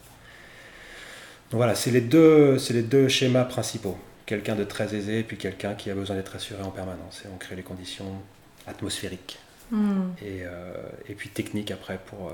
Donc 1.51 1.57
voilà, 1.59 1.75
c'est 1.75 1.91
les, 1.91 2.01
deux, 2.01 2.57
les 2.69 2.83
deux 2.83 3.07
schémas 3.07 3.45
principaux. 3.45 3.97
Quelqu'un 4.25 4.55
de 4.55 4.65
très 4.65 4.93
aisé 4.93 5.23
puis 5.23 5.37
quelqu'un 5.37 5.73
qui 5.73 5.89
a 5.89 5.95
besoin 5.95 6.17
d'être 6.17 6.35
assuré 6.35 6.61
en 6.61 6.71
permanence. 6.71 7.23
Et 7.25 7.29
on 7.33 7.37
crée 7.37 7.55
les 7.55 7.63
conditions 7.63 8.21
atmosphérique 8.67 9.39
hmm. 9.71 10.09
et, 10.21 10.41
euh, 10.43 10.73
et, 11.07 11.13
puis 11.13 11.29
technique 11.29 11.71
après 11.71 11.99
pour, 12.05 12.27
euh, 12.27 12.33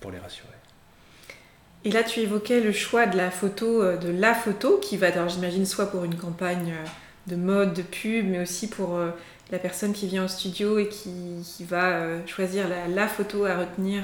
pour 0.00 0.12
les 0.12 0.18
rassurer. 0.18 0.48
Et 1.84 1.90
là, 1.90 2.04
tu 2.04 2.20
évoquais 2.20 2.60
le 2.60 2.72
choix 2.72 3.06
de 3.06 3.16
la 3.16 3.32
photo, 3.32 3.82
euh, 3.82 3.96
de 3.96 4.08
la 4.08 4.34
photo, 4.34 4.78
qui 4.78 4.96
va, 4.96 5.26
j'imagine, 5.26 5.66
soit 5.66 5.86
pour 5.86 6.04
une 6.04 6.16
campagne 6.16 6.72
de 7.26 7.34
mode, 7.34 7.74
de 7.74 7.82
pub, 7.82 8.26
mais 8.28 8.40
aussi 8.40 8.68
pour 8.68 9.00
la 9.50 9.58
personne 9.58 9.92
qui 9.92 10.06
vient 10.06 10.24
au 10.24 10.28
studio 10.28 10.78
et 10.78 10.88
qui, 10.88 11.10
qui 11.44 11.64
va 11.64 12.26
choisir 12.26 12.68
la, 12.68 12.88
la, 12.88 13.06
photo 13.06 13.44
à 13.44 13.58
retenir 13.58 14.02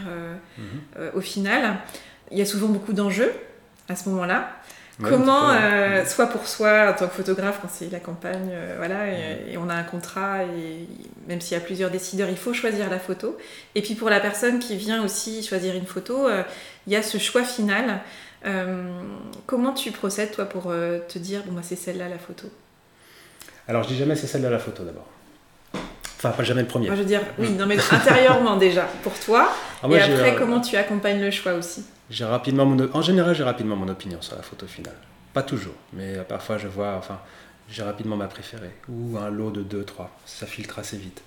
mhm. 0.59 1.11
au 1.15 1.21
final. 1.21 1.79
Il 2.31 2.39
y 2.39 2.43
a 2.43 2.47
souvent 2.47 2.69
beaucoup 2.69 2.93
d'enjeux 2.93 3.33
à 3.89 3.97
ce 3.97 4.09
moment-là. 4.11 4.63
Comment, 5.01 5.51
euh, 5.51 6.05
soit 6.05 6.27
pour 6.27 6.47
soi 6.47 6.91
en 6.91 6.93
tant 6.93 7.09
que 7.09 7.15
photographe, 7.15 7.59
quand 7.61 7.69
c'est 7.71 7.91
la 7.91 7.99
campagne, 7.99 8.51
euh, 8.51 8.75
voilà, 8.77 9.09
et, 9.09 9.57
on 9.57 9.69
a 9.69 9.75
un 9.75 9.83
contrat, 9.83 10.45
et 10.45 10.87
même 11.27 11.41
s'il 11.41 11.57
y 11.57 11.61
a 11.61 11.65
plusieurs 11.65 11.91
décideurs, 11.91 12.29
il 12.29 12.37
faut 12.37 12.53
choisir 12.53 12.89
la 12.91 12.99
photo. 12.99 13.37
Et 13.75 13.83
puis 13.83 13.95
pour 13.95 14.11
la 14.11 14.21
personne 14.21 14.59
qui 14.59 14.77
vient 14.77 15.03
aussi 15.03 15.43
choisir 15.43 15.75
une 15.75 15.87
photo, 15.87 16.29
euh, 16.29 16.43
il 16.87 16.93
y 16.93 16.97
a 16.97 17.03
ce 17.03 17.19
choix 17.19 17.43
final. 17.43 18.01
comment 19.47 19.73
tu 19.73 19.93
procèdes, 19.93 20.33
toi, 20.33 20.45
pour 20.45 20.65
te 20.65 21.19
dire, 21.19 21.43
bon, 21.47 21.53
bah, 21.53 21.63
c'est 21.63 21.77
celle-là 21.77 22.09
la 22.09 22.19
photo? 22.19 22.49
Alors, 23.69 23.85
je 23.85 23.89
dis 23.89 23.97
jamais 23.97 24.17
c'est 24.17 24.27
celle-là 24.27 24.51
la 24.51 24.59
photo 24.59 24.83
d'abord. 24.83 25.07
Enfin, 26.25 26.37
pas 26.37 26.45
jamais 26.45 26.63
le 26.63 26.69
premier. 26.69 26.87
Moi, 26.87 26.95
je 26.95 27.01
veux 27.01 27.07
dire, 27.07 27.23
oui, 27.37 27.51
non, 27.51 27.67
mais 27.67 27.77
intérieurement 27.91 28.57
déjà, 28.57 28.87
pour 29.03 29.19
toi. 29.19 29.53
Ah, 29.83 29.89
et 29.91 30.01
après, 30.01 30.37
comment 30.37 30.61
tu 30.61 30.77
accompagnes 30.77 31.21
le 31.21 31.33
choix 31.33 31.55
aussi 31.55 31.85
j'ai 32.13 32.27
rapidement 32.27 32.67
mon, 32.67 32.89
en 32.93 33.01
général, 33.01 33.35
j'ai 33.35 33.43
rapidement 33.43 33.75
mon 33.75 33.89
opinion 33.89 34.21
sur 34.21 34.37
la 34.37 34.43
photo 34.43 34.67
finale. 34.67 34.95
Pas 35.33 35.43
toujours, 35.43 35.75
mais 35.95 36.19
euh, 36.19 36.25
parfois 36.25 36.59
je 36.59 36.69
vois, 36.69 36.95
enfin, 36.99 37.19
j'ai 37.71 37.83
rapidement 37.83 38.17
ma 38.17 38.27
préférée, 38.27 38.73
ou 38.89 39.17
un 39.17 39.31
lot 39.31 39.51
de 39.51 39.63
2, 39.63 39.83
3. 39.83 40.11
Ça 40.27 40.47
filtre 40.47 40.79
assez 40.79 40.99
vite. 40.99 41.23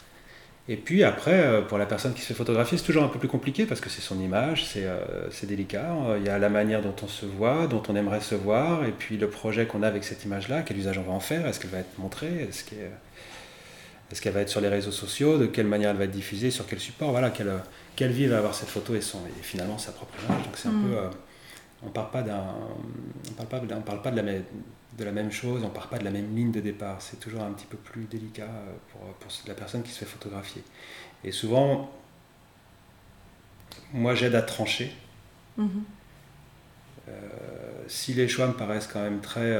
Et 0.69 0.77
puis 0.77 1.03
après, 1.03 1.43
euh, 1.43 1.61
pour 1.61 1.79
la 1.79 1.87
personne 1.87 2.13
qui 2.13 2.21
se 2.21 2.27
fait 2.27 2.33
photographier, 2.35 2.77
c'est 2.77 2.83
toujours 2.83 3.03
un 3.03 3.07
peu 3.07 3.17
plus 3.17 3.27
compliqué 3.27 3.65
parce 3.65 3.81
que 3.81 3.89
c'est 3.89 4.01
son 4.01 4.19
image, 4.19 4.65
c'est 4.65 4.85
euh, 4.85 5.27
délicat. 5.43 5.95
Il 6.17 6.23
y 6.23 6.29
a 6.29 6.37
la 6.37 6.49
manière 6.49 6.83
dont 6.83 6.95
on 7.01 7.07
se 7.07 7.25
voit, 7.25 7.65
dont 7.65 7.81
on 7.89 7.95
aimerait 7.95 8.21
se 8.21 8.35
voir, 8.35 8.85
et 8.85 8.91
puis 8.91 9.17
le 9.17 9.27
projet 9.27 9.65
qu'on 9.65 9.81
a 9.81 9.87
avec 9.87 10.03
cette 10.03 10.23
image-là, 10.23 10.61
quel 10.61 10.77
usage 10.77 10.99
on 10.99 11.03
va 11.03 11.13
en 11.13 11.19
faire, 11.19 11.47
est-ce 11.47 11.59
qu'elle 11.59 11.71
va 11.71 11.79
être 11.79 11.97
montrée, 11.97 12.45
est-ce 12.47 12.63
qu'elle 12.63 12.91
va 14.11 14.41
être 14.41 14.49
sur 14.49 14.61
les 14.61 14.69
réseaux 14.69 14.91
sociaux, 14.91 15.37
de 15.37 15.45
quelle 15.45 15.67
manière 15.67 15.91
elle 15.91 15.97
va 15.97 16.05
être 16.05 16.11
diffusée, 16.11 16.51
sur 16.51 16.65
quel 16.67 16.79
support, 16.79 17.11
voilà, 17.11 17.29
quelle, 17.29 17.51
quelle 17.95 18.11
vie 18.11 18.27
va 18.27 18.37
avoir 18.37 18.53
cette 18.53 18.69
photo 18.69 18.95
et, 18.95 19.01
son, 19.01 19.19
et 19.27 19.43
finalement 19.43 19.77
sa 19.77 19.91
propre 19.91 20.13
image. 20.23 20.43
Donc 20.43 20.53
c'est 20.55 20.67
un 20.69 20.71
mm. 20.71 20.87
peu. 20.87 20.97
Euh, 20.97 21.09
on 21.83 21.89
parle 21.89 22.11
pas 22.11 22.21
d'un, 22.21 22.43
on 23.29 23.33
parle 23.33 23.49
pas, 23.49 23.75
on 23.75 23.81
parle 23.81 24.01
pas 24.01 24.11
de 24.11 24.15
la, 24.15 24.23
même, 24.23 24.43
de 24.97 25.03
la 25.03 25.11
même 25.11 25.31
chose, 25.31 25.63
on 25.63 25.69
parle 25.69 25.89
pas 25.89 25.99
de 25.99 26.03
la 26.03 26.11
même 26.11 26.35
ligne 26.35 26.51
de 26.51 26.61
départ. 26.61 27.01
C'est 27.01 27.19
toujours 27.19 27.41
un 27.41 27.51
petit 27.51 27.65
peu 27.65 27.77
plus 27.77 28.05
délicat 28.05 28.43
euh, 28.43 28.73
pour, 28.91 29.01
pour 29.01 29.31
la 29.47 29.53
personne 29.53 29.83
qui 29.83 29.91
se 29.91 29.99
fait 29.99 30.05
photographier. 30.05 30.63
Et 31.23 31.31
souvent, 31.31 31.91
moi 33.93 34.15
j'aide 34.15 34.35
à 34.35 34.41
trancher. 34.41 34.91
Mm-hmm. 35.59 35.67
Euh, 37.07 37.11
si 37.87 38.13
les 38.13 38.27
choix 38.27 38.47
me 38.47 38.53
paraissent 38.53 38.87
quand 38.87 39.01
même 39.01 39.21
très 39.21 39.55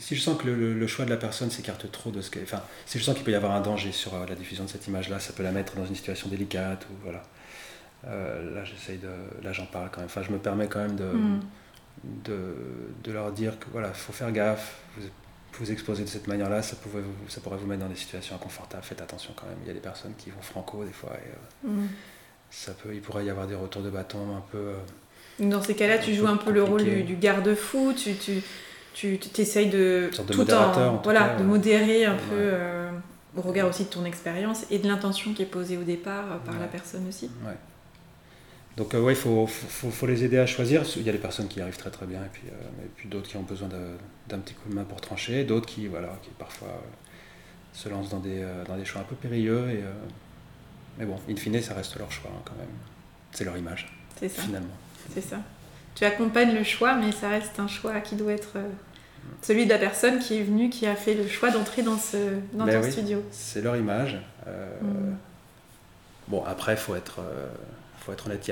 si 0.00 0.16
je 0.16 0.20
sens 0.20 0.40
que 0.40 0.48
le, 0.48 0.86
choix 0.86 1.04
de 1.04 1.10
la 1.10 1.16
personne 1.16 1.50
s'écarte 1.50 1.90
trop 1.90 2.10
de 2.10 2.20
ce 2.20 2.30
qu'elle. 2.30 2.44
Enfin, 2.44 2.62
si 2.86 2.98
je 2.98 3.04
sens 3.04 3.14
qu'il 3.14 3.24
peut 3.24 3.32
y 3.32 3.34
avoir 3.34 3.52
un 3.52 3.60
danger 3.60 3.92
sur 3.92 4.14
euh, 4.14 4.26
la 4.28 4.34
diffusion 4.34 4.64
de 4.64 4.68
cette 4.68 4.86
image-là, 4.86 5.18
ça 5.20 5.32
peut 5.32 5.42
la 5.42 5.52
mettre 5.52 5.76
dans 5.76 5.86
une 5.86 5.94
situation 5.94 6.28
délicate 6.28 6.86
ou 6.90 6.94
voilà. 7.02 7.22
Euh, 8.06 8.54
là, 8.54 8.64
j'essaye 8.64 8.98
de. 8.98 9.08
Là, 9.42 9.52
j'en 9.52 9.66
parle 9.66 9.90
quand 9.90 9.98
même. 9.98 10.06
Enfin, 10.06 10.22
je 10.22 10.30
me 10.30 10.38
permets 10.38 10.66
quand 10.66 10.80
même 10.80 10.96
de, 10.96 11.04
mm. 11.04 11.40
de, 12.24 12.54
de, 13.04 13.12
leur 13.12 13.32
dire 13.32 13.58
que 13.58 13.66
voilà, 13.70 13.92
faut 13.92 14.12
faire 14.12 14.32
gaffe. 14.32 14.76
Vous, 14.96 15.06
vous 15.58 15.70
exposer 15.70 16.02
de 16.02 16.08
cette 16.08 16.28
manière-là, 16.28 16.62
ça, 16.62 16.76
pourrait 16.76 17.02
vous, 17.02 17.28
ça 17.28 17.42
pourrait 17.42 17.58
vous 17.58 17.66
mettre 17.66 17.82
dans 17.82 17.88
des 17.88 17.96
situations 17.96 18.34
inconfortables. 18.34 18.82
Faites 18.82 19.02
attention 19.02 19.34
quand 19.36 19.46
même. 19.46 19.58
Il 19.62 19.68
y 19.68 19.70
a 19.70 19.74
des 19.74 19.80
personnes 19.80 20.14
qui 20.16 20.30
vont 20.30 20.40
franco 20.40 20.84
des 20.84 20.92
fois. 20.92 21.12
Et, 21.12 21.68
euh, 21.68 21.70
mm. 21.70 21.88
ça 22.50 22.72
peut, 22.72 22.94
il 22.94 23.02
pourrait 23.02 23.24
y 23.24 23.30
avoir 23.30 23.46
des 23.46 23.54
retours 23.54 23.82
de 23.82 23.90
bâton 23.90 24.36
un 24.36 24.42
peu. 24.50 24.72
dans 25.38 25.62
ces 25.62 25.74
cas-là, 25.74 25.98
tu 25.98 26.14
joues 26.14 26.26
un 26.26 26.38
peu 26.38 26.50
le 26.50 26.62
rôle 26.62 26.82
du, 26.82 27.02
du 27.02 27.16
garde-fou. 27.16 27.92
Tu, 27.96 28.14
tu 28.14 28.42
tu 28.94 29.18
t'essayes 29.18 29.70
de, 29.70 30.10
tout 30.12 30.52
en, 30.52 31.00
voilà, 31.02 31.36
de 31.36 31.42
modérer 31.42 32.04
un 32.04 32.16
peu 32.16 32.34
euh, 32.34 32.90
au 33.36 33.40
regard 33.40 33.68
aussi 33.68 33.84
de 33.84 33.88
ton 33.88 34.04
expérience 34.04 34.64
et 34.70 34.78
de 34.78 34.88
l'intention 34.88 35.32
qui 35.32 35.42
est 35.42 35.46
posée 35.46 35.76
au 35.76 35.82
départ 35.82 36.32
euh, 36.32 36.38
par 36.38 36.58
la 36.58 36.66
personne 36.66 37.06
aussi. 37.08 37.30
Donc 38.76 38.94
ouais, 38.94 39.12
il 39.12 39.16
faut, 39.16 39.46
faut, 39.46 40.06
les 40.06 40.24
aider 40.24 40.38
à 40.38 40.46
choisir. 40.46 40.82
Il 40.96 41.02
y 41.02 41.08
a 41.10 41.12
des 41.12 41.18
personnes 41.18 41.48
qui 41.48 41.58
y 41.58 41.62
arrivent 41.62 41.76
très 41.76 41.90
très 41.90 42.06
bien 42.06 42.20
et 42.20 42.28
puis, 42.32 42.44
et 42.46 42.88
puis 42.96 43.08
d'autres 43.08 43.28
qui 43.28 43.36
ont 43.36 43.42
besoin 43.42 43.68
d'un 44.28 44.38
petit 44.38 44.54
coup 44.54 44.70
de 44.70 44.74
main 44.74 44.84
pour 44.84 44.98
trancher, 45.00 45.44
d'autres 45.44 45.66
qui, 45.66 45.88
voilà, 45.88 46.18
qui 46.22 46.30
parfois 46.30 46.82
se 47.74 47.90
lancent 47.90 48.08
dans 48.08 48.20
des, 48.20 48.42
dans 48.66 48.76
des 48.76 48.86
choix 48.86 49.02
un 49.02 49.04
peu 49.04 49.14
périlleux. 49.14 49.68
Et, 49.70 49.82
mais 50.98 51.04
bon, 51.04 51.16
in 51.28 51.36
fine, 51.36 51.60
ça 51.60 51.74
reste 51.74 51.98
leur 51.98 52.10
choix 52.10 52.30
hein, 52.34 52.42
quand 52.46 52.56
même. 52.56 52.68
C'est 53.32 53.44
leur 53.44 53.56
image. 53.56 53.92
Ça. 54.20 54.28
Finalement. 54.28 54.74
C'est 55.12 55.20
ça. 55.20 55.38
Tu 55.94 56.04
accompagnes 56.04 56.54
le 56.54 56.64
choix, 56.64 56.94
mais 56.94 57.12
ça 57.12 57.28
reste 57.28 57.58
un 57.60 57.68
choix 57.68 58.00
qui 58.00 58.14
doit 58.14 58.32
être 58.32 58.56
euh, 58.56 58.68
celui 59.42 59.64
de 59.64 59.70
la 59.70 59.78
personne 59.78 60.18
qui 60.18 60.38
est 60.38 60.42
venue, 60.42 60.70
qui 60.70 60.86
a 60.86 60.96
fait 60.96 61.14
le 61.14 61.28
choix 61.28 61.50
d'entrer 61.50 61.82
dans, 61.82 61.98
ce, 61.98 62.16
dans 62.52 62.64
ben 62.64 62.80
ton 62.80 62.90
studio. 62.90 63.22
C'est 63.30 63.62
leur 63.62 63.76
image. 63.76 64.18
Euh, 64.46 64.80
mm. 64.80 65.16
Bon, 66.28 66.44
après, 66.44 66.72
il 66.72 66.78
faut 66.78 66.94
être, 66.94 67.20
euh, 67.20 67.48
faut 68.00 68.12
être 68.12 68.26
honnête, 68.26 68.50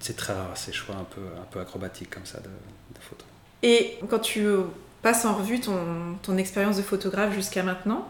c'est 0.00 0.16
très 0.16 0.34
rare 0.34 0.56
ces 0.56 0.72
choix 0.72 0.96
un 0.96 1.04
peu, 1.04 1.22
un 1.40 1.46
peu 1.50 1.60
acrobatiques 1.60 2.10
comme 2.10 2.26
ça 2.26 2.38
de, 2.38 2.44
de 2.44 3.00
photos. 3.00 3.26
Et 3.62 3.98
quand 4.10 4.18
tu 4.18 4.44
passes 5.02 5.24
en 5.24 5.34
revue 5.34 5.60
ton, 5.60 6.16
ton 6.22 6.36
expérience 6.36 6.76
de 6.76 6.82
photographe 6.82 7.32
jusqu'à 7.32 7.62
maintenant, 7.62 8.08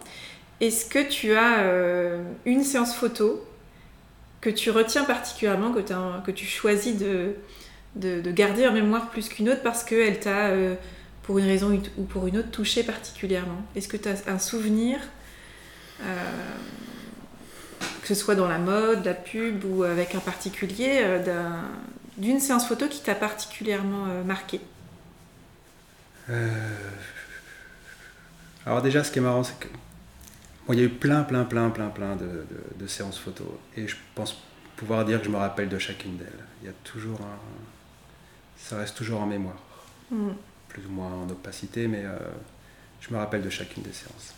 est-ce 0.61 0.87
que 0.87 1.07
tu 1.07 1.35
as 1.35 1.65
une 2.47 2.63
séance 2.63 2.95
photo 2.95 3.45
que 4.43 4.51
tu 4.51 4.71
retiens 4.71 5.05
particulièrement, 5.05 5.73
que, 5.73 5.81
que 5.81 6.31
tu 6.31 6.45
choisis 6.45 6.99
de, 6.99 7.37
de, 7.97 8.31
garder 8.31 8.67
en 8.67 8.73
mémoire 8.73 9.11
plus 9.11 9.29
qu'une 9.29 9.49
autre 9.49 9.63
parce 9.63 9.85
qu'elle 9.85 10.21
t'a, 10.21 10.49
euh, 10.49 10.75
pour 11.23 11.39
une 11.39 11.47
raison 11.47 11.81
ou 11.97 12.05
pour 12.05 12.27
une 12.27 12.39
autre, 12.39 12.51
touché 12.51 12.83
particulièrement 12.83 13.63
Est-ce 13.77 13.89
que 13.89 13.97
tu 13.97 14.09
as 14.09 14.29
un 14.29 14.39
souvenir, 14.39 14.99
euh, 16.03 16.05
que 18.01 18.09
ce 18.09 18.15
soit 18.15 18.35
dans 18.35 18.49
la 18.49 18.59
mode, 18.59 19.05
la 19.05 19.15
pub 19.15 19.65
ou 19.65 19.83
avec 19.83 20.15
un 20.15 20.21
particulier, 20.21 21.01
euh, 21.03 21.61
d'une 22.17 22.41
séance 22.41 22.67
photo 22.67 22.89
qui 22.89 23.03
t'a 23.03 23.15
particulièrement 23.15 24.07
marqué 24.25 24.61
Alors 28.65 28.81
déjà, 28.83 29.05
ce 29.05 29.11
qui 29.11 29.19
est 29.19 29.23
marrant, 29.23 29.45
c'est 29.45 29.59
que 29.59 29.69
il 30.69 30.79
y 30.79 30.83
a 30.83 30.85
eu 30.85 30.89
plein, 30.89 31.23
plein, 31.23 31.45
plein, 31.45 31.71
plein, 31.71 31.89
plein 31.89 32.17
de, 32.17 32.47
de, 32.79 32.87
séances 32.87 33.19
photos. 33.19 33.49
Et 33.77 33.89
je 33.89 33.97
pense 34.15 34.41
pouvoir 34.77 35.05
dire 35.05 35.19
que 35.19 35.27
je 35.27 35.31
me 35.31 35.37
rappelle 35.37 35.69
de 35.69 35.79
chacune 35.79 36.17
d'elles. 36.17 36.29
Il 36.63 36.67
y 36.67 36.71
a 36.71 36.75
toujours 36.85 37.21
un, 37.21 37.39
ça 38.63 38.79
reste 38.79 38.97
toujours 38.97 39.21
en 39.21 39.27
mémoire. 39.27 39.59
Mm. 40.11 40.31
Plus 40.69 40.87
ou 40.87 40.91
moins 40.91 41.13
en 41.13 41.29
opacité, 41.29 41.89
mais 41.89 42.05
euh, 42.05 42.17
je 43.01 43.13
me 43.13 43.19
rappelle 43.19 43.43
de 43.43 43.51
chacune 43.51 43.83
des 43.83 43.93
séances. 43.93 44.35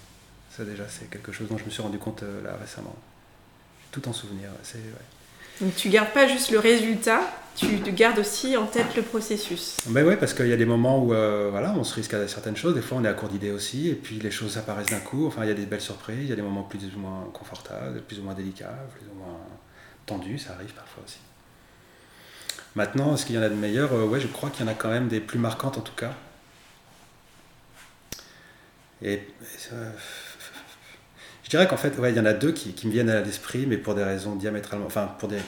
Ça 0.51 0.65
déjà, 0.65 0.85
c'est 0.89 1.11
quelque 1.11 1.33
chose 1.33 1.49
dont 1.49 1.59
je 1.59 1.65
me 1.65 1.71
suis 1.71 1.83
rendu 1.83 1.99
compte 1.99 2.23
euh, 2.23 2.43
là 2.43 2.57
récemment. 2.61 2.95
Tout 3.91 4.09
en 4.09 4.13
souvenir. 4.13 4.49
C'est, 4.63 4.79
Donc 5.61 5.75
tu 5.77 5.89
gardes 5.89 6.13
pas 6.13 6.27
juste 6.27 6.51
le 6.51 6.59
résultat, 6.59 7.21
tu 7.55 7.67
gardes 7.93 8.19
aussi 8.19 8.57
en 8.57 8.67
tête 8.67 8.97
le 8.97 9.03
processus. 9.03 9.77
Ben 9.87 10.05
ouais, 10.05 10.17
parce 10.17 10.35
qu'il 10.35 10.49
y 10.49 10.53
a 10.53 10.57
des 10.57 10.67
moments 10.67 10.99
où 10.99 11.15
euh, 11.15 11.49
voilà, 11.51 11.73
on 11.77 11.85
se 11.85 11.95
risque 11.95 12.15
à 12.15 12.27
certaines 12.27 12.57
choses, 12.57 12.75
des 12.75 12.83
fois 12.83 12.99
on 12.99 13.05
est 13.05 13.09
à 13.09 13.15
court 13.15 13.29
d'idées 13.29 13.53
aussi, 13.53 13.89
et 13.89 13.95
puis 13.95 14.19
les 14.19 14.33
choses 14.33 14.59
apparaissent 14.59 14.91
d'un 14.91 14.99
coup, 14.99 15.29
enfin 15.29 15.45
il 15.45 15.49
y 15.49 15.53
a 15.53 15.55
des 15.55 15.67
belles 15.67 15.81
surprises, 15.81 16.19
il 16.23 16.29
y 16.29 16.33
a 16.33 16.37
des 16.37 16.43
moments 16.43 16.65
plus 16.65 16.81
ou 16.97 16.99
moins 16.99 17.29
confortables, 17.33 18.03
plus 18.03 18.19
ou 18.19 18.25
moins 18.25 18.35
délicats, 18.35 18.75
plus 18.97 19.07
ou 19.13 19.15
moins 19.17 19.39
tendus, 20.07 20.39
ça 20.39 20.55
arrive 20.55 20.73
parfois 20.73 21.05
aussi. 21.05 21.19
Maintenant, 22.75 23.15
est-ce 23.15 23.25
qu'il 23.27 23.37
y 23.37 23.39
en 23.39 23.43
a 23.43 23.49
de 23.49 23.55
meilleurs? 23.55 23.93
Euh, 23.93 24.07
Ouais, 24.07 24.21
je 24.21 24.27
crois 24.27 24.51
qu'il 24.51 24.65
y 24.65 24.69
en 24.69 24.73
a 24.73 24.75
quand 24.75 24.91
même 24.91 25.09
des 25.09 25.21
plus 25.21 25.39
marquantes 25.39 25.79
en 25.79 25.81
tout 25.81 25.95
cas. 25.95 26.13
Et, 29.03 29.21
je 31.45 31.51
dirais 31.51 31.69
qu'en 31.69 31.77
fait, 31.77 31.99
ouais, 31.99 32.11
il 32.11 32.17
y 32.17 32.21
en 32.21 32.25
a 32.25 32.33
deux 32.33 32.53
qui, 32.53 32.75
me 32.87 32.91
viennent 32.93 33.11
à 33.11 33.21
l'esprit, 33.21 33.67
mais 33.67 33.77
pour 33.77 33.95
des 33.95 34.03
raisons 34.03 34.35
diamétralement. 34.35 34.87
Enfin, 34.87 35.15
pour 35.19 35.29
des. 35.29 35.39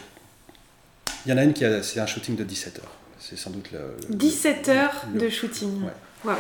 Il 1.25 1.31
y 1.31 1.33
en 1.33 1.39
a 1.39 1.43
une 1.43 1.53
qui 1.53 1.65
a, 1.65 1.83
c'est 1.83 1.99
un 2.01 2.07
shooting 2.07 2.37
de 2.37 2.45
17 2.45 2.79
heures. 2.79 2.93
C'est 3.19 3.37
sans 3.37 3.51
doute 3.51 3.71
le. 3.73 3.97
17 4.11 4.69
heures 4.69 5.05
de 5.13 5.29
shooting. 5.29 5.83
Ouais. 6.25 6.35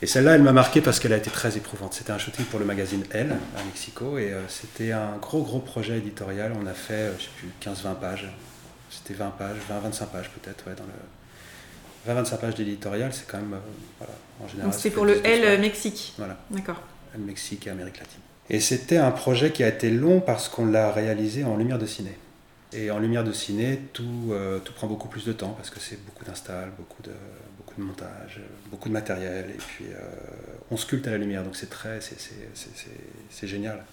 Et 0.00 0.06
celle-là, 0.06 0.36
elle 0.36 0.42
m'a 0.42 0.52
marqué 0.52 0.80
parce 0.80 1.00
qu'elle 1.00 1.12
a 1.12 1.16
été 1.16 1.30
très 1.30 1.56
éprouvante. 1.56 1.94
C'était 1.94 2.12
un 2.12 2.18
shooting 2.18 2.44
pour 2.44 2.60
le 2.60 2.64
magazine 2.64 3.02
Elle 3.10 3.32
à 3.56 3.64
Mexico 3.64 4.16
et 4.16 4.32
euh, 4.32 4.46
c'était 4.48 4.92
un 4.92 5.16
gros 5.20 5.42
gros 5.42 5.58
projet 5.58 5.98
éditorial. 5.98 6.52
On 6.60 6.66
a 6.66 6.74
fait, 6.74 6.92
euh, 6.92 7.12
je 7.18 7.24
sais 7.24 7.30
plus, 7.36 7.50
15-20 7.60 7.98
pages 7.98 8.28
c'était 8.90 9.14
20 9.14 9.30
pages, 9.30 9.56
20-25 9.70 10.06
pages 10.06 10.30
peut-être, 10.30 10.66
ouais, 10.66 10.74
dans 10.74 10.84
le... 10.84 12.22
20-25 12.22 12.38
pages 12.38 12.54
d'éditorial, 12.54 13.12
c'est 13.12 13.26
quand 13.26 13.38
même, 13.38 13.54
euh, 13.54 13.58
voilà, 13.98 14.14
en 14.42 14.48
général. 14.48 14.70
Donc 14.70 14.74
c'était 14.74 14.94
pour 14.94 15.04
le 15.04 15.24
L 15.26 15.60
Mexique 15.60 16.14
Voilà. 16.16 16.38
D'accord. 16.50 16.80
L 17.14 17.20
Mexique 17.20 17.66
et 17.66 17.70
Amérique 17.70 17.98
latine. 17.98 18.20
Et 18.50 18.60
c'était 18.60 18.96
un 18.96 19.10
projet 19.10 19.52
qui 19.52 19.62
a 19.62 19.68
été 19.68 19.90
long 19.90 20.20
parce 20.20 20.48
qu'on 20.48 20.66
l'a 20.66 20.90
réalisé 20.90 21.44
en 21.44 21.56
lumière 21.56 21.78
de 21.78 21.86
ciné. 21.86 22.16
Et 22.72 22.90
en 22.90 22.98
lumière 22.98 23.24
de 23.24 23.32
ciné, 23.32 23.80
tout, 23.92 24.28
euh, 24.30 24.58
tout 24.58 24.72
prend 24.72 24.86
beaucoup 24.86 25.08
plus 25.08 25.24
de 25.24 25.32
temps 25.32 25.50
parce 25.50 25.70
que 25.70 25.80
c'est 25.80 26.02
beaucoup 26.04 26.24
d'installs, 26.24 26.70
beaucoup 26.76 27.02
de, 27.02 27.12
beaucoup 27.56 27.74
de 27.80 27.82
montage, 27.82 28.40
beaucoup 28.70 28.88
de 28.88 28.94
matériel. 28.94 29.50
Et 29.50 29.58
puis 29.58 29.86
euh, 29.86 29.98
on 30.70 30.76
sculpte 30.76 31.06
à 31.06 31.10
la 31.10 31.18
lumière, 31.18 31.42
donc 31.42 31.56
c'est 31.56 31.70
très, 31.70 32.00
c'est 32.00 33.46
génial. 33.46 33.84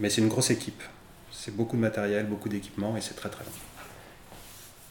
Mais 0.00 0.10
c'est 0.10 0.20
une 0.20 0.28
grosse 0.28 0.50
équipe. 0.50 0.82
C'est 1.30 1.54
beaucoup 1.54 1.76
de 1.76 1.82
matériel, 1.82 2.26
beaucoup 2.26 2.48
d'équipement 2.48 2.96
et 2.96 3.00
c'est 3.00 3.14
très 3.14 3.28
très 3.28 3.44
long. 3.44 3.50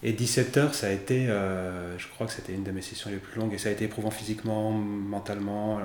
Et 0.05 0.11
17 0.11 0.57
heures, 0.57 0.75
ça 0.75 0.87
a 0.87 0.89
été, 0.89 1.29
euh, 1.29 1.97
je 1.97 2.07
crois 2.09 2.27
que 2.27 2.33
c'était 2.33 2.51
une 2.51 2.63
de 2.63 2.71
mes 2.71 2.81
sessions 2.81 3.09
les 3.09 3.17
plus 3.17 3.39
longues 3.39 3.53
et 3.53 3.57
ça 3.57 3.69
a 3.69 3.71
été 3.71 3.85
éprouvant 3.85 4.11
physiquement, 4.11 4.71
mentalement. 4.71 5.79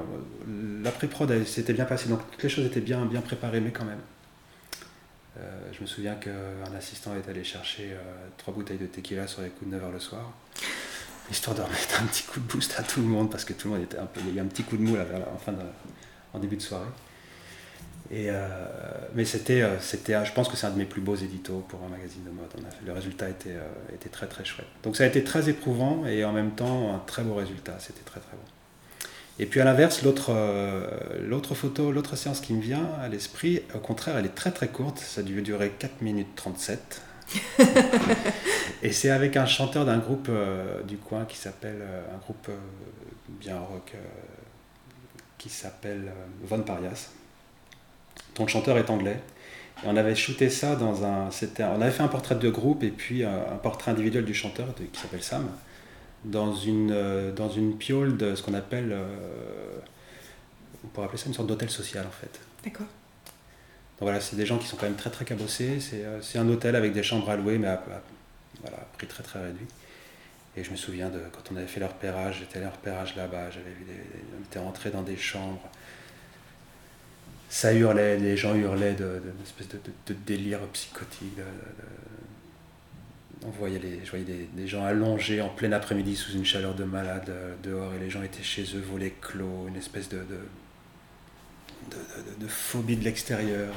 L'après-prod 0.82 1.44
s'était 1.44 1.72
bien 1.72 1.84
passé, 1.84 2.08
donc 2.08 2.28
toutes 2.32 2.42
les 2.42 2.48
choses 2.48 2.66
étaient 2.66 2.80
bien, 2.80 3.06
bien 3.06 3.20
préparées, 3.20 3.60
mais 3.60 3.70
quand 3.70 3.84
même. 3.84 4.00
Euh, 5.38 5.70
je 5.72 5.80
me 5.82 5.86
souviens 5.86 6.16
qu'un 6.16 6.74
assistant 6.76 7.12
est 7.14 7.30
allé 7.30 7.44
chercher 7.44 7.92
euh, 7.92 8.28
trois 8.38 8.52
bouteilles 8.52 8.78
de 8.78 8.86
tequila 8.86 9.28
sur 9.28 9.42
les 9.42 9.50
coups 9.50 9.70
de 9.70 9.76
9 9.76 9.88
h 9.88 9.92
le 9.92 10.00
soir, 10.00 10.32
histoire 11.30 11.54
de 11.54 11.62
remettre 11.62 12.02
un 12.02 12.06
petit 12.06 12.24
coup 12.24 12.40
de 12.40 12.52
boost 12.52 12.74
à 12.76 12.82
tout 12.82 13.00
le 13.00 13.06
monde, 13.06 13.30
parce 13.30 13.44
que 13.44 13.52
tout 13.52 13.68
le 13.68 13.74
monde 13.74 13.84
était 13.84 13.98
un 13.98 14.06
peu. 14.06 14.20
Il 14.26 14.34
y 14.34 14.38
a 14.40 14.42
eu 14.42 14.44
un 14.44 14.48
petit 14.48 14.64
coup 14.64 14.76
de 14.76 14.82
mou 14.82 14.96
là, 14.96 15.06
fin 15.44 15.54
en 16.32 16.38
début 16.40 16.56
de 16.56 16.62
soirée. 16.62 16.88
Et, 18.10 18.30
euh, 18.30 18.48
mais 19.14 19.26
c'était, 19.26 19.60
euh, 19.60 19.78
c'était, 19.80 20.24
je 20.24 20.32
pense 20.32 20.48
que 20.48 20.56
c'est 20.56 20.66
un 20.66 20.70
de 20.70 20.78
mes 20.78 20.86
plus 20.86 21.02
beaux 21.02 21.16
éditos 21.16 21.64
pour 21.68 21.80
un 21.84 21.88
magazine 21.88 22.24
de 22.24 22.30
mode. 22.30 22.48
le 22.84 22.92
résultat 22.92 23.28
était, 23.28 23.50
euh, 23.50 23.94
était 23.94 24.08
très 24.08 24.26
très 24.26 24.44
chouette. 24.46 24.66
Donc 24.82 24.96
ça 24.96 25.04
a 25.04 25.06
été 25.06 25.22
très 25.24 25.50
éprouvant 25.50 26.06
et 26.06 26.24
en 26.24 26.32
même 26.32 26.52
temps 26.52 26.94
un 26.94 26.98
très 27.00 27.22
beau 27.22 27.34
résultat. 27.34 27.76
C'était 27.80 28.04
très 28.04 28.20
très 28.20 28.32
bon. 28.32 28.42
Et 29.40 29.46
puis 29.46 29.60
à 29.60 29.64
l'inverse, 29.64 30.02
l'autre, 30.02 30.34
l'autre 31.22 31.54
photo, 31.54 31.92
l'autre 31.92 32.16
séance 32.16 32.40
qui 32.40 32.54
me 32.54 32.60
vient 32.60 32.88
à 33.00 33.06
l'esprit, 33.06 33.62
au 33.72 33.78
contraire, 33.78 34.16
elle 34.16 34.26
est 34.26 34.34
très 34.34 34.50
très 34.50 34.66
courte. 34.66 34.98
Ça 34.98 35.22
dû 35.22 35.42
durer 35.42 35.70
4 35.78 36.02
minutes 36.02 36.34
37. 36.34 37.02
et 38.82 38.90
c'est 38.90 39.10
avec 39.10 39.36
un 39.36 39.46
chanteur 39.46 39.84
d'un 39.84 39.98
groupe 39.98 40.28
du 40.88 40.96
coin 40.96 41.24
qui 41.24 41.36
s'appelle, 41.36 41.84
un 42.12 42.18
groupe 42.18 42.50
bien 43.28 43.60
rock, 43.60 43.94
qui 45.36 45.50
s'appelle 45.50 46.10
Von 46.42 46.62
Parias 46.62 47.10
dont 48.36 48.44
le 48.44 48.48
chanteur 48.48 48.78
est 48.78 48.90
anglais. 48.90 49.20
Et 49.82 49.86
on 49.86 49.96
avait 49.96 50.14
shooté 50.14 50.50
ça 50.50 50.76
dans 50.76 51.04
un. 51.04 51.28
On 51.60 51.80
avait 51.80 51.90
fait 51.90 52.02
un 52.02 52.08
portrait 52.08 52.34
de 52.34 52.50
groupe 52.50 52.82
et 52.82 52.90
puis 52.90 53.24
un, 53.24 53.56
portrait 53.62 53.92
individuel 53.92 54.24
du 54.24 54.34
chanteur 54.34 54.66
qui 54.74 55.00
s'appelle 55.00 55.22
Sam, 55.22 55.48
dans 56.24 56.52
une, 56.54 56.90
euh, 56.92 57.32
dans 57.32 57.48
une 57.48 57.76
piole 57.76 58.16
de 58.16 58.34
ce 58.34 58.42
qu'on 58.42 58.54
appelle. 58.54 58.90
Euh, 58.92 59.78
on 60.84 60.88
pourrait 60.88 61.06
appeler 61.06 61.18
ça 61.18 61.26
une 61.26 61.34
sorte 61.34 61.48
d'hôtel 61.48 61.70
social 61.70 62.06
en 62.06 62.10
fait. 62.10 62.40
D'accord. 62.64 62.86
Donc 62.86 64.06
voilà, 64.06 64.20
c'est 64.20 64.36
des 64.36 64.46
gens 64.46 64.58
qui 64.58 64.66
sont 64.66 64.76
quand 64.76 64.86
même 64.86 64.96
très 64.96 65.10
très 65.10 65.24
cabossés. 65.24 65.80
C'est 65.80 66.04
euh, 66.04 66.40
un 66.40 66.48
hôtel 66.48 66.76
avec 66.76 66.92
des 66.92 67.02
chambres 67.02 67.30
à 67.30 67.36
louer, 67.36 67.58
mais 67.58 67.68
à, 67.68 67.82
voilà, 68.62 68.78
prix 68.96 69.06
très 69.06 69.22
très 69.22 69.42
réduit. 69.42 69.66
Et 70.56 70.64
je 70.64 70.70
me 70.72 70.76
souviin 70.76 71.08
de 71.08 71.20
quand 71.32 71.52
on 71.52 71.56
avait 71.56 71.66
fait 71.66 71.78
leur 71.78 71.90
repérage, 71.90 72.38
j'étais 72.40 72.58
allé 72.58 72.66
repérage 72.66 73.14
là-bas, 73.14 73.50
j'avais 73.50 73.70
vu 73.70 73.84
des, 73.84 73.92
on 74.40 74.44
était 74.44 74.58
rentré 74.58 74.90
dans 74.90 75.02
des 75.02 75.16
chambres 75.16 75.68
ça 77.48 77.72
hurlait, 77.72 78.18
les 78.18 78.36
gens 78.36 78.54
hurlaient 78.54 78.94
d'une 78.94 79.42
espèce 79.42 79.68
de, 79.68 80.14
délire 80.26 80.60
psychotique. 80.72 81.38
on 83.44 83.50
voyait 83.50 83.80
je 84.04 84.10
voyais 84.10 84.26
des, 84.52 84.68
gens 84.68 84.84
allongés 84.84 85.40
en 85.40 85.48
plein 85.48 85.72
après-midi 85.72 86.14
sous 86.14 86.32
une 86.32 86.44
chaleur 86.44 86.74
de 86.74 86.84
malade 86.84 87.28
euh, 87.30 87.54
dehors 87.62 87.94
et 87.94 87.98
les 87.98 88.10
gens 88.10 88.22
étaient 88.22 88.42
chez 88.42 88.64
eux, 88.76 88.80
volets 88.80 89.14
clos, 89.20 89.66
une 89.68 89.76
espèce 89.76 90.08
de, 90.10 90.18
de, 92.38 92.48
phobie 92.48 92.96
de 92.96 93.04
l'extérieur. 93.04 93.72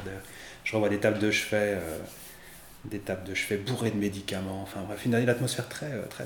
Je 0.64 0.74
revois 0.76 0.90
des 0.90 1.00
tables 1.00 1.20
de 1.20 1.32
chevet, 1.32 1.78
euh, 1.78 1.98
des 2.86 3.00
tables 3.00 3.24
de 3.24 3.34
chevet 3.34 3.58
bourrées 3.58 3.92
de 3.92 3.98
médicaments. 3.98 4.62
Enfin 4.64 4.82
bref, 4.82 5.06
une, 5.06 5.16
atmosphère 5.16 5.70
très, 5.70 5.92
euh, 5.92 6.06
très, 6.10 6.26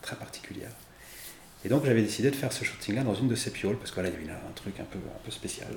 très 0.00 0.16
particulière. 0.16 0.70
Et 1.64 1.68
donc 1.68 1.84
j'avais 1.84 2.02
décidé 2.02 2.30
de 2.30 2.36
faire 2.36 2.52
ce 2.52 2.64
shooting-là 2.64 3.02
dans 3.02 3.14
une 3.14 3.28
de 3.28 3.34
ces 3.34 3.50
pioles, 3.50 3.76
parce 3.76 3.90
que 3.90 4.00
là, 4.00 4.08
il 4.08 4.26
y 4.26 4.30
avait 4.30 4.32
un 4.32 4.52
truc 4.54 4.78
un 4.80 4.84
peu, 4.84 4.98
un 4.98 5.24
peu 5.24 5.30
spécial. 5.30 5.68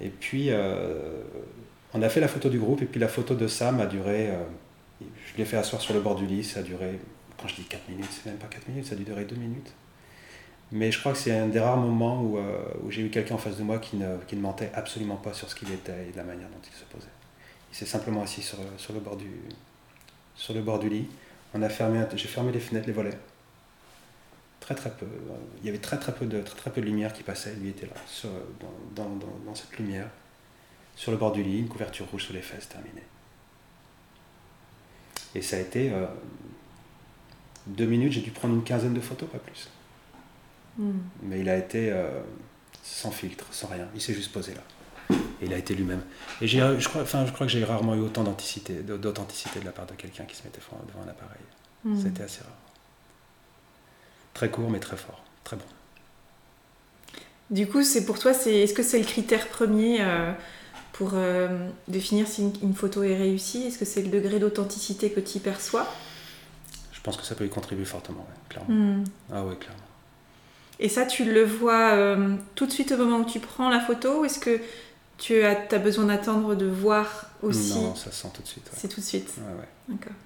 Et 0.00 0.10
puis, 0.10 0.50
euh, 0.50 1.22
on 1.94 2.02
a 2.02 2.08
fait 2.08 2.20
la 2.20 2.28
photo 2.28 2.48
du 2.48 2.58
groupe, 2.58 2.82
et 2.82 2.86
puis 2.86 3.00
la 3.00 3.08
photo 3.08 3.34
de 3.34 3.48
Sam 3.48 3.80
a 3.80 3.86
duré, 3.86 4.28
euh, 4.28 4.34
je 5.00 5.38
l'ai 5.38 5.44
fait 5.44 5.56
asseoir 5.56 5.80
sur 5.80 5.94
le 5.94 6.00
bord 6.00 6.16
du 6.16 6.26
lit, 6.26 6.44
ça 6.44 6.60
a 6.60 6.62
duré, 6.62 6.98
quand 7.40 7.48
je 7.48 7.54
dis 7.54 7.64
4 7.64 7.88
minutes, 7.88 8.08
c'est 8.10 8.26
même 8.26 8.38
pas 8.38 8.48
4 8.48 8.68
minutes, 8.68 8.86
ça 8.86 8.94
a 8.94 8.98
durer 8.98 9.24
2 9.24 9.36
minutes. 9.36 9.72
Mais 10.72 10.90
je 10.90 10.98
crois 10.98 11.12
que 11.12 11.18
c'est 11.18 11.36
un 11.36 11.46
des 11.46 11.60
rares 11.60 11.76
moments 11.76 12.20
où, 12.20 12.38
euh, 12.38 12.58
où 12.82 12.90
j'ai 12.90 13.02
eu 13.02 13.08
quelqu'un 13.08 13.36
en 13.36 13.38
face 13.38 13.56
de 13.56 13.62
moi 13.62 13.78
qui 13.78 13.96
ne, 13.96 14.16
qui 14.26 14.34
ne, 14.36 14.40
mentait 14.40 14.70
absolument 14.74 15.16
pas 15.16 15.32
sur 15.32 15.48
ce 15.48 15.54
qu'il 15.54 15.70
était 15.72 16.08
et 16.08 16.12
de 16.12 16.16
la 16.16 16.24
manière 16.24 16.48
dont 16.48 16.60
il 16.62 16.76
se 16.76 16.84
posait. 16.84 17.06
Il 17.72 17.76
s'est 17.76 17.86
simplement 17.86 18.22
assis 18.22 18.42
sur, 18.42 18.58
sur 18.76 18.92
le 18.92 19.00
bord 19.00 19.16
du, 19.16 19.30
sur 20.34 20.54
le 20.54 20.62
bord 20.62 20.80
du 20.80 20.88
lit. 20.88 21.06
On 21.54 21.62
a 21.62 21.68
fermé, 21.68 22.04
j'ai 22.16 22.28
fermé 22.28 22.50
les 22.50 22.58
fenêtres, 22.58 22.88
les 22.88 22.92
volets. 22.92 23.16
Très 24.66 24.74
très 24.74 24.90
peu. 24.90 25.06
Il 25.60 25.66
y 25.66 25.68
avait 25.68 25.78
très 25.78 25.96
très 25.96 26.12
peu 26.12 26.26
de, 26.26 26.42
très, 26.42 26.56
très 26.56 26.70
peu 26.72 26.80
de 26.80 26.86
lumière 26.86 27.12
qui 27.12 27.22
passait. 27.22 27.54
Lui 27.54 27.68
était 27.68 27.86
là, 27.86 27.92
dans, 28.96 29.08
dans, 29.44 29.54
cette 29.54 29.78
lumière. 29.78 30.08
Sur 30.96 31.12
le 31.12 31.18
bord 31.18 31.30
du 31.30 31.44
lit, 31.44 31.60
une 31.60 31.68
couverture 31.68 32.04
rouge 32.10 32.24
sur 32.24 32.34
les 32.34 32.42
fesses, 32.42 32.68
terminée. 32.68 33.04
Et 35.36 35.42
ça 35.42 35.56
a 35.56 35.60
été 35.60 35.92
euh, 35.92 36.06
deux 37.68 37.86
minutes, 37.86 38.12
j'ai 38.12 38.22
dû 38.22 38.32
prendre 38.32 38.54
une 38.54 38.64
quinzaine 38.64 38.94
de 38.94 39.00
photos, 39.00 39.28
pas 39.28 39.38
plus. 39.38 39.68
Hmm. 40.78 40.98
Mais 41.22 41.38
il 41.38 41.48
a 41.48 41.56
été 41.56 41.92
euh, 41.92 42.20
sans 42.82 43.12
filtre, 43.12 43.46
sans 43.52 43.68
rien. 43.68 43.86
Il 43.94 44.00
s'est 44.00 44.14
juste 44.14 44.32
posé 44.32 44.52
là. 44.52 45.16
Et 45.40 45.44
il 45.44 45.54
a 45.54 45.58
été 45.58 45.76
lui-même. 45.76 46.02
Et 46.40 46.48
je 46.48 46.88
crois, 46.88 47.02
enfin, 47.02 47.24
je 47.24 47.30
crois 47.30 47.46
que 47.46 47.52
j'ai 47.52 47.62
rarement 47.62 47.94
eu 47.94 48.00
autant 48.00 48.24
d'authenticité, 48.24 48.82
d'authenticité 48.82 49.60
de 49.60 49.64
la 49.64 49.70
part 49.70 49.86
de 49.86 49.92
quelqu'un 49.92 50.24
qui 50.24 50.34
se 50.34 50.42
mettait 50.42 50.58
devant 50.58 51.04
un 51.04 51.08
appareil. 51.08 51.38
Hmm. 51.84 51.96
C'était 51.96 52.24
assez 52.24 52.42
rare. 52.42 52.65
Très 54.36 54.50
court, 54.50 54.68
mais 54.68 54.80
très 54.80 54.98
fort. 54.98 55.24
Très 55.44 55.56
bon. 55.56 55.64
Du 57.48 57.66
coup, 57.66 57.82
c'est 57.82 58.04
pour 58.04 58.18
toi, 58.18 58.34
c'est, 58.34 58.54
est-ce 58.54 58.74
que 58.74 58.82
c'est 58.82 58.98
le 58.98 59.06
critère 59.06 59.48
premier 59.48 60.02
euh, 60.02 60.30
pour 60.92 61.12
euh, 61.14 61.70
définir 61.88 62.28
si 62.28 62.52
une, 62.62 62.74
photo 62.74 63.02
est 63.02 63.16
réussie? 63.16 63.62
Est-ce 63.62 63.78
que 63.78 63.86
c'est 63.86 64.02
le 64.02 64.10
degré 64.10 64.38
d'authenticité 64.38 65.10
que 65.10 65.20
tu 65.20 65.38
perçois? 65.38 65.90
Je 66.92 67.00
pense 67.00 67.16
que 67.16 67.24
ça 67.24 67.34
peut 67.34 67.46
y 67.46 67.48
contribuer 67.48 67.86
fortement, 67.86 68.26
clairement. 68.50 68.74
Hmm. 68.74 69.04
Ah 69.32 69.42
oui, 69.42 69.56
clairement. 69.56 69.80
Et 70.80 70.90
ça, 70.90 71.06
tu 71.06 71.24
le 71.24 71.42
vois 71.42 71.94
euh, 71.94 72.36
tout 72.56 72.66
de 72.66 72.72
suite 72.72 72.92
au 72.92 72.98
moment 72.98 73.20
où 73.20 73.24
tu 73.24 73.40
prends 73.40 73.70
la 73.70 73.80
photo? 73.80 74.20
Ou 74.20 74.24
est-ce 74.26 74.38
que 74.38 74.60
tu 75.16 75.42
as, 75.44 75.66
as 75.70 75.78
besoin 75.78 76.04
d'attendre 76.04 76.54
de 76.54 76.66
voir 76.66 77.30
aussi? 77.40 77.72
Non, 77.72 77.94
ça 77.94 78.12
se 78.12 78.20
sent 78.20 78.28
tout 78.34 78.42
de 78.42 78.48
suite. 78.48 78.70
C'est 78.76 78.88
tout 78.88 79.00
de 79.00 79.06
suite. 79.06 79.32
Ouais, 79.38 79.60
ouais. 79.60 79.96
D'accord. 79.96 80.16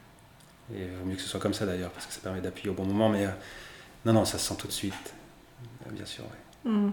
Et 0.75 0.83
il 0.83 0.99
vaut 0.99 1.05
mieux 1.05 1.15
que 1.15 1.23
ce 1.23 1.29
soit 1.29 1.39
comme 1.39 1.55
ça 1.55 1.65
d'ailleurs, 1.65 1.93
parce 1.93 2.07
que 2.07 2.13
ça 2.13 2.19
permet 2.21 2.41
d'appuyer 2.41 2.71
au 2.71 2.75
bon 2.75 2.87
moment, 2.87 3.09
mais 3.09 3.29
non, 4.05 4.13
non, 4.13 4.25
ça 4.25 4.39
se 4.39 4.49
sent 4.49 4.55
tout 4.59 4.67
de 4.67 4.73
suite. 4.73 5.15
Euh, 5.87 5.91
bien 5.91 6.07
sûr, 6.07 6.25
oui. 6.65 6.71
Hmm. 6.71 6.91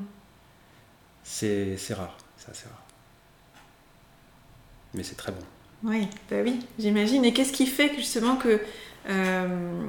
C'est 1.23 1.75
rare, 1.91 2.17
c'est 2.37 2.51
assez 2.51 2.67
rare. 2.67 2.83
Mais 4.93 5.03
c'est 5.03 5.15
très 5.15 5.31
bon. 5.31 5.41
Oui, 5.83 6.07
bah 6.29 6.37
oui, 6.43 6.59
j'imagine. 6.79 7.23
Et 7.25 7.33
qu'est-ce 7.33 7.53
qui 7.53 7.67
fait 7.67 7.93
justement 7.95 8.35
que 8.35 8.59
euh, 9.09 9.87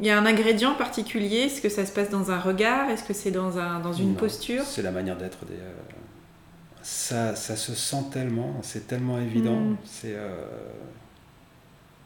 il 0.00 0.06
y 0.06 0.10
a 0.10 0.18
un 0.18 0.26
ingrédient 0.26 0.74
particulier? 0.74 1.42
Est-ce 1.42 1.60
que 1.60 1.68
ça 1.68 1.86
se 1.86 1.92
passe 1.92 2.10
dans 2.10 2.30
un 2.30 2.40
regard? 2.40 2.90
Est-ce 2.90 3.04
que 3.04 3.14
c'est 3.14 3.30
dans, 3.30 3.58
un, 3.58 3.80
dans 3.80 3.92
une 3.92 4.16
posture? 4.16 4.64
C'est 4.64 4.82
la 4.82 4.90
manière 4.90 5.16
d'être 5.16 5.44
des. 5.46 5.54
Euh, 5.54 5.72
ça, 6.82 7.34
ça, 7.36 7.56
se 7.56 7.74
sent 7.74 8.04
tellement, 8.12 8.56
c'est 8.62 8.86
tellement 8.86 9.18
évident. 9.18 9.60
Mm. 9.60 9.76
C'est 9.84 10.14
euh, 10.14 10.44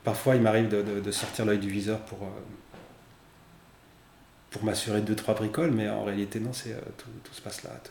parfois 0.04 0.36
il 0.36 0.42
m'arrive 0.42 0.68
de, 0.68 1.00
de, 1.00 1.10
sortir 1.10 1.46
l'œil 1.46 1.58
du 1.58 1.68
viseur 1.68 1.98
pour 2.00 2.18
pour 4.50 4.64
m'assurer 4.64 5.00
de 5.00 5.06
deux 5.06 5.16
trois 5.16 5.34
bricoles, 5.34 5.72
mais 5.72 5.88
en 5.88 6.04
réalité 6.04 6.40
non, 6.40 6.52
c'est 6.52 6.74
tout, 6.96 7.10
tout, 7.22 7.34
se 7.34 7.40
passe 7.40 7.62
là. 7.64 7.70
Tout, 7.84 7.90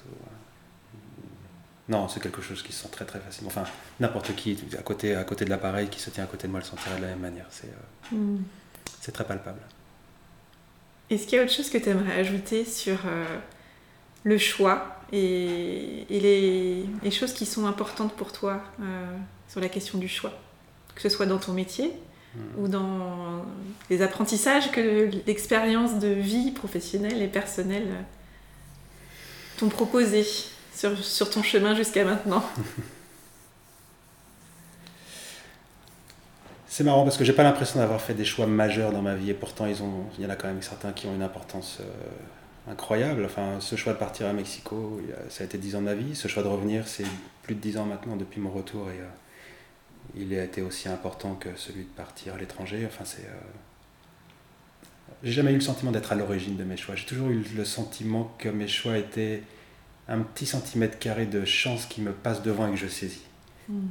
non, 1.89 2.10
c'est 2.10 2.20
quelque 2.22 2.41
chose 2.41 2.62
qui 2.64 2.74
se 2.74 2.84
sent 2.84 2.89
très 2.91 3.05
très 3.05 3.20
facilement. 3.20 3.49
Enfin, 3.49 3.64
n'importe 3.99 4.36
qui 4.36 4.58
à 4.78 4.82
côté, 4.82 5.16
à 5.16 5.24
côté 5.24 5.45
de 5.45 5.49
l'appareil 5.49 5.88
qui 5.88 5.99
se 5.99 6.10
tient 6.10 6.26
à 6.26 6.28
côté 6.28 6.47
de 6.47 6.51
moi 6.51 6.60
le 6.60 6.66
sentirait 6.66 6.97
de 6.97 7.01
la 7.01 7.08
même 7.08 7.20
manière. 7.20 7.45
C'est 7.49 7.72
mm. 8.12 8.39
c'est 8.99 9.12
très 9.12 9.24
palpable. 9.24 9.62
Est-ce 11.10 11.26
qu'il 11.26 11.38
y 11.38 11.39
a 11.39 11.43
autre 11.43 11.53
chose 11.53 11.70
que 11.70 11.78
tu 11.78 11.88
aimerais 11.89 12.20
ajouter 12.20 12.66
sur 12.66 12.97
euh, 13.05 13.26
le 14.24 14.38
choix 14.38 14.97
et, 15.14 16.05
les, 16.10 17.12
choses 17.12 17.32
qui 17.32 17.45
sont 17.45 17.66
importantes 17.66 18.14
pour 18.14 18.34
toi 18.34 18.62
euh, 18.82 19.18
sur 19.47 19.62
la 19.62 19.70
question 19.70 19.97
du 19.97 20.10
choix? 20.10 20.34
Que 20.93 21.01
ce 21.01 21.10
soit 21.10 21.26
dans 21.26 21.38
ton 21.38 21.53
métier 21.53 21.88
hmm. 21.88 22.07
Ou 22.58 22.68
dans 22.68 23.46
les 23.90 24.02
apprentissages 24.02 24.72
que 24.72 25.10
l'expérience 25.26 26.00
de 26.00 26.08
vie 26.08 26.52
professionnelle 26.52 27.22
et 27.22 27.28
personnelle 27.28 27.88
euh, 27.88 28.02
t'ont 29.58 29.70
proposé 29.70 30.26
sur, 30.76 30.98
sur 31.04 31.30
ton 31.30 31.44
chemin 31.44 31.76
jusqu'à 31.76 32.04
maintenant 32.04 32.44
C'est 36.78 36.84
marrant 36.84 37.04
parce 37.04 37.18
que 37.18 37.24
j'ai 37.24 37.34
pas 37.34 37.42
l'impression 37.42 37.80
d'avoir 37.80 38.00
fait 38.00 38.14
des 38.14 38.24
choix 38.24 38.46
majeurs 38.46 38.92
dans 38.92 39.02
ma 39.02 39.16
vie 39.16 39.32
et 39.32 39.34
pourtant 39.34 39.66
ils 39.66 39.82
ont, 39.82 40.04
il 40.16 40.24
y 40.24 40.28
en 40.28 40.30
a 40.30 40.36
quand 40.36 40.48
même 40.48 40.62
certains 40.62 40.92
qui 40.92 41.08
ont 41.08 41.16
une 41.16 41.24
importance 41.24 41.80
euh, 41.82 42.72
incroyable. 42.72 43.26
Enfin, 43.26 43.60
ce 43.60 43.76
choix 43.76 43.94
de 43.94 43.98
partir 43.98 44.28
à 44.28 44.34
Mexico, 44.34 45.02
ça 45.30 45.44
a 45.44 45.46
été 45.46 45.58
10 45.58 45.78
ans 45.78 45.80
de 45.80 45.86
ma 45.86 45.96
vie. 45.96 46.16
Ce 46.16 46.28
choix 46.28 46.44
de 46.44 46.48
revenir, 46.48 46.88
c'est 46.88 47.06
plus 47.42 47.56
de 47.56 47.62
10 47.62 47.78
ans 47.78 47.86
maintenant 47.86 48.16
depuis 48.16 48.40
mon 48.40 48.52
retour 48.52 48.92
et 48.92 49.00
euh, 49.00 49.06
il 50.16 50.34
a 50.38 50.43
été 50.43 50.62
aussi 50.62 50.89
important 50.89 51.36
que 51.36 51.49
celui 51.55 51.84
de 51.84 51.89
partir 51.89 52.36
à 52.36 52.38
l'étranger. 52.38 52.86
Enfin, 52.86 53.05
c'est. 53.05 53.26
Euh, 53.26 53.34
j'ai 55.24 55.32
jamais 55.32 55.51
eu 55.51 55.55
le 55.55 55.62
sentiment 55.62 55.91
d'être 55.91 56.12
à 56.12 56.16
l'origine 56.16 56.58
de 56.58 56.64
mes 56.64 56.78
choix. 56.78 56.95
J'ai 56.95 57.05
toujours 57.05 57.30
eu 57.30 57.43
le 57.55 57.66
sentiment 57.66 58.36
que 58.38 58.49
mes 58.49 58.68
choix 58.68 58.97
étaient 58.97 59.41
un 60.08 60.20
petit 60.20 60.45
centimètre 60.45 60.99
carré 60.99 61.26
de 61.26 61.43
chance 61.43 61.86
qui 61.86 62.01
me 62.01 62.12
passe 62.12 62.43
devant 62.43 62.68
et 62.68 62.72
que 62.72 62.78
je 62.78 62.88
saisis. 62.88 63.24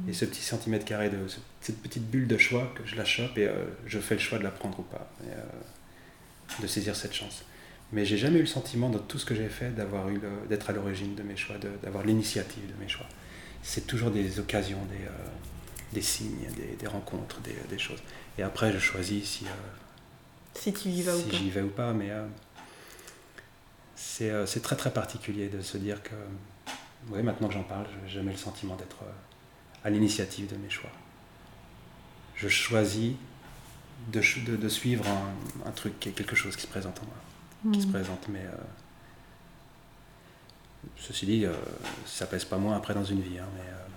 Et 0.07 0.13
ce 0.13 0.25
petit 0.25 0.41
centimètre 0.41 0.85
carré, 0.85 1.09
de, 1.09 1.17
cette 1.61 1.79
petite 1.81 2.09
bulle 2.09 2.27
de 2.27 2.37
choix, 2.37 2.73
que 2.75 2.87
je 2.87 2.95
la 2.95 3.05
chope 3.05 3.37
et 3.37 3.47
euh, 3.47 3.65
je 3.85 3.99
fais 3.99 4.15
le 4.15 4.19
choix 4.19 4.39
de 4.39 4.43
la 4.43 4.49
prendre 4.49 4.79
ou 4.79 4.83
pas, 4.83 5.07
euh, 5.25 6.61
de 6.61 6.65
saisir 6.65 6.95
cette 6.95 7.13
chance. 7.13 7.43
Mais 7.91 8.03
j'ai 8.03 8.17
jamais 8.17 8.37
eu 8.39 8.41
le 8.41 8.47
sentiment 8.47 8.89
dans 8.89 8.99
tout 8.99 9.19
ce 9.19 9.25
que 9.25 9.35
j'ai 9.35 9.49
fait 9.49 9.69
d'avoir 9.75 10.09
eu 10.09 10.19
d'être 10.49 10.71
à 10.71 10.73
l'origine 10.73 11.13
de 11.13 11.21
mes 11.21 11.37
choix, 11.37 11.57
d'avoir 11.83 12.03
l'initiative 12.03 12.63
de 12.67 12.83
mes 12.83 12.89
choix. 12.89 13.05
C'est 13.61 13.85
toujours 13.85 14.09
des 14.09 14.39
occasions, 14.39 14.83
des, 14.89 15.05
euh, 15.05 15.27
des 15.93 16.01
signes, 16.01 16.47
des, 16.55 16.75
des 16.75 16.87
rencontres, 16.87 17.39
des, 17.41 17.55
des, 17.69 17.79
choses. 17.79 18.01
Et 18.37 18.43
après, 18.43 18.71
je 18.71 18.79
choisis 18.79 19.23
si, 19.23 19.45
si 20.53 20.73
tu 20.73 20.89
y 20.89 21.01
vas 21.01 21.13
si 21.13 21.35
j'y 21.35 21.49
vais 21.49 21.61
ou 21.61 21.69
pas. 21.69 21.93
Mais 21.93 22.11
c'est 23.95 24.61
très 24.61 24.75
très 24.75 24.91
particulier 24.91 25.49
de 25.49 25.61
se 25.61 25.77
dire 25.77 26.03
que, 26.03 26.15
oui, 27.09 27.23
maintenant 27.23 27.47
que 27.47 27.53
j'en 27.53 27.63
parle, 27.63 27.85
j'ai 28.05 28.15
jamais 28.15 28.31
le 28.31 28.37
sentiment 28.37 28.75
d'être 28.75 28.97
à 29.83 29.89
l'initiative 29.89 30.51
de 30.51 30.57
mes 30.57 30.69
choix. 30.69 30.91
Je 32.35 32.47
choisis 32.47 33.13
de, 34.11 34.21
de, 34.55 34.69
suivre 34.69 35.05
un, 35.65 35.71
truc, 35.71 35.99
quelque 35.99 36.35
chose 36.35 36.55
qui 36.55 36.63
se 36.63 36.67
présente 36.67 36.99
en 37.01 37.05
moi, 37.05 37.73
qui 37.73 37.81
se 37.81 37.87
hmm. 37.87 37.91
présente, 37.91 38.27
mais 38.29 38.45
euh, 38.45 38.57
ceci 40.97 41.25
dit, 41.25 41.45
euh, 41.45 41.53
ça 42.05 42.27
pèse 42.27 42.45
pas 42.45 42.57
moins 42.57 42.77
après 42.77 42.93
dans 42.93 43.03
une 43.03 43.21
vie, 43.21 43.39
hein, 43.39 43.47
mais, 43.55 43.61
euh, 43.61 43.87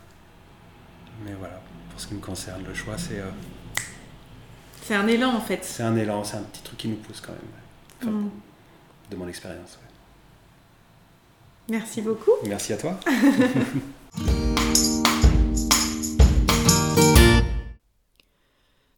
mais 1.25 1.35
voilà, 1.35 1.61
pour 1.91 2.01
ce 2.01 2.07
qui 2.07 2.15
me 2.15 2.21
concerne, 2.21 2.65
le 2.65 2.75
choix 2.75 2.97
c'est... 2.97 3.23
c'est 4.83 4.95
un 4.95 5.07
élan 5.07 5.35
en 5.35 5.41
fait. 5.41 5.65
C'est 5.65 5.83
un 5.83 5.97
élan, 5.97 6.25
c'est 6.25 6.37
un 6.37 6.43
petit 6.43 6.63
truc 6.63 6.79
qui 6.79 6.89
nous 6.89 6.97
pousse 6.97 7.21
quand 7.21 7.33
même, 8.03 8.13
hmm. 8.13 8.31
de 9.11 9.17
mon 9.17 9.29
expérience. 9.29 9.79
Merci 11.69 12.03
beaucoup. 12.03 12.33
Merci 12.47 12.73
à 12.73 12.77
toi. 12.77 12.99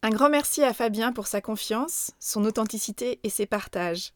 Un 0.05 0.09
grand 0.09 0.29
merci 0.29 0.61
à 0.61 0.73
Fabien 0.73 1.13
pour 1.13 1.27
sa 1.27 1.39
confiance, 1.39 2.11
son 2.19 2.43
authenticité 2.43 3.21
et 3.23 3.29
ses 3.29 3.45
partages. 3.45 4.11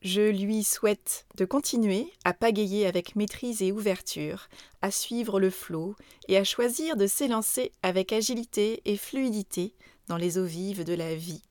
Je 0.00 0.22
lui 0.22 0.62
souhaite 0.62 1.26
de 1.36 1.44
continuer 1.44 2.12
à 2.24 2.32
pagayer 2.32 2.86
avec 2.86 3.16
maîtrise 3.16 3.62
et 3.62 3.72
ouverture, 3.72 4.48
à 4.80 4.92
suivre 4.92 5.40
le 5.40 5.50
flot 5.50 5.96
et 6.28 6.36
à 6.36 6.44
choisir 6.44 6.96
de 6.96 7.08
s'élancer 7.08 7.72
avec 7.82 8.12
agilité 8.12 8.80
et 8.84 8.96
fluidité 8.96 9.74
dans 10.06 10.16
les 10.16 10.38
eaux 10.38 10.44
vives 10.44 10.84
de 10.84 10.94
la 10.94 11.16
vie. 11.16 11.42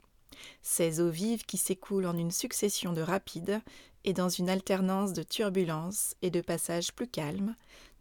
Ces 0.62 1.02
eaux 1.02 1.10
vives 1.10 1.46
qui 1.46 1.58
s'écoulent 1.58 2.06
en 2.06 2.18
une 2.18 2.32
succession 2.32 2.94
de 2.94 3.02
rapides 3.02 3.62
et 4.06 4.14
dans 4.14 4.30
une 4.30 4.50
alternance 4.50 5.12
de 5.12 5.24
turbulences 5.24 6.16
et 6.22 6.30
de 6.30 6.40
passages 6.40 6.94
plus 6.94 7.08
calmes, 7.08 7.54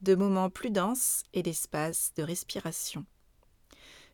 de 0.02 0.14
moments 0.14 0.50
plus 0.50 0.70
denses 0.70 1.24
et 1.34 1.42
d'espaces 1.42 2.12
de 2.16 2.22
respiration. 2.22 3.04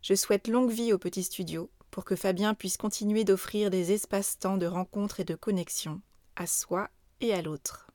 Je 0.01 0.15
souhaite 0.15 0.49
longue 0.49 0.71
vie 0.71 0.95
au 0.95 0.99
petit 0.99 1.25
studio 1.25 1.71
pour 1.91 2.07
que 2.07 2.17
Fabien 2.17 2.55
puisse 2.55 2.79
continuer 2.79 3.25
d'offrir 3.25 3.69
des 3.69 3.93
espaces-temps 3.93 4.57
de 4.57 4.67
rencontres 4.67 5.21
et 5.21 5.25
de 5.25 5.35
connexion 5.35 6.01
à 6.43 6.47
soi 6.47 6.91
et 7.21 7.33
à 7.33 7.41
l'autre. 7.41 7.87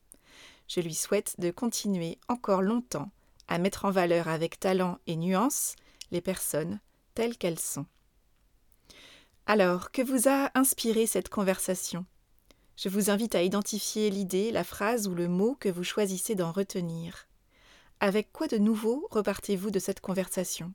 Je 0.67 0.79
lui 0.79 0.93
souhaite 0.93 1.35
de 1.37 1.51
continuer 1.51 2.17
encore 2.29 2.61
longtemps 2.61 3.11
à 3.49 3.57
mettre 3.57 3.85
en 3.85 3.91
valeur 3.91 4.29
avec 4.29 4.59
talent 4.59 4.99
et 5.05 5.17
nuance 5.17 5.75
les 6.11 6.21
personnes 6.21 6.79
telles 7.13 7.37
qu'elles 7.37 7.59
sont. 7.59 7.85
Alors, 9.45 9.91
que 9.91 10.01
vous 10.01 10.29
a 10.29 10.49
inspiré 10.55 11.07
cette 11.07 11.29
conversation? 11.29 12.05
Je 12.77 12.89
vous 12.89 13.09
invite 13.09 13.35
à 13.35 13.43
identifier 13.43 14.09
l'idée, 14.09 14.51
la 14.51 14.63
phrase 14.63 15.07
ou 15.07 15.15
le 15.15 15.27
mot 15.27 15.55
que 15.59 15.69
vous 15.69 15.83
choisissez 15.83 16.35
d'en 16.35 16.51
retenir. 16.51 17.27
Avec 17.99 18.31
quoi 18.31 18.47
de 18.47 18.57
nouveau 18.57 19.07
repartez-vous 19.11 19.71
de 19.71 19.79
cette 19.79 19.99
conversation? 19.99 20.73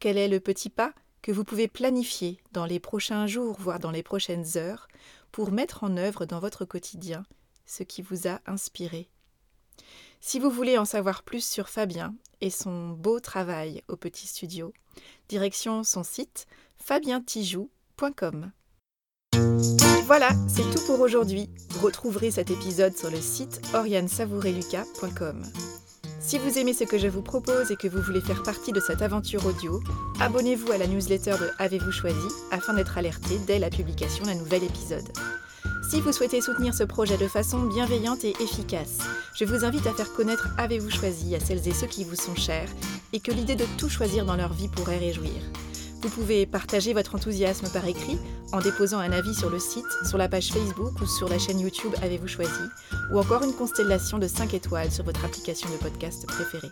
Quel 0.00 0.18
est 0.18 0.28
le 0.28 0.40
petit 0.40 0.70
pas 0.70 0.92
que 1.22 1.32
vous 1.32 1.44
pouvez 1.44 1.68
planifier 1.68 2.42
dans 2.52 2.66
les 2.66 2.80
prochains 2.80 3.26
jours, 3.26 3.56
voire 3.58 3.78
dans 3.78 3.90
les 3.90 4.02
prochaines 4.02 4.56
heures, 4.56 4.88
pour 5.34 5.50
mettre 5.50 5.82
en 5.82 5.96
œuvre 5.96 6.26
dans 6.26 6.38
votre 6.38 6.64
quotidien 6.64 7.24
ce 7.66 7.82
qui 7.82 8.02
vous 8.02 8.28
a 8.28 8.40
inspiré 8.46 9.08
Si 10.20 10.38
vous 10.38 10.48
voulez 10.48 10.78
en 10.78 10.84
savoir 10.84 11.24
plus 11.24 11.44
sur 11.44 11.68
Fabien 11.68 12.14
et 12.40 12.50
son 12.50 12.90
beau 12.90 13.18
travail 13.18 13.82
au 13.88 13.96
petit 13.96 14.28
studio, 14.28 14.72
direction 15.28 15.82
son 15.82 16.04
site 16.04 16.46
fabientijou.com. 16.78 18.52
Voilà, 20.04 20.30
c'est 20.46 20.70
tout 20.72 20.86
pour 20.86 21.00
aujourd'hui. 21.00 21.50
Vous 21.70 21.84
retrouverez 21.84 22.30
cet 22.30 22.52
épisode 22.52 22.96
sur 22.96 23.10
le 23.10 23.20
site 23.20 23.60
oriansavoureluca.com. 23.74 25.42
Si 26.26 26.38
vous 26.38 26.58
aimez 26.58 26.72
ce 26.72 26.84
que 26.84 26.96
je 26.96 27.06
vous 27.06 27.20
propose 27.20 27.70
et 27.70 27.76
que 27.76 27.86
vous 27.86 28.00
voulez 28.00 28.22
faire 28.22 28.42
partie 28.42 28.72
de 28.72 28.80
cette 28.80 29.02
aventure 29.02 29.44
audio, 29.44 29.82
abonnez-vous 30.20 30.72
à 30.72 30.78
la 30.78 30.86
newsletter 30.86 31.32
de 31.32 31.50
Avez-vous 31.58 31.92
choisi 31.92 32.26
afin 32.50 32.72
d'être 32.72 32.96
alerté 32.96 33.38
dès 33.46 33.58
la 33.58 33.68
publication 33.68 34.24
d'un 34.24 34.34
nouvel 34.34 34.64
épisode. 34.64 35.06
Si 35.90 36.00
vous 36.00 36.12
souhaitez 36.12 36.40
soutenir 36.40 36.72
ce 36.72 36.84
projet 36.84 37.18
de 37.18 37.28
façon 37.28 37.60
bienveillante 37.66 38.24
et 38.24 38.34
efficace, 38.40 39.00
je 39.34 39.44
vous 39.44 39.66
invite 39.66 39.86
à 39.86 39.92
faire 39.92 40.14
connaître 40.14 40.48
Avez-vous 40.56 40.90
choisi 40.90 41.34
à 41.34 41.40
celles 41.40 41.68
et 41.68 41.74
ceux 41.74 41.88
qui 41.88 42.04
vous 42.04 42.16
sont 42.16 42.34
chers 42.34 42.70
et 43.12 43.20
que 43.20 43.30
l'idée 43.30 43.56
de 43.56 43.66
tout 43.76 43.90
choisir 43.90 44.24
dans 44.24 44.36
leur 44.36 44.54
vie 44.54 44.68
pourrait 44.68 44.96
réjouir. 44.96 45.42
Vous 46.04 46.10
pouvez 46.10 46.44
partager 46.44 46.92
votre 46.92 47.14
enthousiasme 47.14 47.66
par 47.70 47.88
écrit 47.88 48.18
en 48.52 48.60
déposant 48.60 48.98
un 48.98 49.10
avis 49.10 49.34
sur 49.34 49.48
le 49.48 49.58
site, 49.58 49.86
sur 50.06 50.18
la 50.18 50.28
page 50.28 50.52
Facebook 50.52 51.00
ou 51.00 51.06
sur 51.06 51.30
la 51.30 51.38
chaîne 51.38 51.58
YouTube 51.58 51.94
Avez-vous 52.02 52.28
choisi, 52.28 52.60
ou 53.10 53.18
encore 53.18 53.42
une 53.42 53.54
constellation 53.54 54.18
de 54.18 54.28
5 54.28 54.52
étoiles 54.52 54.92
sur 54.92 55.02
votre 55.02 55.24
application 55.24 55.66
de 55.70 55.76
podcast 55.76 56.26
préférée. 56.26 56.70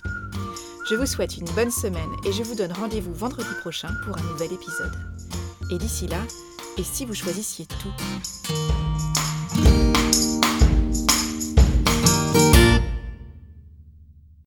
Je 0.87 0.97
vous 0.97 1.07
souhaite 1.07 1.39
une 1.39 1.49
bonne 1.55 1.71
semaine 1.71 2.11
et 2.27 2.33
je 2.33 2.43
vous 2.43 2.55
donne 2.55 2.73
rendez-vous 2.73 3.15
vendredi 3.15 3.49
prochain 3.63 3.89
pour 4.05 4.19
un 4.19 4.23
nouvel 4.33 4.53
épisode. 4.53 4.93
Et 5.71 5.79
d'ici 5.79 6.07
là, 6.09 6.21
et 6.77 6.85
si 6.85 7.07
vous 7.07 7.15
choisissiez 7.15 7.65
tout? 7.65 7.89